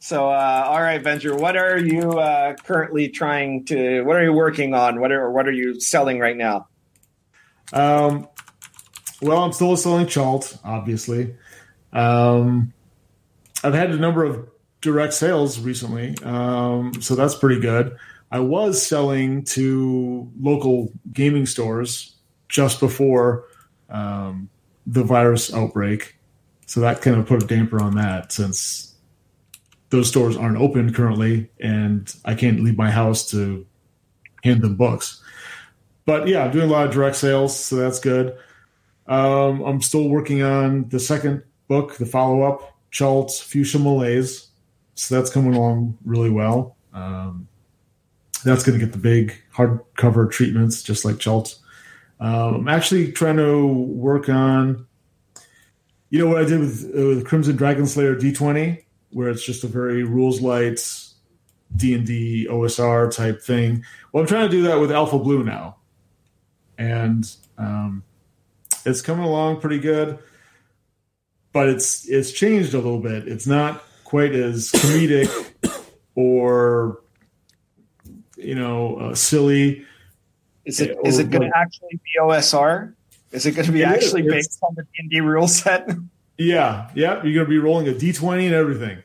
So, 0.07 0.29
uh, 0.29 0.63
all 0.65 0.81
right, 0.81 1.03
Venger, 1.03 1.37
what 1.37 1.57
are 1.57 1.77
you 1.77 2.11
uh, 2.11 2.53
currently 2.63 3.09
trying 3.09 3.65
to? 3.65 4.03
What 4.03 4.15
are 4.15 4.23
you 4.23 4.31
working 4.31 4.73
on? 4.73 5.01
What 5.01 5.11
are 5.11 5.29
what 5.29 5.49
are 5.49 5.51
you 5.51 5.81
selling 5.81 6.17
right 6.17 6.37
now? 6.37 6.69
Um, 7.73 8.29
well, 9.21 9.43
I'm 9.43 9.51
still 9.51 9.75
selling 9.75 10.05
Cha'alt, 10.05 10.59
obviously. 10.63 11.35
Um, 11.91 12.71
I've 13.65 13.73
had 13.73 13.91
a 13.91 13.97
number 13.97 14.23
of 14.23 14.47
direct 14.79 15.13
sales 15.13 15.59
recently, 15.59 16.15
um, 16.23 16.93
so 17.01 17.15
that's 17.15 17.35
pretty 17.35 17.59
good. 17.59 17.97
I 18.31 18.39
was 18.39 18.81
selling 18.81 19.43
to 19.43 20.31
local 20.39 20.89
gaming 21.11 21.45
stores 21.45 22.15
just 22.47 22.79
before 22.79 23.43
um, 23.89 24.49
the 24.85 25.03
virus 25.03 25.53
outbreak, 25.53 26.17
so 26.65 26.79
that 26.79 27.01
kind 27.01 27.17
of 27.17 27.25
put 27.25 27.43
a 27.43 27.45
damper 27.45 27.81
on 27.81 27.95
that 27.95 28.31
since 28.31 28.86
those 29.89 30.09
stores 30.09 30.35
aren't 30.35 30.57
open 30.57 30.93
currently, 30.93 31.49
and 31.59 32.13
I 32.25 32.35
can't 32.35 32.63
leave 32.63 32.77
my 32.77 32.91
house 32.91 33.29
to 33.31 33.65
hand 34.43 34.61
them 34.61 34.75
books. 34.75 35.21
But 36.05 36.27
yeah, 36.27 36.45
I'm 36.45 36.51
doing 36.51 36.69
a 36.69 36.71
lot 36.71 36.87
of 36.87 36.93
direct 36.93 37.15
sales, 37.15 37.57
so 37.57 37.75
that's 37.75 37.99
good. 37.99 38.37
Um, 39.07 39.61
I'm 39.61 39.81
still 39.81 40.09
working 40.09 40.41
on 40.41 40.89
the 40.89 40.99
second 40.99 41.43
book, 41.67 41.97
the 41.97 42.05
follow 42.05 42.43
up, 42.43 42.77
Cha'alt's 42.91 43.39
Fuchsia 43.39 43.79
Malaise. 43.79 44.47
So 44.95 45.15
that's 45.15 45.29
coming 45.29 45.53
along 45.53 45.97
really 46.03 46.29
well. 46.29 46.75
Um, 46.93 47.47
that's 48.43 48.63
going 48.63 48.79
to 48.79 48.83
get 48.83 48.93
the 48.93 48.99
big 48.99 49.35
hardcover 49.53 50.29
treatments, 50.31 50.81
just 50.81 51.05
like 51.05 51.15
Cha'alt. 51.15 51.57
Um, 52.19 52.55
I'm 52.55 52.67
actually 52.67 53.11
trying 53.11 53.37
to 53.37 53.65
work 53.67 54.27
on, 54.27 54.87
you 56.09 56.19
know, 56.19 56.27
what 56.27 56.41
I 56.41 56.45
did 56.45 56.59
with, 56.59 56.85
uh, 56.85 57.05
with 57.07 57.25
Crimson 57.27 57.55
Dragon 57.55 57.85
Slayer 57.85 58.15
D20, 58.15 58.83
where 59.17 59.29
it's 59.29 59.43
just 59.43 59.63
a 59.63 59.67
very 59.67 60.03
rules 60.03 60.41
light 60.41 60.79
D 61.75 61.95
and 61.95 62.05
D 62.05 62.45
OSR 62.47 63.11
type 63.11 63.41
thing. 63.41 63.83
Well, 64.11 64.21
I'm 64.21 64.27
trying 64.27 64.47
to 64.47 64.55
do 64.55 64.61
that 64.63 64.79
with 64.79 64.91
Alpha 64.91 65.17
Blue 65.17 65.43
now, 65.43 65.77
and 66.77 67.27
um, 67.57 68.03
it's 68.85 69.01
coming 69.01 69.25
along 69.25 69.59
pretty 69.59 69.79
good. 69.79 70.19
But 71.51 71.67
it's 71.69 72.07
it's 72.07 72.31
changed 72.31 72.75
a 72.75 72.77
little 72.77 72.99
bit. 72.99 73.27
It's 73.27 73.47
not 73.47 73.83
quite 74.03 74.35
as 74.35 74.71
comedic 74.71 75.31
or 76.13 77.01
you 78.37 78.53
know 78.53 78.97
uh, 78.97 79.15
silly. 79.15 79.83
Is 80.65 80.79
it 80.79 80.89
Yeah, 80.89 81.09
is 81.09 81.17
it 81.17 81.31
going 81.31 81.49
to 81.49 81.57
actually 81.57 81.99
be 82.03 82.19
OSR? 82.21 82.93
Is 83.31 83.47
it 83.47 83.53
going 83.53 83.65
to 83.65 83.71
be 83.71 83.83
actually 83.83 84.21
It's- 84.21 84.45
based 84.45 84.59
on 84.61 84.75
the 84.75 84.83
D 84.83 84.89
and 84.99 85.09
D 85.09 85.21
rule 85.21 85.47
set? 85.47 85.89
Yeah, 86.39 86.91
yeah. 86.93 87.23
You're 87.23 87.33
going 87.33 87.45
to 87.47 87.49
be 87.49 87.57
rolling 87.57 87.87
a 87.87 87.93
d20 87.93 88.45
and 88.45 88.53
everything. 88.53 89.01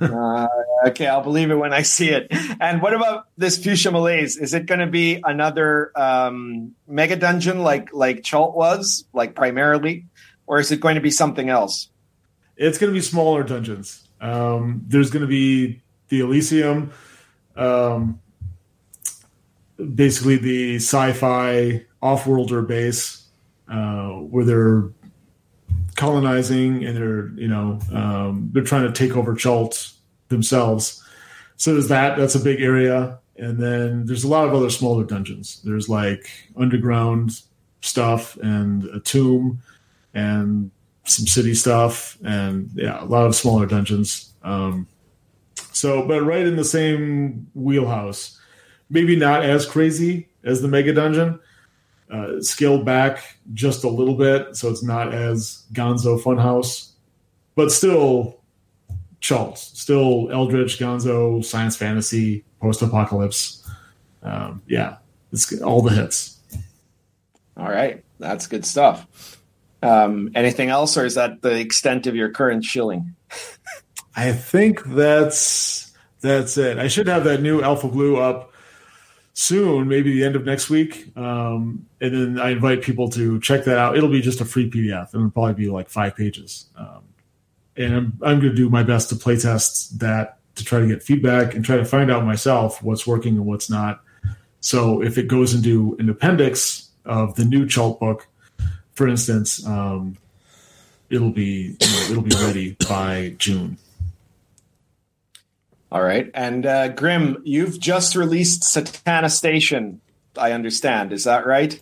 Uh, 0.00 0.48
okay, 0.86 1.06
I'll 1.06 1.22
believe 1.22 1.50
it 1.50 1.56
when 1.56 1.72
I 1.72 1.82
see 1.82 2.10
it. 2.10 2.28
And 2.60 2.82
what 2.82 2.94
about 2.94 3.28
this 3.36 3.62
Fuchsia 3.62 3.90
Malaise? 3.90 4.36
Is 4.36 4.54
it 4.54 4.66
going 4.66 4.80
to 4.80 4.86
be 4.86 5.20
another 5.24 5.92
um, 5.96 6.74
mega 6.86 7.16
dungeon 7.16 7.62
like 7.62 7.92
like 7.92 8.22
Cha'alt 8.22 8.54
was, 8.54 9.04
like 9.12 9.34
primarily, 9.34 10.06
or 10.46 10.58
is 10.60 10.70
it 10.70 10.80
going 10.80 10.94
to 10.96 11.00
be 11.00 11.10
something 11.10 11.48
else? 11.48 11.90
It's 12.56 12.78
going 12.78 12.92
to 12.92 12.94
be 12.94 13.02
smaller 13.02 13.42
dungeons. 13.42 14.08
Um, 14.20 14.84
there's 14.88 15.10
going 15.10 15.22
to 15.22 15.28
be 15.28 15.80
the 16.08 16.20
Elysium, 16.20 16.92
um, 17.56 18.20
basically 19.94 20.36
the 20.36 20.76
sci-fi 20.76 21.86
off-worlder 22.02 22.62
base 22.62 23.24
uh, 23.68 24.08
where 24.08 24.44
they're 24.44 24.90
colonizing 25.98 26.84
and 26.84 26.96
they're 26.96 27.28
you 27.30 27.48
know 27.48 27.78
um, 27.92 28.48
they're 28.52 28.62
trying 28.62 28.90
to 28.90 28.92
take 28.92 29.16
over 29.16 29.34
Cha'alt 29.34 29.92
themselves. 30.28 31.04
So 31.56 31.72
there's 31.72 31.88
that. 31.88 32.16
That's 32.16 32.36
a 32.36 32.40
big 32.40 32.62
area, 32.62 33.18
and 33.36 33.58
then 33.58 34.06
there's 34.06 34.24
a 34.24 34.28
lot 34.28 34.46
of 34.46 34.54
other 34.54 34.70
smaller 34.70 35.04
dungeons. 35.04 35.60
There's 35.64 35.88
like 35.88 36.30
underground 36.56 37.42
stuff 37.80 38.36
and 38.38 38.84
a 38.86 39.00
tomb 39.00 39.60
and 40.14 40.70
some 41.04 41.26
city 41.26 41.54
stuff 41.54 42.18
and 42.24 42.70
yeah, 42.74 43.02
a 43.02 43.06
lot 43.06 43.26
of 43.26 43.34
smaller 43.34 43.66
dungeons. 43.66 44.32
Um, 44.42 44.86
so, 45.72 46.06
but 46.06 46.22
right 46.22 46.46
in 46.46 46.56
the 46.56 46.64
same 46.64 47.48
wheelhouse, 47.54 48.38
maybe 48.90 49.16
not 49.16 49.42
as 49.42 49.66
crazy 49.66 50.28
as 50.44 50.60
the 50.62 50.68
mega 50.68 50.92
dungeon, 50.92 51.40
uh, 52.10 52.40
scaled 52.40 52.84
back 52.84 53.38
just 53.54 53.84
a 53.84 53.88
little 53.88 54.14
bit, 54.14 54.56
so 54.56 54.70
it's 54.70 54.82
not 54.82 55.12
as 55.12 55.64
Gonzo 55.72 56.20
Funhouse, 56.20 56.92
but 57.54 57.70
still 57.70 58.40
Cha'alt, 59.20 59.58
still 59.58 60.30
Eldritch, 60.30 60.78
Gonzo, 60.78 61.44
science 61.44 61.76
fantasy, 61.76 62.44
post 62.60 62.82
apocalypse. 62.82 63.68
Um, 64.22 64.62
yeah, 64.66 64.96
it's 65.32 65.60
all 65.60 65.82
the 65.82 65.94
hits. 65.94 66.38
All 67.56 67.68
right, 67.68 68.04
that's 68.18 68.46
good 68.46 68.64
stuff. 68.64 69.38
Um, 69.82 70.30
anything 70.34 70.70
else, 70.70 70.96
or 70.96 71.04
is 71.04 71.14
that 71.14 71.42
the 71.42 71.58
extent 71.58 72.06
of 72.06 72.14
your 72.16 72.30
current 72.30 72.64
shilling? 72.64 73.14
I 74.16 74.32
think 74.32 74.82
that's 74.84 75.92
that's 76.20 76.56
it. 76.58 76.78
I 76.78 76.88
should 76.88 77.06
have 77.06 77.24
that 77.24 77.42
new 77.42 77.62
Alpha 77.62 77.88
Blue 77.88 78.16
up 78.16 78.52
soon, 79.38 79.86
maybe 79.86 80.12
the 80.12 80.24
end 80.24 80.34
of 80.34 80.44
next 80.44 80.68
week. 80.68 81.16
Um, 81.16 81.86
and 82.00 82.12
then 82.12 82.40
I 82.40 82.50
invite 82.50 82.82
people 82.82 83.08
to 83.10 83.40
check 83.40 83.64
that 83.64 83.78
out. 83.78 83.96
It'll 83.96 84.10
be 84.10 84.20
just 84.20 84.40
a 84.40 84.44
free 84.44 84.68
PDF, 84.68 85.14
and 85.14 85.20
it'll 85.20 85.30
probably 85.30 85.54
be 85.54 85.70
like 85.70 85.88
five 85.88 86.16
pages. 86.16 86.66
Um, 86.76 87.04
and 87.76 87.94
I'm 87.94 88.18
I'm 88.22 88.40
going 88.40 88.50
to 88.50 88.54
do 88.54 88.68
my 88.68 88.82
best 88.82 89.10
to 89.10 89.14
playtest 89.14 89.98
that 89.98 90.38
to 90.56 90.64
try 90.64 90.80
to 90.80 90.88
get 90.88 91.04
feedback 91.04 91.54
and 91.54 91.64
try 91.64 91.76
to 91.76 91.84
find 91.84 92.10
out 92.10 92.24
myself 92.24 92.82
what's 92.82 93.06
working 93.06 93.36
and 93.36 93.46
what's 93.46 93.70
not. 93.70 94.00
So 94.60 95.02
if 95.02 95.16
it 95.18 95.28
goes 95.28 95.54
into 95.54 95.96
an 96.00 96.10
appendix 96.10 96.88
of 97.04 97.36
the 97.36 97.44
new 97.44 97.64
Cha'alt 97.64 98.00
book, 98.00 98.26
for 98.94 99.06
instance, 99.06 99.64
um, 99.64 100.16
it'll 101.10 101.30
be 101.30 101.76
you 101.80 101.86
know, 101.86 102.06
it'll 102.10 102.22
be 102.22 102.36
ready 102.44 102.76
by 102.88 103.36
June. 103.38 103.78
All 105.90 106.02
right, 106.02 106.30
and 106.34 106.66
uh, 106.66 106.88
Grim, 106.88 107.40
you've 107.44 107.80
just 107.80 108.14
released 108.14 108.62
Satana 108.62 109.30
Station. 109.30 110.00
I 110.36 110.52
understand. 110.52 111.12
Is 111.12 111.24
that 111.24 111.46
right, 111.46 111.80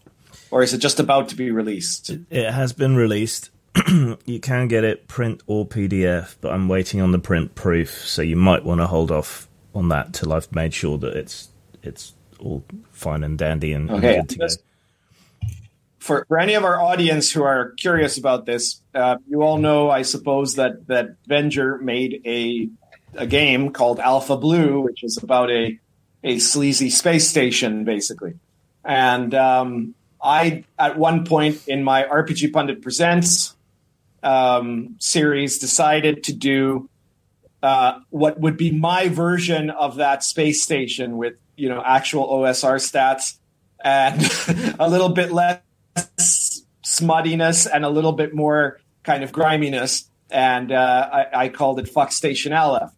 or 0.50 0.62
is 0.62 0.72
it 0.72 0.78
just 0.78 1.00
about 1.00 1.30
to 1.30 1.36
be 1.36 1.50
released? 1.50 2.10
It 2.30 2.50
has 2.52 2.72
been 2.72 2.94
released. 2.94 3.50
you 4.24 4.40
can 4.40 4.68
get 4.68 4.84
it 4.84 5.08
print 5.08 5.42
or 5.46 5.66
PDF, 5.66 6.36
but 6.40 6.52
I'm 6.52 6.68
waiting 6.68 7.00
on 7.00 7.10
the 7.12 7.18
print 7.18 7.54
proof, 7.56 7.90
so 7.90 8.22
you 8.22 8.36
might 8.36 8.64
want 8.64 8.80
to 8.80 8.86
hold 8.86 9.10
off 9.10 9.48
on 9.74 9.88
that 9.88 10.14
till 10.14 10.32
I've 10.32 10.50
made 10.54 10.72
sure 10.72 10.98
that 10.98 11.14
it's 11.16 11.48
it's 11.82 12.14
all 12.38 12.64
fine 12.92 13.24
and 13.24 13.36
dandy 13.36 13.72
and, 13.72 13.90
Okay, 13.90 14.16
good 14.16 14.28
to 14.30 14.38
go. 14.38 14.46
for 15.98 16.24
for 16.28 16.38
any 16.38 16.54
of 16.54 16.64
our 16.64 16.80
audience 16.80 17.32
who 17.32 17.42
are 17.42 17.72
curious 17.72 18.16
about 18.18 18.46
this, 18.46 18.80
uh, 18.94 19.16
you 19.28 19.42
all 19.42 19.58
know, 19.58 19.90
I 19.90 20.02
suppose, 20.02 20.54
that 20.54 20.86
that 20.86 21.16
Venger 21.28 21.80
made 21.80 22.22
a 22.24 22.68
a 23.18 23.26
game 23.26 23.72
called 23.72 24.00
Alpha 24.00 24.36
Blue, 24.36 24.80
which 24.80 25.02
is 25.02 25.18
about 25.22 25.50
a 25.50 25.78
a 26.24 26.38
sleazy 26.38 26.90
space 26.90 27.28
station, 27.28 27.84
basically. 27.84 28.34
And 28.84 29.34
um, 29.34 29.94
I, 30.22 30.64
at 30.78 30.98
one 30.98 31.24
point 31.24 31.66
in 31.68 31.84
my 31.84 32.02
RPG 32.02 32.52
Pundit 32.52 32.82
Presents 32.82 33.54
um, 34.22 34.96
series, 34.98 35.58
decided 35.58 36.24
to 36.24 36.32
do 36.32 36.88
uh, 37.62 38.00
what 38.10 38.40
would 38.40 38.56
be 38.56 38.70
my 38.70 39.08
version 39.08 39.70
of 39.70 39.96
that 39.96 40.24
space 40.24 40.62
station 40.62 41.16
with 41.16 41.34
you 41.56 41.68
know 41.68 41.82
actual 41.84 42.28
OSR 42.28 42.76
stats 42.76 43.38
and 43.82 44.76
a 44.80 44.88
little 44.88 45.10
bit 45.10 45.32
less 45.32 45.60
smuttiness 46.84 47.68
and 47.72 47.84
a 47.84 47.88
little 47.88 48.12
bit 48.12 48.34
more 48.34 48.80
kind 49.02 49.22
of 49.22 49.32
griminess. 49.32 50.08
And 50.30 50.72
uh, 50.72 51.08
I, 51.12 51.44
I 51.44 51.48
called 51.48 51.78
it 51.78 51.88
Fuck 51.88 52.10
Station 52.12 52.52
Aleph. 52.52 52.90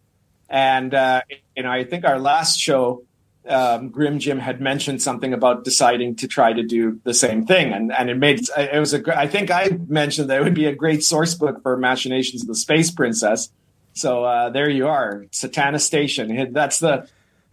And 0.49 0.93
uh, 0.93 1.21
you 1.55 1.63
know, 1.63 1.71
I 1.71 1.83
think 1.83 2.05
our 2.05 2.19
last 2.19 2.59
show 2.59 3.03
um, 3.47 3.89
Grim 3.89 4.19
Jim 4.19 4.39
had 4.39 4.61
mentioned 4.61 5.01
something 5.01 5.33
about 5.33 5.63
deciding 5.63 6.15
to 6.17 6.27
try 6.27 6.53
to 6.53 6.63
do 6.63 6.99
the 7.03 7.13
same 7.13 7.45
thing, 7.45 7.73
and 7.73 7.91
and 7.91 8.09
it 8.09 8.17
made 8.17 8.41
it 8.57 8.79
was 8.79 8.93
a. 8.93 9.17
I 9.17 9.27
think 9.27 9.51
I 9.51 9.69
mentioned 9.87 10.29
that 10.29 10.39
it 10.39 10.43
would 10.43 10.53
be 10.53 10.65
a 10.65 10.75
great 10.75 11.03
source 11.03 11.35
book 11.35 11.61
for 11.63 11.77
Machinations 11.77 12.41
of 12.41 12.47
the 12.47 12.55
Space 12.55 12.91
Princess. 12.91 13.49
So 13.93 14.23
uh, 14.23 14.49
there 14.49 14.69
you 14.69 14.87
are, 14.87 15.25
Satana 15.31 15.79
Station. 15.79 16.53
That's 16.53 16.79
the 16.79 17.07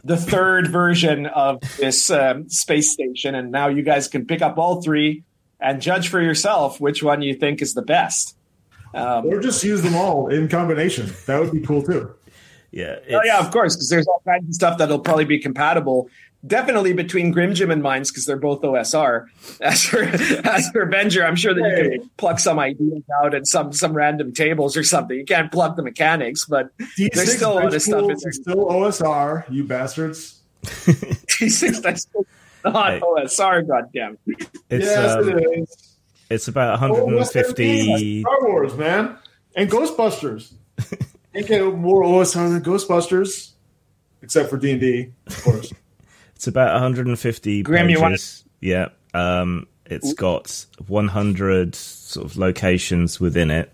the 0.05 0.16
third 0.16 0.68
version 0.68 1.26
of 1.26 1.61
this 1.78 2.11
um, 2.11 2.49
space 2.49 2.92
station, 2.92 3.34
and 3.34 3.51
now 3.51 3.68
you 3.68 3.82
guys 3.82 4.09
can 4.09 4.26
pick 4.26 4.42
up 4.42 4.59
all 4.59 4.82
three 4.82 5.24
and 5.61 5.80
judge 5.80 6.09
for 6.09 6.20
yourself 6.20 6.80
which 6.80 7.03
one 7.03 7.22
you 7.22 7.34
think 7.34 7.62
is 7.62 7.74
the 7.74 7.82
best. 7.82 8.36
Um, 8.94 9.26
or 9.26 9.40
just 9.40 9.64
use 9.64 9.82
them 9.82 9.97
all 9.97 10.28
in 10.28 10.49
combination. 10.49 11.11
That 11.26 11.40
would 11.40 11.53
be 11.53 11.61
cool 11.61 11.82
too. 11.82 12.14
Yeah. 12.77 12.97
Oh 13.11 13.20
yeah, 13.24 13.39
of 13.39 13.51
course, 13.51 13.74
because 13.74 13.89
there's 13.89 14.07
all 14.07 14.20
kinds 14.27 14.47
of 14.49 14.55
stuff 14.55 14.77
that'll 14.77 14.99
probably 14.99 15.24
be 15.24 15.39
compatible. 15.39 16.11
Definitely 16.47 16.93
between 16.93 17.31
Grim 17.31 17.55
Jim 17.55 17.70
and 17.70 17.83
Mines 17.83 18.11
because 18.11 18.27
they're 18.27 18.37
both 18.37 18.61
OSR. 18.61 19.29
As 19.62 19.83
for 19.83 20.03
as 20.03 20.68
for 20.68 20.83
Avenger, 20.83 21.24
I'm 21.24 21.37
sure 21.37 21.55
that 21.55 21.62
you 21.62 22.01
can 22.01 22.11
pluck 22.18 22.39
some 22.39 22.59
ideas 22.59 23.03
out 23.22 23.35
at 23.35 23.47
some 23.47 23.72
some 23.72 23.95
random 23.95 24.35
tables 24.35 24.77
or 24.77 24.85
something. 24.85 25.16
You 25.16 25.24
can't 25.24 25.51
pluck 25.51 25.77
the 25.77 25.83
mechanics, 25.83 26.45
but 26.45 26.68
D6 26.99 27.14
there's 27.14 27.37
still 27.37 27.53
a 27.53 27.55
lot 27.55 27.74
of 27.74 27.81
stuff. 27.81 28.05
It's 28.11 28.37
still 28.37 28.66
OSR, 28.66 29.51
you 29.51 29.64
bastards. 29.64 30.43
D6 30.62 31.81
that's 31.81 32.07
not 32.62 32.93
hey. 32.93 33.01
OSR, 33.01 33.66
goddamn. 33.66 34.18
It's, 34.68 34.85
yes, 34.85 35.16
um, 35.16 35.29
it 35.31 35.61
is. 35.61 35.97
It's 36.29 36.49
about 36.49 36.79
150. 36.79 38.24
Oh, 38.27 38.37
Star 38.37 38.49
Wars, 38.51 38.74
man, 38.77 39.16
and 39.55 39.70
Ghostbusters. 39.70 40.53
Ain't 41.37 41.49
get 41.49 41.74
more 41.74 42.03
OSR 42.03 42.51
than 42.51 42.62
Ghostbusters, 42.62 43.51
except 44.22 44.49
for 44.49 44.57
D 44.57 44.72
and 44.72 44.80
D, 44.80 45.12
of 45.26 45.43
course. 45.45 45.72
it's 46.34 46.47
about 46.47 46.72
150 46.72 47.62
Grim, 47.62 47.89
pages. 47.89 48.01
Want- 48.01 48.43
yeah, 48.61 48.89
um, 49.12 49.66
it's 49.84 50.14
got 50.14 50.64
100 50.87 51.74
sort 51.74 52.24
of 52.24 52.39
locations 52.39 53.20
within 53.20 53.51
it. 53.51 53.70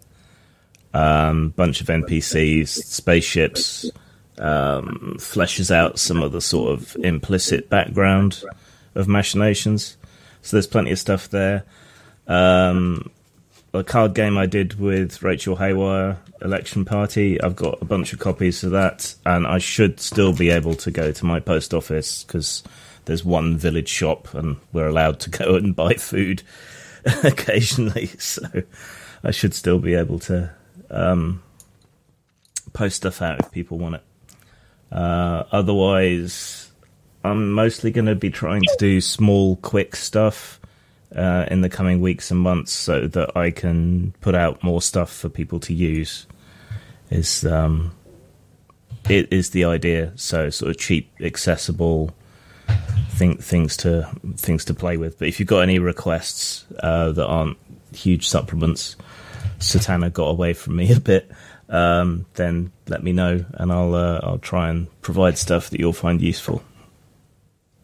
Um, 0.92 1.50
bunch 1.50 1.80
of 1.80 1.86
NPCs, 1.86 2.68
spaceships. 2.68 3.88
Um, 4.38 5.14
fleshes 5.18 5.70
out 5.70 6.00
some 6.00 6.20
of 6.20 6.32
the 6.32 6.40
sort 6.40 6.72
of 6.72 6.96
implicit 6.96 7.70
background 7.70 8.42
of 8.96 9.06
machinations. 9.06 9.96
So 10.40 10.56
there's 10.56 10.66
plenty 10.66 10.90
of 10.90 10.98
stuff 10.98 11.28
there. 11.28 11.64
Um, 12.26 13.10
a 13.74 13.82
card 13.82 14.14
game 14.14 14.36
I 14.36 14.46
did 14.46 14.78
with 14.78 15.22
Rachel 15.22 15.56
Haywire, 15.56 16.18
Election 16.42 16.84
Party. 16.84 17.40
I've 17.40 17.56
got 17.56 17.80
a 17.80 17.84
bunch 17.84 18.12
of 18.12 18.18
copies 18.18 18.62
of 18.64 18.72
that, 18.72 19.14
and 19.24 19.46
I 19.46 19.58
should 19.58 19.98
still 20.00 20.32
be 20.34 20.50
able 20.50 20.74
to 20.74 20.90
go 20.90 21.12
to 21.12 21.24
my 21.24 21.40
post 21.40 21.72
office 21.72 22.24
because 22.24 22.62
there's 23.06 23.24
one 23.24 23.56
village 23.56 23.88
shop, 23.88 24.34
and 24.34 24.58
we're 24.72 24.88
allowed 24.88 25.20
to 25.20 25.30
go 25.44 25.54
and 25.54 25.74
buy 25.74 25.94
food 25.94 26.42
occasionally. 27.24 28.10
So 28.18 28.44
I 29.24 29.30
should 29.30 29.54
still 29.54 29.78
be 29.78 29.94
able 29.94 30.18
to 30.20 30.50
um, 30.90 31.42
post 32.72 32.96
stuff 32.96 33.22
out 33.22 33.40
if 33.40 33.52
people 33.52 33.78
want 33.78 33.96
it. 33.96 34.02
Uh, 34.90 35.44
otherwise, 35.50 36.70
I'm 37.24 37.52
mostly 37.52 37.90
going 37.90 38.06
to 38.06 38.14
be 38.14 38.30
trying 38.30 38.62
to 38.62 38.76
do 38.78 39.00
small, 39.00 39.56
quick 39.56 39.96
stuff 39.96 40.60
uh, 41.16 41.46
in 41.50 41.60
the 41.60 41.68
coming 41.68 42.00
weeks 42.00 42.30
and 42.30 42.40
months 42.40 42.72
so 42.72 43.06
that 43.08 43.36
I 43.36 43.50
can 43.50 44.14
put 44.20 44.34
out 44.34 44.62
more 44.62 44.82
stuff 44.82 45.12
for 45.12 45.28
people 45.28 45.60
to 45.60 45.74
use. 45.74 46.26
Is 47.10 47.44
um, 47.44 47.94
it 49.08 49.32
is 49.32 49.50
the 49.50 49.64
idea? 49.64 50.12
So 50.16 50.50
sort 50.50 50.70
of 50.70 50.78
cheap, 50.78 51.10
accessible 51.20 52.14
think 53.12 53.42
things 53.42 53.76
to 53.78 54.08
things 54.36 54.64
to 54.64 54.74
play 54.74 54.96
with. 54.96 55.18
But 55.18 55.28
if 55.28 55.38
you've 55.38 55.48
got 55.48 55.60
any 55.60 55.78
requests 55.78 56.64
uh, 56.80 57.12
that 57.12 57.26
aren't 57.26 57.58
huge 57.94 58.28
supplements, 58.28 58.96
Satana 59.58 60.12
got 60.12 60.28
away 60.28 60.54
from 60.54 60.76
me 60.76 60.92
a 60.96 61.00
bit. 61.00 61.30
Um, 61.68 62.26
then 62.34 62.72
let 62.88 63.02
me 63.02 63.12
know, 63.12 63.44
and 63.54 63.72
I'll 63.72 63.94
uh, 63.94 64.20
I'll 64.22 64.38
try 64.38 64.68
and 64.70 64.88
provide 65.00 65.38
stuff 65.38 65.70
that 65.70 65.80
you'll 65.80 65.92
find 65.92 66.20
useful. 66.20 66.62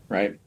Right. 0.09 0.39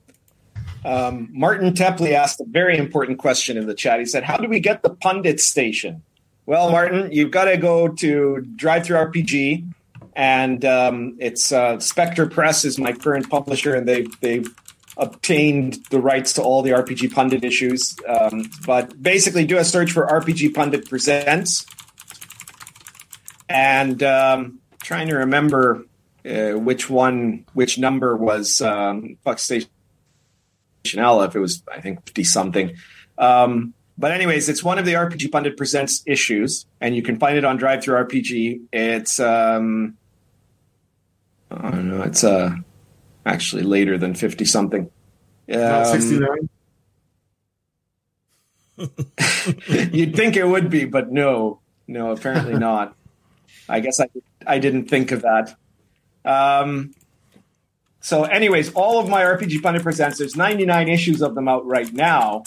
Um, 0.83 1.29
Martin 1.31 1.73
Tepley 1.73 2.13
asked 2.13 2.39
a 2.41 2.45
very 2.45 2.77
important 2.77 3.19
question 3.19 3.57
in 3.57 3.67
the 3.67 3.75
chat. 3.75 3.99
He 3.99 4.05
said, 4.05 4.23
How 4.23 4.37
do 4.37 4.47
we 4.47 4.59
get 4.59 4.83
the 4.83 4.89
pundit 4.89 5.39
station? 5.39 6.01
Well, 6.45 6.71
Martin, 6.71 7.11
you've 7.11 7.31
got 7.31 7.45
to 7.45 7.57
go 7.57 7.87
to 7.87 8.45
DriveThruRPG, 8.55 9.71
and 10.15 10.65
um, 10.65 11.15
it's 11.19 11.51
uh, 11.51 11.79
Spectre 11.79 12.25
Press 12.27 12.65
is 12.65 12.79
my 12.79 12.93
current 12.93 13.29
publisher, 13.29 13.75
and 13.75 13.87
they've, 13.87 14.19
they've 14.21 14.47
obtained 14.97 15.77
the 15.91 15.99
rights 15.99 16.33
to 16.33 16.41
all 16.41 16.61
the 16.61 16.71
RPG 16.71 17.13
Pundit 17.13 17.43
issues. 17.43 17.95
Um, 18.07 18.49
but 18.65 19.01
basically, 19.01 19.45
do 19.45 19.57
a 19.57 19.63
search 19.63 19.91
for 19.91 20.07
RPG 20.07 20.53
Pundit 20.55 20.89
Presents. 20.89 21.65
And 23.47 24.01
um, 24.01 24.59
trying 24.81 25.09
to 25.09 25.15
remember 25.17 25.85
uh, 26.25 26.51
which 26.51 26.89
one, 26.89 27.45
which 27.53 27.77
number 27.77 28.15
was 28.15 28.61
um, 28.61 29.17
Station 29.37 29.69
if 30.83 31.35
it 31.35 31.39
was, 31.39 31.63
I 31.73 31.81
think, 31.81 32.05
50 32.05 32.23
something. 32.23 32.75
Um, 33.17 33.73
but 33.97 34.11
anyways, 34.11 34.49
it's 34.49 34.63
one 34.63 34.79
of 34.79 34.85
the 34.85 34.93
RPG 34.93 35.31
Pundit 35.31 35.57
Presents 35.57 36.01
issues, 36.07 36.65
and 36.79 36.95
you 36.95 37.03
can 37.03 37.19
find 37.19 37.37
it 37.37 37.45
on 37.45 37.59
DriveThruRPG. 37.59 38.61
It's 38.71 39.19
um, 39.19 39.97
I 41.51 41.69
don't 41.69 41.89
know, 41.89 42.01
it's 42.01 42.23
uh, 42.23 42.55
actually 43.25 43.63
later 43.63 43.97
than 43.97 44.15
50 44.15 44.45
something. 44.45 44.89
Um, 45.53 45.85
69. 45.85 46.49
You'd 49.91 50.15
think 50.15 50.37
it 50.37 50.47
would 50.47 50.69
be, 50.69 50.85
but 50.85 51.11
no, 51.11 51.59
no, 51.87 52.11
apparently 52.11 52.57
not. 52.57 52.95
I 53.69 53.79
guess 53.79 53.99
I 53.99 54.07
I 54.47 54.57
didn't 54.59 54.85
think 54.85 55.11
of 55.11 55.21
that. 55.21 55.55
Um, 56.25 56.93
so, 58.01 58.23
anyways, 58.23 58.73
all 58.73 58.99
of 58.99 59.07
my 59.07 59.21
RPG 59.21 59.61
Pundit 59.61 59.83
Presents, 59.83 60.17
there's 60.17 60.35
99 60.35 60.89
issues 60.89 61.21
of 61.21 61.35
them 61.35 61.47
out 61.47 61.67
right 61.67 61.91
now, 61.93 62.43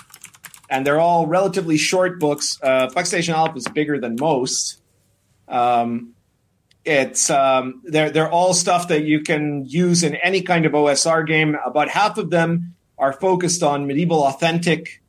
and 0.69 0.85
they're 0.85 1.01
all 1.01 1.29
relatively 1.29 1.77
short 1.77 2.19
books. 2.19 2.59
Uh, 2.61 2.91
Puck 2.93 3.07
Station 3.07 3.35
Aleph 3.35 3.57
is 3.57 3.69
bigger 3.69 4.01
than 4.01 4.17
most. 4.19 4.83
Um, 5.47 6.15
it's 6.85 7.31
um, 7.31 7.83
they're 7.85 8.11
they're 8.11 8.31
all 8.31 8.53
stuff 8.53 8.89
that 8.89 9.05
you 9.05 9.21
can 9.21 9.65
use 9.65 10.03
in 10.03 10.17
any 10.17 10.43
kind 10.43 10.67
of 10.67 10.73
OSR 10.73 11.25
game. 11.25 11.57
About 11.65 11.89
half 11.89 12.19
of 12.19 12.31
them 12.31 12.75
are 12.99 13.13
focused 13.13 13.63
on 13.63 13.87
medieval 13.87 14.25
authentic 14.25 15.03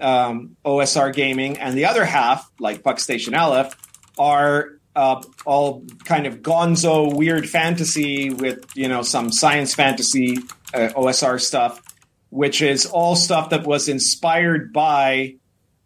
um, 0.00 0.56
OSR 0.64 1.14
gaming, 1.14 1.58
and 1.58 1.78
the 1.78 1.84
other 1.84 2.04
half, 2.04 2.50
like 2.58 2.82
Puck 2.82 2.98
Station 2.98 3.36
Aleph, 3.36 3.72
are 4.18 4.80
uh, 4.96 5.22
all 5.44 5.84
kind 6.04 6.26
of 6.26 6.38
gonzo 6.38 7.14
weird 7.14 7.48
fantasy 7.48 8.30
with 8.30 8.64
you 8.74 8.88
know 8.88 9.02
some 9.02 9.30
science 9.30 9.74
fantasy 9.74 10.38
uh, 10.74 10.88
OSR 10.96 11.40
stuff, 11.40 11.82
which 12.30 12.62
is 12.62 12.86
all 12.86 13.14
stuff 13.14 13.50
that 13.50 13.66
was 13.66 13.88
inspired 13.88 14.72
by 14.72 15.36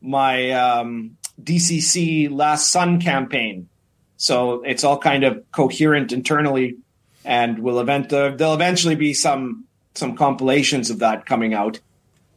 my 0.00 0.52
um, 0.52 1.16
DCC 1.42 2.30
Last 2.30 2.70
Sun 2.70 3.00
campaign. 3.00 3.68
So 4.16 4.62
it's 4.62 4.84
all 4.84 4.98
kind 4.98 5.24
of 5.24 5.44
coherent 5.50 6.12
internally, 6.12 6.76
and 7.24 7.58
will 7.58 7.80
event 7.80 8.12
uh, 8.12 8.30
there'll 8.36 8.54
eventually 8.54 8.94
be 8.94 9.12
some 9.12 9.64
some 9.94 10.16
compilations 10.16 10.88
of 10.88 11.00
that 11.00 11.26
coming 11.26 11.52
out. 11.52 11.80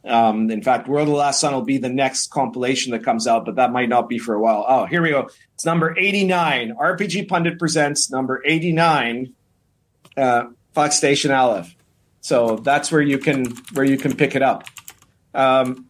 Um, 0.04 0.50
in 0.50 0.62
fact, 0.62 0.86
World 0.86 1.08
of 1.08 1.12
the 1.12 1.18
Last 1.18 1.40
Sun 1.40 1.54
will 1.54 1.62
be 1.62 1.78
the 1.78 1.88
next 1.88 2.30
compilation 2.30 2.92
that 2.92 3.02
comes 3.02 3.26
out, 3.26 3.46
but 3.46 3.56
that 3.56 3.72
might 3.72 3.88
not 3.88 4.08
be 4.08 4.18
for 4.18 4.34
a 4.34 4.40
while. 4.40 4.64
Oh, 4.68 4.84
here 4.84 5.00
we 5.00 5.10
go. 5.10 5.30
It's 5.54 5.64
number 5.64 5.96
89. 5.98 6.76
RPG 6.76 7.26
Pundit 7.28 7.58
presents 7.58 8.10
number 8.10 8.42
89, 8.44 9.32
uh, 10.16 10.44
Puck 10.74 10.92
Station 10.92 11.30
Aleph. 11.30 11.74
So 12.20 12.56
that's 12.56 12.90
where 12.92 13.02
you 13.02 13.18
can 13.18 13.46
where 13.72 13.84
you 13.84 13.96
can 13.96 14.16
pick 14.16 14.34
it 14.34 14.42
up. 14.42 14.64
Um, 15.34 15.88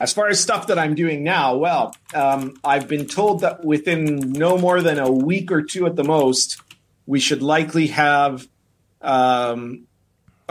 as 0.00 0.12
far 0.12 0.28
as 0.28 0.40
stuff 0.40 0.68
that 0.68 0.78
I'm 0.78 0.94
doing 0.94 1.24
now, 1.24 1.56
well, 1.56 1.94
um, 2.14 2.54
I've 2.62 2.88
been 2.88 3.06
told 3.06 3.40
that 3.40 3.64
within 3.64 4.32
no 4.32 4.56
more 4.56 4.80
than 4.80 4.98
a 4.98 5.10
week 5.10 5.50
or 5.50 5.62
two 5.62 5.86
at 5.86 5.96
the 5.96 6.04
most, 6.04 6.60
we 7.06 7.18
should 7.18 7.42
likely 7.42 7.88
have 7.88 8.46
um, 9.00 9.86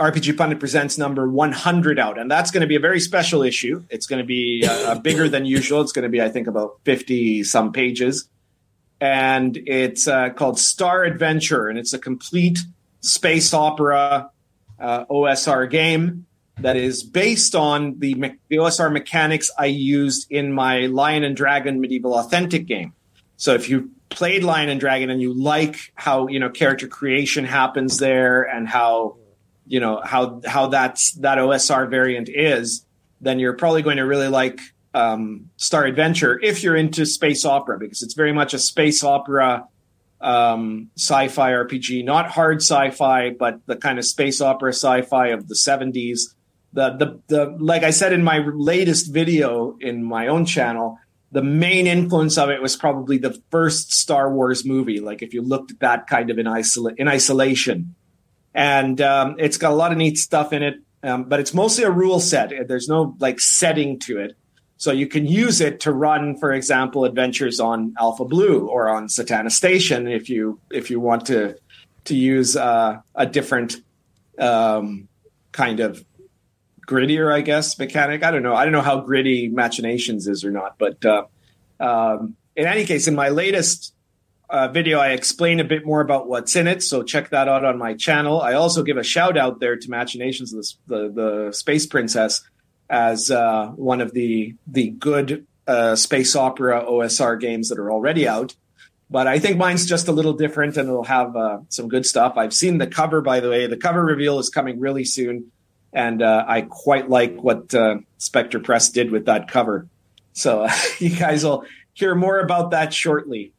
RPG 0.02 0.36
Pundit 0.36 0.58
presents 0.58 0.98
number 0.98 1.28
100 1.28 1.98
out, 1.98 2.18
and 2.18 2.30
that's 2.30 2.50
going 2.50 2.62
to 2.62 2.66
be 2.66 2.76
a 2.76 2.80
very 2.80 3.00
special 3.00 3.42
issue. 3.42 3.84
It's 3.90 4.06
going 4.06 4.20
to 4.20 4.26
be 4.26 4.66
uh, 4.68 4.96
bigger 4.96 5.28
than 5.28 5.46
usual. 5.46 5.80
It's 5.80 5.92
going 5.92 6.04
to 6.04 6.08
be, 6.08 6.20
I 6.20 6.28
think, 6.28 6.46
about 6.46 6.80
50 6.84 7.44
some 7.44 7.72
pages, 7.72 8.28
and 9.00 9.56
it's 9.56 10.08
uh, 10.08 10.30
called 10.30 10.58
Star 10.58 11.04
Adventure, 11.04 11.68
and 11.68 11.78
it's 11.78 11.92
a 11.92 11.98
complete 11.98 12.58
space 13.00 13.54
opera 13.54 14.30
uh, 14.78 15.04
OSR 15.06 15.70
game 15.70 16.26
that 16.58 16.76
is 16.76 17.02
based 17.02 17.54
on 17.54 17.98
the, 17.98 18.14
me- 18.14 18.38
the 18.48 18.56
OSR 18.56 18.92
mechanics 18.92 19.50
I 19.58 19.66
used 19.66 20.30
in 20.30 20.52
my 20.52 20.86
Lion 20.86 21.24
and 21.24 21.36
Dragon 21.36 21.80
medieval 21.80 22.18
authentic 22.18 22.66
game. 22.66 22.92
So 23.36 23.54
if 23.54 23.68
you 23.68 23.90
played 24.08 24.44
Lion 24.44 24.68
and 24.68 24.78
Dragon 24.78 25.10
and 25.10 25.20
you 25.20 25.32
like 25.32 25.92
how 25.94 26.28
you 26.28 26.38
know 26.38 26.50
character 26.50 26.86
creation 26.86 27.44
happens 27.44 27.98
there 27.98 28.42
and 28.42 28.68
how 28.68 29.16
you 29.72 29.80
know 29.80 30.02
how 30.04 30.42
how 30.44 30.66
that's 30.66 31.12
that 31.24 31.38
OSR 31.38 31.88
variant 31.88 32.28
is, 32.28 32.84
then 33.22 33.38
you're 33.38 33.54
probably 33.54 33.80
going 33.80 33.96
to 33.96 34.04
really 34.04 34.28
like 34.28 34.60
um, 34.92 35.48
Star 35.56 35.86
Adventure 35.86 36.38
if 36.42 36.62
you're 36.62 36.76
into 36.76 37.06
space 37.06 37.46
opera 37.46 37.78
because 37.78 38.02
it's 38.02 38.12
very 38.12 38.34
much 38.34 38.52
a 38.52 38.58
space 38.58 39.02
opera 39.02 39.66
um, 40.20 40.90
sci-fi 40.98 41.52
RPG, 41.52 42.04
not 42.04 42.30
hard 42.30 42.58
sci-fi, 42.58 43.30
but 43.30 43.60
the 43.64 43.76
kind 43.76 43.98
of 43.98 44.04
space 44.04 44.42
opera 44.42 44.74
sci-fi 44.74 45.28
of 45.28 45.48
the 45.48 45.54
70s. 45.54 46.34
The 46.74 46.90
the 46.90 47.20
the 47.28 47.56
like 47.58 47.82
I 47.82 47.92
said 47.92 48.12
in 48.12 48.22
my 48.22 48.44
latest 48.54 49.10
video 49.10 49.78
in 49.80 50.04
my 50.04 50.26
own 50.26 50.44
channel, 50.44 50.98
the 51.30 51.42
main 51.42 51.86
influence 51.86 52.36
of 52.36 52.50
it 52.50 52.60
was 52.60 52.76
probably 52.76 53.16
the 53.16 53.40
first 53.50 53.90
Star 53.90 54.30
Wars 54.30 54.66
movie. 54.66 55.00
Like 55.00 55.22
if 55.22 55.32
you 55.32 55.40
looked 55.40 55.70
at 55.70 55.80
that 55.80 56.06
kind 56.08 56.28
of 56.28 56.38
in 56.38 56.46
isola- 56.46 56.94
in 56.98 57.08
isolation, 57.08 57.94
and 58.54 59.00
um, 59.00 59.36
it's 59.38 59.56
got 59.56 59.72
a 59.72 59.74
lot 59.74 59.92
of 59.92 59.98
neat 59.98 60.18
stuff 60.18 60.52
in 60.52 60.62
it, 60.62 60.74
um, 61.02 61.24
but 61.24 61.40
it's 61.40 61.54
mostly 61.54 61.84
a 61.84 61.90
rule 61.90 62.20
set. 62.20 62.52
There's 62.68 62.88
no 62.88 63.16
like 63.18 63.40
setting 63.40 63.98
to 64.00 64.18
it. 64.18 64.36
So 64.76 64.90
you 64.90 65.06
can 65.06 65.26
use 65.26 65.60
it 65.60 65.80
to 65.80 65.92
run, 65.92 66.36
for 66.36 66.52
example, 66.52 67.04
adventures 67.04 67.60
on 67.60 67.94
Alpha 68.00 68.24
Blue 68.24 68.66
or 68.66 68.88
on 68.88 69.06
Satana 69.06 69.50
Station 69.50 70.08
if 70.08 70.28
you 70.28 70.58
if 70.70 70.90
you 70.90 70.98
want 70.98 71.26
to 71.26 71.56
to 72.04 72.16
use 72.16 72.56
uh, 72.56 73.00
a 73.14 73.26
different 73.26 73.76
um, 74.38 75.08
kind 75.52 75.80
of 75.80 76.04
grittier, 76.86 77.32
I 77.32 77.42
guess, 77.42 77.78
mechanic. 77.78 78.24
I 78.24 78.32
don't 78.32 78.42
know. 78.42 78.54
I 78.54 78.64
don't 78.64 78.72
know 78.72 78.82
how 78.82 79.00
gritty 79.00 79.48
Machinations 79.48 80.26
is 80.26 80.44
or 80.44 80.50
not, 80.50 80.78
but 80.78 81.04
uh, 81.04 81.24
um, 81.78 82.36
in 82.56 82.66
any 82.66 82.84
case, 82.84 83.06
in 83.06 83.14
my 83.14 83.28
latest 83.28 83.94
uh, 84.52 84.68
video, 84.68 84.98
I 84.98 85.12
explain 85.12 85.60
a 85.60 85.64
bit 85.64 85.86
more 85.86 86.02
about 86.02 86.28
what's 86.28 86.54
in 86.56 86.68
it. 86.68 86.82
So 86.82 87.02
check 87.02 87.30
that 87.30 87.48
out 87.48 87.64
on 87.64 87.78
my 87.78 87.94
channel. 87.94 88.42
I 88.42 88.52
also 88.52 88.82
give 88.82 88.98
a 88.98 89.02
shout 89.02 89.38
out 89.38 89.60
there 89.60 89.76
to 89.76 89.90
Machinations, 89.90 90.50
the 90.52 90.72
the, 90.86 91.08
the 91.10 91.52
Space 91.52 91.86
Princess 91.86 92.42
as 92.90 93.30
uh, 93.30 93.68
one 93.68 94.02
of 94.02 94.12
the 94.12 94.54
the 94.66 94.90
good 94.90 95.46
uh, 95.66 95.96
space 95.96 96.36
opera 96.36 96.84
OSR 96.84 97.40
games 97.40 97.70
that 97.70 97.78
are 97.78 97.90
already 97.90 98.28
out. 98.28 98.54
But 99.08 99.26
I 99.26 99.38
think 99.38 99.56
mine's 99.56 99.86
just 99.86 100.08
a 100.08 100.12
little 100.12 100.34
different, 100.34 100.76
and 100.76 100.88
it'll 100.88 101.04
have 101.04 101.34
uh, 101.34 101.58
some 101.68 101.88
good 101.88 102.04
stuff. 102.04 102.34
I've 102.36 102.54
seen 102.54 102.76
the 102.76 102.86
cover, 102.86 103.22
by 103.22 103.40
the 103.40 103.48
way. 103.48 103.66
The 103.66 103.76
cover 103.78 104.04
reveal 104.04 104.38
is 104.38 104.50
coming 104.50 104.80
really 104.80 105.04
soon, 105.04 105.50
and 105.94 106.22
uh, 106.22 106.44
I 106.46 106.62
quite 106.62 107.08
like 107.08 107.36
what 107.36 107.74
uh, 107.74 108.00
Spectre 108.18 108.60
Press 108.60 108.90
did 108.90 109.10
with 109.10 109.26
that 109.26 109.48
cover. 109.48 109.88
So 110.34 110.66
you 110.98 111.16
guys 111.16 111.42
will 111.42 111.64
hear 111.94 112.14
more 112.14 112.38
about 112.38 112.72
that 112.72 112.92
shortly. 112.92 113.54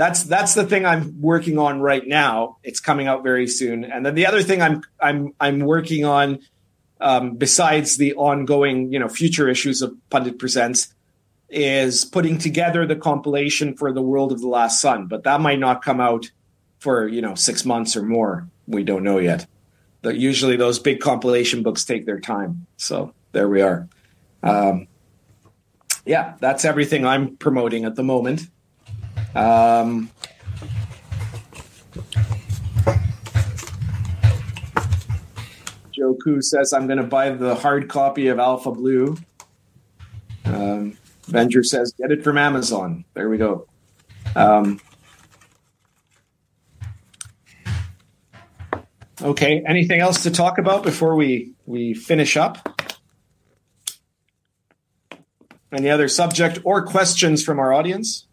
That's 0.00 0.24
that's 0.24 0.54
the 0.54 0.64
thing 0.64 0.86
I'm 0.86 1.20
working 1.20 1.58
on 1.58 1.82
right 1.82 2.06
now. 2.06 2.56
It's 2.62 2.80
coming 2.80 3.06
out 3.06 3.22
very 3.22 3.46
soon, 3.46 3.84
and 3.84 4.06
then 4.06 4.14
the 4.14 4.24
other 4.24 4.42
thing 4.42 4.62
I'm 4.62 4.82
I'm 4.98 5.34
I'm 5.38 5.58
working 5.60 6.06
on 6.06 6.38
um, 7.02 7.36
besides 7.36 7.98
the 7.98 8.14
ongoing, 8.14 8.90
you 8.90 8.98
know, 8.98 9.10
future 9.10 9.46
issues 9.46 9.82
of 9.82 9.94
Pundit 10.08 10.38
Presents, 10.38 10.94
is 11.50 12.06
putting 12.06 12.38
together 12.38 12.86
the 12.86 12.96
compilation 12.96 13.76
for 13.76 13.92
the 13.92 14.00
World 14.00 14.32
of 14.32 14.40
the 14.40 14.48
Last 14.48 14.80
Sun. 14.80 15.06
But 15.06 15.24
that 15.24 15.42
might 15.42 15.58
not 15.58 15.82
come 15.82 16.00
out 16.00 16.30
for 16.78 17.06
you 17.06 17.20
know 17.20 17.34
six 17.34 17.66
months 17.66 17.94
or 17.94 18.02
more. 18.02 18.48
We 18.66 18.84
don't 18.84 19.04
know 19.04 19.18
yet. 19.18 19.46
But 20.00 20.16
usually 20.16 20.56
those 20.56 20.78
big 20.78 21.00
compilation 21.00 21.62
books 21.62 21.84
take 21.84 22.06
their 22.06 22.20
time. 22.20 22.66
So 22.78 23.12
there 23.32 23.50
we 23.50 23.60
are. 23.60 23.86
Um, 24.42 24.88
yeah, 26.06 26.36
that's 26.40 26.64
everything 26.64 27.04
I'm 27.04 27.36
promoting 27.36 27.84
at 27.84 27.96
the 27.96 28.02
moment. 28.02 28.48
Um, 29.34 30.10
Joku 35.92 36.42
says, 36.42 36.72
I'm 36.72 36.86
going 36.86 36.98
to 36.98 37.04
buy 37.04 37.30
the 37.30 37.54
hard 37.54 37.88
copy 37.88 38.28
of 38.28 38.38
Alpha 38.38 38.72
Blue. 38.72 39.16
Um, 40.44 40.96
Venger 41.26 41.64
says, 41.64 41.92
get 41.96 42.10
it 42.10 42.24
from 42.24 42.38
Amazon. 42.38 43.04
There 43.14 43.28
we 43.28 43.38
go. 43.38 43.66
Um, 44.34 44.80
okay, 49.22 49.62
anything 49.66 50.00
else 50.00 50.22
to 50.24 50.30
talk 50.30 50.58
about 50.58 50.82
before 50.82 51.14
we, 51.14 51.52
we 51.66 51.94
finish 51.94 52.36
up? 52.36 52.80
Any 55.72 55.88
other 55.88 56.08
subject 56.08 56.58
or 56.64 56.84
questions 56.84 57.44
from 57.44 57.60
our 57.60 57.72
audience? 57.72 58.26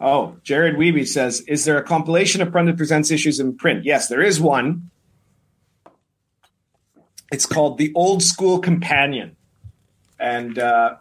Oh, 0.00 0.36
Jared 0.44 0.76
Weeby 0.76 1.06
says, 1.06 1.40
"Is 1.42 1.64
there 1.64 1.76
a 1.76 1.82
compilation 1.82 2.40
of 2.40 2.52
Pundit 2.52 2.76
Presents 2.76 3.10
issues 3.10 3.40
in 3.40 3.56
print?" 3.56 3.84
Yes, 3.84 4.08
there 4.08 4.22
is 4.22 4.40
one. 4.40 4.90
It's 7.32 7.46
called 7.46 7.78
the 7.78 7.92
Old 7.94 8.22
School 8.22 8.60
Companion, 8.60 9.36
and 10.18 10.58
uh, 10.58 10.96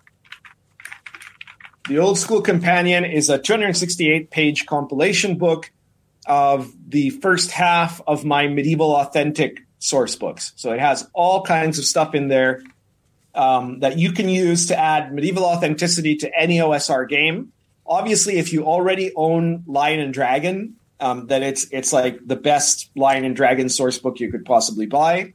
the 1.87 1.99
Old 1.99 2.17
School 2.17 2.41
Companion 2.41 3.05
is 3.05 3.29
a 3.29 3.39
268-page 3.39 4.65
compilation 4.65 5.37
book 5.37 5.71
of 6.25 6.73
the 6.89 7.11
first 7.11 7.51
half 7.51 8.01
of 8.05 8.25
my 8.25 8.47
medieval 8.47 8.93
authentic 8.95 9.63
source 9.79 10.15
books. 10.15 10.51
So 10.57 10.73
it 10.73 10.79
has 10.79 11.09
all 11.13 11.43
kinds 11.43 11.79
of 11.79 11.85
stuff 11.85 12.13
in 12.13 12.27
there 12.27 12.61
um, 13.33 13.79
that 13.79 13.97
you 13.97 14.11
can 14.11 14.27
use 14.27 14.67
to 14.67 14.77
add 14.77 15.13
medieval 15.13 15.45
authenticity 15.45 16.15
to 16.17 16.37
any 16.37 16.57
OSR 16.57 17.07
game 17.07 17.53
obviously, 17.88 18.38
if 18.38 18.53
you 18.53 18.65
already 18.65 19.11
own 19.15 19.63
Lion 19.65 19.99
and 19.99 20.13
Dragon, 20.13 20.75
um, 20.99 21.27
then 21.27 21.43
it's 21.43 21.67
it's 21.71 21.93
like 21.93 22.19
the 22.25 22.35
best 22.35 22.89
Lion 22.95 23.23
and 23.23 23.35
Dragon 23.35 23.69
source 23.69 23.99
book 23.99 24.19
you 24.19 24.31
could 24.31 24.45
possibly 24.45 24.85
buy. 24.85 25.33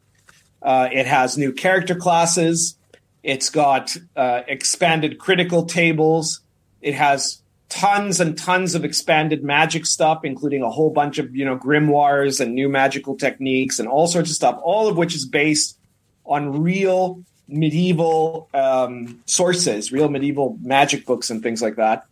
Uh, 0.61 0.88
it 0.92 1.07
has 1.07 1.38
new 1.38 1.53
character 1.53 1.94
classes. 1.94 2.76
It's 3.22 3.50
got 3.50 3.96
uh, 4.16 4.42
expanded 4.46 5.18
critical 5.18 5.64
tables. 5.64 6.40
It 6.80 6.94
has 6.94 7.42
tons 7.68 8.20
and 8.20 8.36
tons 8.36 8.74
of 8.74 8.84
expanded 8.84 9.42
magic 9.42 9.86
stuff, 9.86 10.24
including 10.24 10.62
a 10.62 10.70
whole 10.70 10.90
bunch 10.90 11.18
of 11.18 11.34
you 11.34 11.44
know 11.44 11.57
grimoires 11.57 12.40
and 12.40 12.55
new 12.55 12.68
magical 12.68 13.16
techniques 13.16 13.78
and 13.78 13.88
all 13.88 14.07
sorts 14.07 14.30
of 14.30 14.36
stuff. 14.36 14.61
All 14.62 14.88
of 14.88 14.96
which 14.96 15.14
is 15.14 15.26
based 15.26 15.78
on 16.26 16.62
real 16.62 17.22
medieval 17.48 18.48
um, 18.55 19.20
sources, 19.26 19.92
real 19.92 20.09
medieval 20.09 20.59
magic 20.62 21.07
books 21.07 21.30
and 21.30 21.42
things 21.42 21.62
like 21.62 21.76
that. 21.76 22.07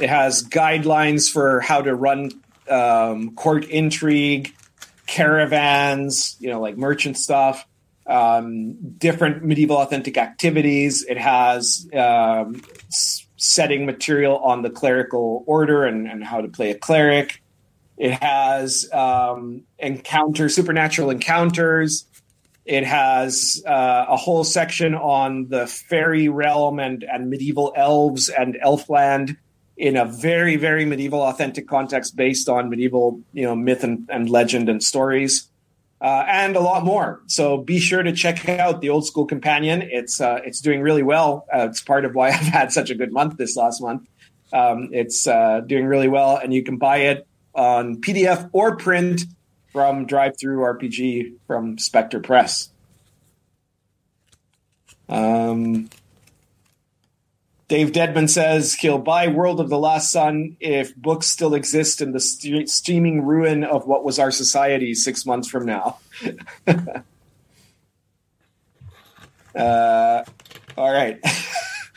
It 0.00 0.08
has 0.08 0.42
guidelines 0.42 1.30
for 1.30 1.60
how 1.60 1.82
to 1.82 1.94
run 1.94 2.30
um, 2.68 3.34
court 3.34 3.66
intrigue, 3.66 4.52
caravans, 5.06 6.36
you 6.40 6.50
know, 6.50 6.60
like 6.60 6.76
merchant 6.76 7.16
stuff, 7.16 7.64
um, 8.06 8.74
different 8.98 9.44
medieval 9.44 9.76
authentic 9.76 10.18
activities. 10.18 11.04
It 11.04 11.18
has 11.18 11.86
um, 11.94 12.62
s- 12.88 13.26
setting 13.36 13.86
material 13.86 14.38
on 14.38 14.62
the 14.62 14.70
clerical 14.70 15.44
order 15.46 15.84
and, 15.84 16.08
and, 16.08 16.24
how 16.24 16.40
to 16.40 16.48
play 16.48 16.70
a 16.70 16.78
cleric. 16.78 17.40
It 17.96 18.12
has 18.12 18.88
um, 18.92 19.62
encounter 19.78 20.48
supernatural 20.48 21.10
encounters. 21.10 22.06
It 22.64 22.84
has 22.84 23.62
uh, 23.66 24.06
a 24.08 24.16
whole 24.16 24.42
section 24.42 24.94
on 24.94 25.48
the 25.48 25.66
fairy 25.66 26.28
realm 26.28 26.80
and, 26.80 27.04
and 27.04 27.30
medieval 27.30 27.72
elves 27.76 28.28
and 28.28 28.56
elfland 28.64 29.36
in 29.76 29.96
a 29.96 30.04
very, 30.04 30.56
very 30.56 30.84
medieval, 30.84 31.20
authentic 31.20 31.66
context 31.66 32.16
based 32.16 32.48
on 32.48 32.70
medieval, 32.70 33.20
you 33.32 33.42
know, 33.42 33.56
myth 33.56 33.82
and, 33.82 34.08
and 34.08 34.30
legend 34.30 34.68
and 34.68 34.82
stories, 34.82 35.48
uh, 36.00 36.24
and 36.28 36.54
a 36.54 36.60
lot 36.60 36.84
more. 36.84 37.20
So 37.26 37.58
be 37.58 37.80
sure 37.80 38.02
to 38.02 38.12
check 38.12 38.48
out 38.48 38.80
the 38.80 38.90
Old 38.90 39.06
School 39.06 39.26
Companion. 39.26 39.82
It's 39.82 40.20
uh, 40.20 40.40
it's 40.44 40.60
doing 40.60 40.80
really 40.80 41.02
well. 41.02 41.46
Uh, 41.52 41.68
it's 41.68 41.80
part 41.80 42.04
of 42.04 42.14
why 42.14 42.28
I've 42.30 42.40
had 42.40 42.72
such 42.72 42.90
a 42.90 42.94
good 42.94 43.12
month 43.12 43.36
this 43.36 43.56
last 43.56 43.80
month. 43.80 44.08
Um, 44.52 44.90
it's 44.92 45.26
uh, 45.26 45.60
doing 45.60 45.86
really 45.86 46.08
well, 46.08 46.36
and 46.36 46.54
you 46.54 46.62
can 46.62 46.76
buy 46.76 46.98
it 46.98 47.26
on 47.54 48.00
PDF 48.00 48.48
or 48.52 48.76
print 48.76 49.24
from 49.72 50.06
DriveThruRPG 50.06 51.34
from 51.48 51.78
Spectre 51.78 52.20
Press. 52.20 52.70
Um, 55.08 55.90
Dave 57.68 57.92
Deadman 57.92 58.28
says 58.28 58.74
he'll 58.74 58.98
buy 58.98 59.28
World 59.28 59.58
of 59.58 59.70
the 59.70 59.78
Last 59.78 60.12
Sun 60.12 60.56
if 60.60 60.94
books 60.96 61.28
still 61.28 61.54
exist 61.54 62.02
in 62.02 62.12
the 62.12 62.20
st- 62.20 62.68
steaming 62.68 63.24
ruin 63.24 63.64
of 63.64 63.86
what 63.86 64.04
was 64.04 64.18
our 64.18 64.30
society 64.30 64.94
six 64.94 65.24
months 65.24 65.48
from 65.48 65.64
now. 65.64 65.98
uh, 69.54 70.24
all 70.76 70.92
right. 70.92 71.18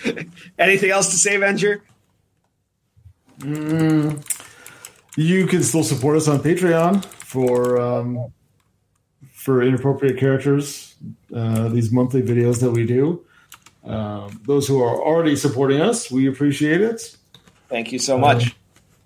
Anything 0.60 0.92
else 0.92 1.10
to 1.10 1.18
say, 1.18 1.36
Venger? 1.36 1.82
Mm, 3.40 4.26
you 5.18 5.48
can 5.48 5.64
still 5.64 5.84
support 5.84 6.16
us 6.16 6.28
on 6.28 6.40
Patreon 6.40 7.04
for 7.06 7.80
um, 7.80 8.32
for 9.34 9.62
inappropriate 9.62 10.18
characters. 10.18 10.96
Uh, 11.34 11.68
these 11.70 11.92
monthly 11.92 12.22
videos 12.22 12.62
that 12.62 12.72
we 12.72 12.86
do. 12.86 13.24
Um, 13.88 14.42
those 14.46 14.68
who 14.68 14.82
are 14.82 15.02
already 15.02 15.36
supporting 15.36 15.82
us, 15.82 16.12
we 16.12 16.28
appreciate 16.28 16.82
it. 16.82 17.16
Thank 17.70 17.92
you 17.92 18.00
so 18.00 18.18
much. 18.18 18.48
Um, 18.48 18.52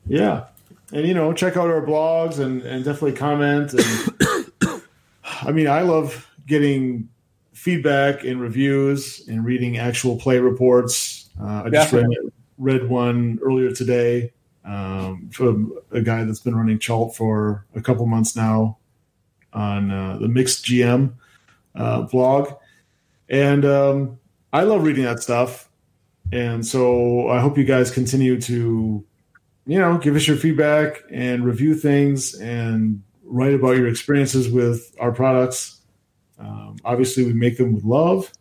yeah. 0.07 0.45
and 0.91 1.07
you 1.07 1.13
know, 1.13 1.33
check 1.33 1.57
out 1.57 1.69
our 1.69 1.81
blogs 1.81 2.39
and 2.39 2.61
and 2.63 2.83
definitely 2.83 3.13
comment. 3.13 3.73
And 3.73 4.81
I 5.23 5.51
mean, 5.51 5.67
I 5.67 5.81
love 5.81 6.27
getting 6.47 7.09
feedback 7.53 8.23
and 8.23 8.41
reviews 8.41 9.27
and 9.27 9.45
reading 9.45 9.77
actual 9.77 10.17
play 10.17 10.39
reports. 10.39 11.29
Uh, 11.39 11.63
I 11.65 11.69
just 11.69 11.93
read, 11.93 12.07
read 12.57 12.89
one 12.89 13.39
earlier 13.43 13.71
today 13.71 14.33
um, 14.65 15.29
from 15.31 15.73
a 15.91 16.01
guy 16.01 16.23
that's 16.23 16.39
been 16.39 16.55
running 16.55 16.79
Cha'alt 16.79 17.15
for 17.15 17.65
a 17.75 17.81
couple 17.81 18.05
months 18.05 18.35
now 18.35 18.77
on 19.53 19.91
uh, 19.91 20.17
the 20.19 20.27
Mixed 20.27 20.65
GM 20.65 21.13
uh, 21.75 22.01
blog, 22.01 22.53
and 23.29 23.65
um, 23.65 24.19
I 24.53 24.63
love 24.63 24.83
reading 24.83 25.05
that 25.05 25.21
stuff. 25.21 25.69
And 26.31 26.65
so 26.65 27.29
I 27.29 27.39
hope 27.39 27.57
you 27.57 27.63
guys 27.63 27.91
continue 27.91 28.39
to, 28.41 29.03
you 29.65 29.79
know, 29.79 29.97
give 29.97 30.15
us 30.15 30.27
your 30.27 30.37
feedback 30.37 31.01
and 31.11 31.43
review 31.43 31.75
things 31.75 32.35
and 32.35 33.03
write 33.23 33.53
about 33.53 33.77
your 33.77 33.87
experiences 33.87 34.49
with 34.49 34.95
our 34.99 35.11
products. 35.11 35.81
Um, 36.39 36.77
obviously, 36.83 37.23
we 37.23 37.33
make 37.33 37.57
them 37.57 37.73
with 37.73 37.83
love 37.83 38.31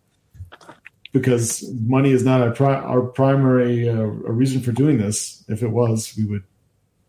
because 1.13 1.69
money 1.81 2.13
is 2.13 2.25
not 2.25 2.41
our, 2.41 2.53
pri- 2.53 2.75
our 2.75 3.03
primary 3.03 3.89
uh, 3.89 4.03
reason 4.03 4.61
for 4.63 4.73
doing 4.73 4.99
this. 4.99 5.45
If 5.49 5.63
it 5.63 5.69
was, 5.69 6.15
we 6.17 6.25
would 6.25 6.45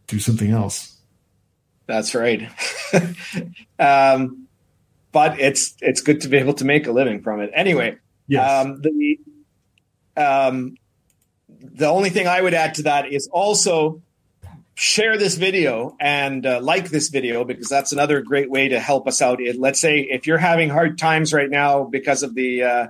do 0.07 0.19
something 0.19 0.51
else. 0.51 0.97
That's 1.87 2.15
right. 2.15 2.49
um, 3.79 4.47
but 5.11 5.39
it's 5.39 5.75
it's 5.81 6.01
good 6.01 6.21
to 6.21 6.29
be 6.29 6.37
able 6.37 6.53
to 6.55 6.65
make 6.65 6.87
a 6.87 6.91
living 6.91 7.21
from 7.21 7.41
it. 7.41 7.51
Anyway, 7.53 7.97
yes. 8.31 8.65
Um, 8.65 8.81
the 8.81 9.19
um, 10.17 10.75
the 11.47 11.87
only 11.87 12.09
thing 12.09 12.27
I 12.27 12.41
would 12.41 12.53
add 12.53 12.75
to 12.75 12.83
that 12.83 13.11
is 13.11 13.27
also 13.27 14.01
share 14.73 15.17
this 15.17 15.35
video 15.35 15.95
and 15.99 16.45
uh, 16.45 16.59
like 16.61 16.89
this 16.89 17.09
video 17.09 17.43
because 17.43 17.69
that's 17.69 17.91
another 17.91 18.21
great 18.21 18.49
way 18.49 18.69
to 18.69 18.79
help 18.79 19.07
us 19.07 19.21
out. 19.21 19.39
It, 19.41 19.59
let's 19.59 19.79
say 19.79 19.99
if 19.99 20.27
you're 20.27 20.37
having 20.37 20.69
hard 20.69 20.97
times 20.97 21.33
right 21.33 21.49
now 21.49 21.83
because 21.83 22.23
of 22.23 22.33
the 22.33 22.63
uh, 22.63 22.87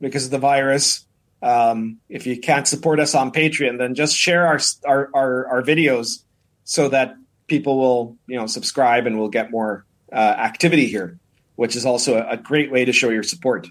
because 0.00 0.24
of 0.24 0.30
the 0.30 0.38
virus, 0.38 1.04
um, 1.42 1.98
if 2.08 2.26
you 2.26 2.38
can't 2.38 2.66
support 2.66 3.00
us 3.00 3.14
on 3.14 3.32
Patreon, 3.32 3.78
then 3.78 3.94
just 3.94 4.16
share 4.16 4.46
our, 4.46 4.60
our 4.86 5.10
our, 5.14 5.46
our 5.48 5.62
videos 5.62 6.22
so 6.64 6.88
that 6.88 7.14
people 7.46 7.78
will 7.78 8.16
you 8.26 8.36
know 8.36 8.46
subscribe 8.46 9.06
and 9.06 9.18
we'll 9.18 9.28
get 9.28 9.50
more 9.50 9.84
uh, 10.12 10.16
activity 10.16 10.86
here, 10.86 11.18
which 11.56 11.76
is 11.76 11.84
also 11.84 12.16
a, 12.16 12.30
a 12.30 12.36
great 12.36 12.70
way 12.70 12.84
to 12.84 12.92
show 12.92 13.10
your 13.10 13.22
support. 13.22 13.68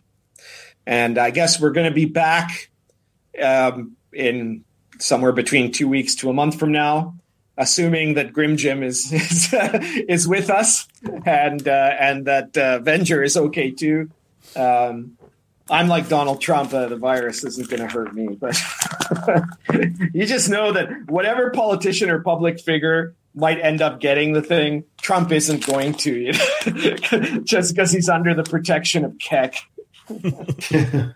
And 0.87 1.17
I 1.17 1.31
guess 1.31 1.59
we're 1.59 1.71
going 1.71 1.89
to 1.89 1.93
be 1.93 2.05
back 2.05 2.69
um, 3.43 3.97
in 4.13 4.63
somewhere 4.99 5.33
between 5.33 5.73
two 5.73 5.89
weeks 5.89 6.15
to 6.15 6.29
a 6.29 6.33
month 6.33 6.57
from 6.57 6.71
now, 6.71 7.15
assuming 7.57 8.13
that 8.13 8.31
Grim 8.31 8.55
Jim 8.55 8.81
is 8.81 9.11
is, 9.51 9.53
is 10.07 10.27
with 10.29 10.49
us 10.49 10.87
and 11.25 11.67
uh, 11.67 11.91
and 11.99 12.25
that 12.25 12.57
uh, 12.57 12.79
Venger 12.79 13.23
is 13.23 13.35
okay 13.35 13.69
too. 13.71 14.09
Um, 14.55 15.17
I'm 15.69 15.89
like 15.89 16.07
Donald 16.07 16.39
Trump. 16.39 16.73
Uh, 16.73 16.87
the 16.87 16.95
virus 16.95 17.43
isn't 17.43 17.69
going 17.69 17.81
to 17.81 17.87
hurt 17.87 18.13
me, 18.13 18.37
but 18.39 18.57
you 20.13 20.25
just 20.25 20.49
know 20.49 20.71
that 20.71 20.89
whatever 21.07 21.51
politician 21.51 22.09
or 22.09 22.21
public 22.21 22.61
figure 22.61 23.13
might 23.35 23.59
end 23.59 23.81
up 23.81 23.99
getting 23.99 24.31
the 24.31 24.41
thing, 24.41 24.85
Trump 25.01 25.33
isn't 25.33 25.65
going 25.65 25.95
to, 25.95 26.15
you 26.15 26.31
know? 27.11 27.41
just 27.41 27.75
because 27.75 27.91
he's 27.91 28.07
under 28.07 28.33
the 28.33 28.43
protection 28.43 29.03
of 29.03 29.17
Kek. 29.19 29.55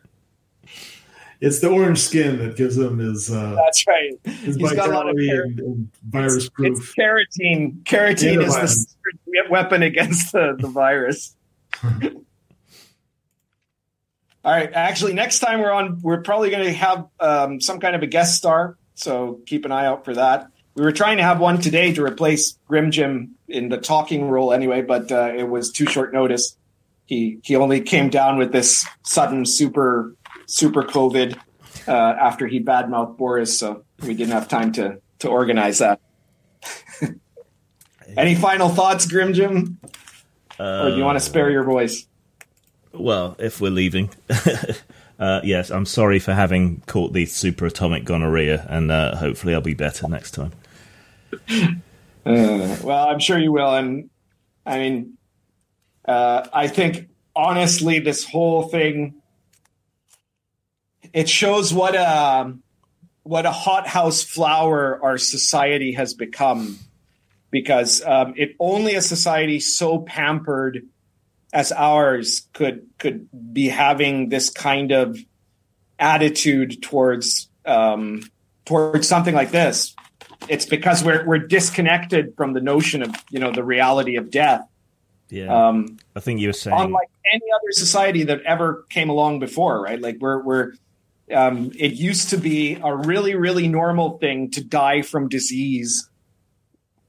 it's 1.42 1.60
the 1.60 1.70
orange 1.70 2.00
skin 2.00 2.40
that 2.40 2.58
gives 2.58 2.78
him 2.78 3.00
his. 3.00 3.32
Uh, 3.32 3.56
That's 3.56 3.88
right. 3.88 4.12
His 4.24 4.58
He's 4.58 4.74
got 4.74 4.90
a 4.90 4.94
lot 4.94 5.10
of 5.10 5.16
and, 5.18 5.60
and 5.60 5.90
virus 6.10 6.50
proof. 6.50 6.78
It's 6.78 6.96
carotene. 6.96 7.84
Carotene 7.84 8.44
is 8.44 8.56
the 8.56 8.68
secret 8.68 9.50
weapon 9.50 9.82
against 9.82 10.34
the, 10.34 10.58
the 10.60 10.68
virus. 10.68 11.36
All 11.84 11.92
right. 14.52 14.72
Actually, 14.74 15.14
next 15.14 15.40
time 15.40 15.62
we're 15.62 15.72
on, 15.72 16.02
we're 16.02 16.22
probably 16.22 16.50
going 16.50 16.66
to 16.66 16.74
have 16.74 17.08
um, 17.20 17.62
some 17.62 17.80
kind 17.80 17.96
of 17.96 18.04
a 18.04 18.08
guest 18.08 18.36
star. 18.36 18.78
So 18.96 19.40
keep 19.46 19.64
an 19.66 19.72
eye 19.72 19.86
out 19.86 20.04
for 20.04 20.16
that. 20.16 20.48
We 20.76 20.84
were 20.84 20.92
trying 20.92 21.18
to 21.18 21.24
have 21.24 21.40
one 21.40 21.60
today 21.60 21.94
to 21.94 22.04
replace 22.04 22.58
Grim 22.68 22.92
Jim 22.92 23.36
in 23.48 23.70
the 23.70 23.78
talking 23.78 24.30
role 24.30 24.54
anyway, 24.54 24.82
but 24.82 25.12
uh, 25.12 25.32
it 25.36 25.48
was 25.48 25.72
too 25.72 25.86
short 25.86 26.14
notice. 26.14 26.58
He 27.12 27.40
he 27.44 27.58
only 27.58 27.82
came 27.82 28.10
down 28.10 28.38
with 28.38 28.54
this 28.54 28.88
sudden 29.04 29.46
super 29.46 30.16
super 30.46 30.82
COVID 30.82 31.38
uh, 31.86 31.92
after 31.92 32.48
he 32.48 32.64
badmouthed 32.64 33.18
Boris, 33.18 33.60
so 33.60 33.84
we 34.02 34.14
didn't 34.14 34.32
have 34.32 34.48
time 34.48 34.72
to 34.72 35.02
to 35.20 35.28
organize 35.28 35.80
that. 35.80 36.00
Any 38.16 38.34
final 38.34 38.70
thoughts, 38.70 39.06
Grim 39.08 39.34
Jim? 39.34 39.78
Uh, 40.58 40.84
or 40.84 40.90
do 40.92 40.96
you 40.96 41.04
want 41.04 41.18
to 41.18 41.20
spare 41.20 41.50
your 41.50 41.66
voice? 41.66 42.08
Well, 42.94 43.36
if 43.40 43.60
we're 43.60 43.72
leaving. 43.72 44.10
uh, 45.20 45.42
yes, 45.44 45.70
I'm 45.70 45.86
sorry 45.86 46.20
for 46.20 46.34
having 46.34 46.82
caught 46.88 47.12
the 47.12 47.26
super 47.26 47.66
atomic 47.66 48.06
gonorrhea, 48.06 48.66
and 48.70 48.90
uh, 48.90 49.18
hopefully 49.18 49.54
I'll 49.54 49.60
be 49.60 49.74
better 49.74 50.08
next 50.08 50.32
time. 50.32 50.54
Uh, 52.24 52.78
well, 52.84 53.08
I'm 53.08 53.18
sure 53.18 53.40
you 53.40 53.52
will. 53.52 53.74
And 53.74 54.12
I 54.64 54.78
mean, 54.78 55.18
uh, 56.06 56.48
I 56.54 56.68
think 56.68 57.10
honestly, 57.36 58.00
this 58.00 58.26
whole 58.26 58.64
thing 58.64 59.22
it 61.14 61.30
shows 61.30 61.74
what 61.74 61.96
a 61.96 62.54
what 63.24 63.46
a 63.46 63.52
hothouse 63.52 64.24
flower 64.24 65.00
our 65.04 65.18
society 65.18 65.94
has 65.94 66.14
become 66.14 66.80
because 67.52 68.02
um, 68.04 68.34
it 68.38 68.56
only 68.60 68.96
a 68.96 69.02
society 69.02 69.60
so 69.60 70.00
pampered 70.00 70.88
as 71.54 71.72
ours 71.72 72.48
could 72.54 72.88
could 72.98 73.28
be 73.54 73.68
having 73.68 74.30
this 74.30 74.50
kind 74.50 74.92
of 74.92 75.20
attitude 76.00 76.82
towards 76.82 77.50
um, 77.66 78.24
towards 78.66 79.08
something 79.08 79.36
like 79.36 79.52
this. 79.52 79.96
It's 80.48 80.66
because 80.66 81.04
we're 81.04 81.26
we're 81.26 81.40
disconnected 81.40 82.36
from 82.36 82.54
the 82.54 82.62
notion 82.62 83.04
of 83.04 83.14
you 83.30 83.40
know 83.40 83.52
the 83.52 83.64
reality 83.64 84.16
of 84.16 84.32
death. 84.32 84.62
Yeah, 85.32 85.68
um, 85.68 85.98
I 86.16 86.20
think 86.20 86.40
you 86.40 86.50
were 86.50 86.54
saying 86.54 86.78
unlike 86.80 87.10
any 87.34 87.46
other 87.56 87.72
society 87.72 88.24
that 88.26 88.42
ever 88.44 88.86
came 88.90 89.10
along 89.10 89.40
before, 89.40 89.82
right? 89.82 90.00
Like 90.00 90.18
we're 90.20 90.44
we're 90.44 90.74
um, 91.34 91.72
it 91.80 91.94
used 91.94 92.30
to 92.30 92.38
be 92.38 92.78
a 92.84 92.96
really 92.96 93.34
really 93.36 93.68
normal 93.68 94.18
thing 94.20 94.52
to 94.52 94.64
die 94.64 95.02
from 95.02 95.30
disease 95.30 96.10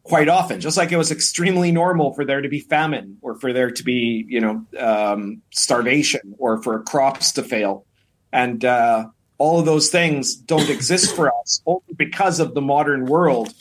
quite 0.05 0.29
often, 0.29 0.61
just 0.61 0.77
like 0.77 0.93
it 0.93 0.97
was 0.97 1.11
extremely 1.11 1.70
normal 1.70 2.12
for 2.14 2.25
there 2.25 2.41
to 2.41 2.49
be 2.49 2.61
famine 2.61 3.18
or 3.23 3.37
for 3.37 3.53
there 3.53 3.70
to 3.70 3.85
be, 3.85 4.25
you 4.29 4.41
know, 4.41 4.66
um, 4.79 5.43
starvation 5.51 6.35
or 6.39 6.62
for 6.62 6.83
crops 6.83 7.33
to 7.33 7.43
fail. 7.43 7.87
And 8.33 8.64
uh, 8.64 9.07
all 9.39 9.61
of 9.61 9.66
those 9.66 9.91
things 9.91 10.35
don't 10.35 10.68
exist 10.68 11.14
for 11.14 11.33
us 11.41 11.62
only 11.66 11.95
because 11.97 12.41
of 12.41 12.55
the 12.55 12.61
modern 12.61 13.07
world. 13.07 13.55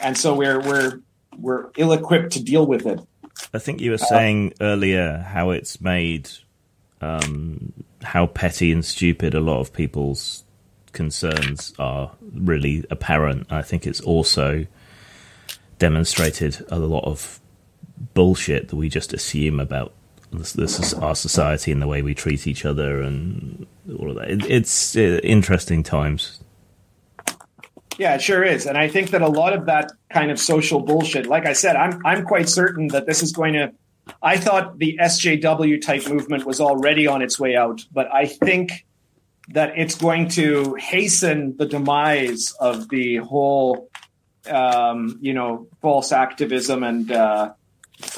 And 0.00 0.16
so 0.16 0.34
we're, 0.34 0.60
we're, 0.60 1.00
we're 1.36 1.70
ill 1.76 1.92
equipped 1.92 2.32
to 2.32 2.42
deal 2.42 2.66
with 2.66 2.86
it. 2.86 3.00
I 3.52 3.58
think 3.58 3.80
you 3.80 3.90
were 3.90 3.98
saying 3.98 4.52
uh, 4.60 4.64
earlier 4.64 5.18
how 5.18 5.50
it's 5.50 5.80
made, 5.80 6.30
um, 7.00 7.72
how 8.02 8.26
petty 8.26 8.72
and 8.72 8.84
stupid 8.84 9.34
a 9.34 9.40
lot 9.40 9.60
of 9.60 9.72
people's 9.72 10.44
concerns 10.92 11.72
are 11.78 12.12
really 12.34 12.84
apparent. 12.90 13.46
I 13.50 13.62
think 13.62 13.86
it's 13.86 14.00
also 14.00 14.66
demonstrated 15.78 16.64
a 16.70 16.78
lot 16.78 17.04
of 17.04 17.40
bullshit 18.14 18.68
that 18.68 18.76
we 18.76 18.88
just 18.88 19.12
assume 19.12 19.60
about 19.60 19.92
this, 20.32 20.52
this 20.52 20.94
our 20.94 21.14
society 21.14 21.72
and 21.72 21.82
the 21.82 21.88
way 21.88 22.02
we 22.02 22.14
treat 22.14 22.46
each 22.46 22.64
other 22.64 23.02
and 23.02 23.66
all 23.98 24.10
of 24.10 24.16
that. 24.16 24.30
It, 24.30 24.46
it's 24.46 24.96
uh, 24.96 25.20
interesting 25.22 25.82
times. 25.82 26.40
Yeah, 28.00 28.14
it 28.14 28.22
sure 28.22 28.42
is, 28.42 28.64
and 28.64 28.78
I 28.78 28.88
think 28.88 29.10
that 29.10 29.20
a 29.20 29.28
lot 29.28 29.52
of 29.52 29.66
that 29.66 29.92
kind 30.10 30.30
of 30.30 30.40
social 30.40 30.80
bullshit. 30.80 31.26
Like 31.26 31.44
I 31.44 31.52
said, 31.52 31.76
I'm 31.76 32.00
I'm 32.06 32.24
quite 32.24 32.48
certain 32.48 32.88
that 32.88 33.04
this 33.04 33.22
is 33.22 33.30
going 33.30 33.52
to. 33.52 33.74
I 34.22 34.38
thought 34.38 34.78
the 34.78 34.98
SJW 34.98 35.82
type 35.82 36.08
movement 36.08 36.46
was 36.46 36.62
already 36.62 37.06
on 37.06 37.20
its 37.20 37.38
way 37.38 37.56
out, 37.56 37.84
but 37.92 38.10
I 38.10 38.24
think 38.24 38.86
that 39.48 39.74
it's 39.76 39.96
going 39.96 40.28
to 40.30 40.76
hasten 40.76 41.58
the 41.58 41.66
demise 41.66 42.52
of 42.58 42.88
the 42.88 43.16
whole 43.16 43.90
um, 44.48 45.18
you 45.20 45.34
know, 45.34 45.68
false 45.82 46.10
activism 46.10 46.82
and 46.82 47.12
uh, 47.12 47.52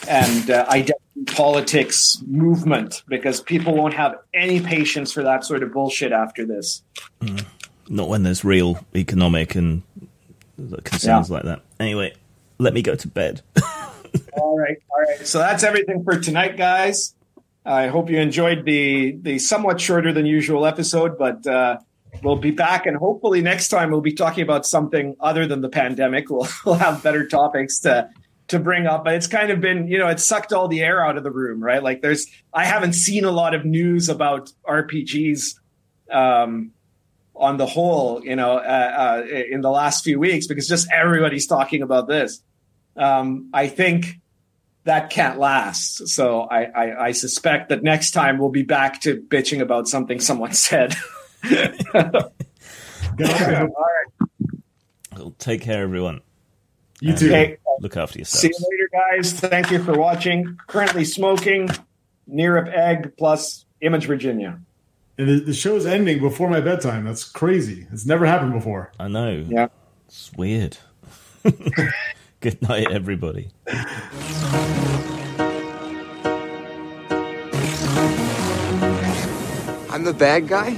and 0.06 0.48
uh, 0.48 0.64
identity 0.68 1.00
politics 1.26 2.22
movement 2.24 3.02
because 3.08 3.40
people 3.40 3.74
won't 3.74 3.94
have 3.94 4.14
any 4.32 4.60
patience 4.60 5.12
for 5.12 5.24
that 5.24 5.44
sort 5.44 5.64
of 5.64 5.72
bullshit 5.72 6.12
after 6.12 6.46
this. 6.46 6.84
Mm. 7.20 7.44
Not 7.92 8.08
when 8.08 8.22
there's 8.22 8.42
real 8.42 8.84
economic 8.96 9.54
and 9.54 9.82
concerns 10.82 11.28
yeah. 11.28 11.34
like 11.34 11.44
that. 11.44 11.60
Anyway, 11.78 12.14
let 12.58 12.72
me 12.72 12.80
go 12.80 12.94
to 12.94 13.06
bed. 13.06 13.42
all 14.32 14.58
right, 14.58 14.78
all 14.88 15.02
right. 15.02 15.26
So 15.26 15.38
that's 15.38 15.62
everything 15.62 16.02
for 16.02 16.18
tonight, 16.18 16.56
guys. 16.56 17.14
I 17.66 17.88
hope 17.88 18.08
you 18.08 18.18
enjoyed 18.18 18.64
the 18.64 19.12
the 19.20 19.38
somewhat 19.38 19.78
shorter 19.78 20.10
than 20.10 20.24
usual 20.24 20.64
episode, 20.64 21.18
but 21.18 21.46
uh, 21.46 21.80
we'll 22.22 22.36
be 22.36 22.50
back, 22.50 22.86
and 22.86 22.96
hopefully 22.96 23.42
next 23.42 23.68
time 23.68 23.90
we'll 23.90 24.00
be 24.00 24.14
talking 24.14 24.42
about 24.42 24.64
something 24.64 25.14
other 25.20 25.46
than 25.46 25.60
the 25.60 25.68
pandemic. 25.68 26.26
We'll, 26.30 26.48
we'll 26.64 26.74
have 26.76 27.02
better 27.02 27.28
topics 27.28 27.80
to 27.80 28.08
to 28.48 28.58
bring 28.58 28.86
up. 28.86 29.04
But 29.04 29.16
it's 29.16 29.26
kind 29.26 29.50
of 29.50 29.60
been, 29.60 29.86
you 29.86 29.98
know, 29.98 30.08
it 30.08 30.18
sucked 30.18 30.54
all 30.54 30.66
the 30.66 30.80
air 30.80 31.04
out 31.04 31.18
of 31.18 31.24
the 31.24 31.30
room, 31.30 31.62
right? 31.62 31.82
Like 31.82 32.00
there's, 32.00 32.26
I 32.54 32.64
haven't 32.64 32.94
seen 32.94 33.24
a 33.24 33.30
lot 33.30 33.54
of 33.54 33.64
news 33.64 34.08
about 34.08 34.50
RPGs. 34.66 35.58
Um, 36.10 36.72
on 37.34 37.56
the 37.56 37.66
whole, 37.66 38.24
you 38.24 38.36
know, 38.36 38.56
uh, 38.56 39.22
uh, 39.22 39.34
in 39.50 39.60
the 39.62 39.70
last 39.70 40.04
few 40.04 40.18
weeks, 40.18 40.46
because 40.46 40.68
just 40.68 40.88
everybody's 40.92 41.46
talking 41.46 41.82
about 41.82 42.08
this. 42.08 42.42
Um, 42.96 43.48
I 43.52 43.68
think 43.68 44.20
that 44.84 45.10
can't 45.10 45.38
last. 45.38 46.08
So 46.08 46.42
I, 46.42 46.64
I, 46.64 47.04
I, 47.06 47.12
suspect 47.12 47.68
that 47.70 47.82
next 47.82 48.10
time 48.10 48.38
we'll 48.38 48.50
be 48.50 48.64
back 48.64 49.00
to 49.02 49.16
bitching 49.16 49.60
about 49.60 49.88
something 49.88 50.20
someone 50.20 50.52
said. 50.52 50.94
All 51.94 52.30
right. 53.18 53.68
Well, 55.16 55.34
take 55.38 55.62
care, 55.62 55.82
everyone. 55.82 56.20
You 57.00 57.16
too. 57.16 57.28
Okay. 57.28 57.58
Look 57.80 57.96
after 57.96 58.18
yourself. 58.18 58.40
See 58.40 58.48
you 58.48 58.66
later, 58.70 58.88
guys. 58.92 59.32
Thank 59.32 59.70
you 59.70 59.82
for 59.82 59.98
watching. 59.98 60.58
Currently 60.66 61.04
smoking 61.04 61.68
Near 62.26 62.64
Egg 62.66 63.16
plus 63.16 63.64
Image 63.80 64.06
Virginia. 64.06 64.60
And 65.18 65.28
the, 65.28 65.40
the 65.40 65.54
show's 65.54 65.84
ending 65.84 66.20
before 66.20 66.48
my 66.48 66.60
bedtime. 66.60 67.04
That's 67.04 67.24
crazy. 67.24 67.86
It's 67.92 68.06
never 68.06 68.24
happened 68.24 68.52
before. 68.54 68.92
I 68.98 69.08
know. 69.08 69.44
Yeah. 69.46 69.68
It's 70.06 70.32
weird. 70.32 70.78
Good 72.40 72.62
night, 72.62 72.90
everybody. 72.90 73.50
I'm 79.90 80.04
the 80.04 80.14
bad 80.16 80.48
guy? 80.48 80.76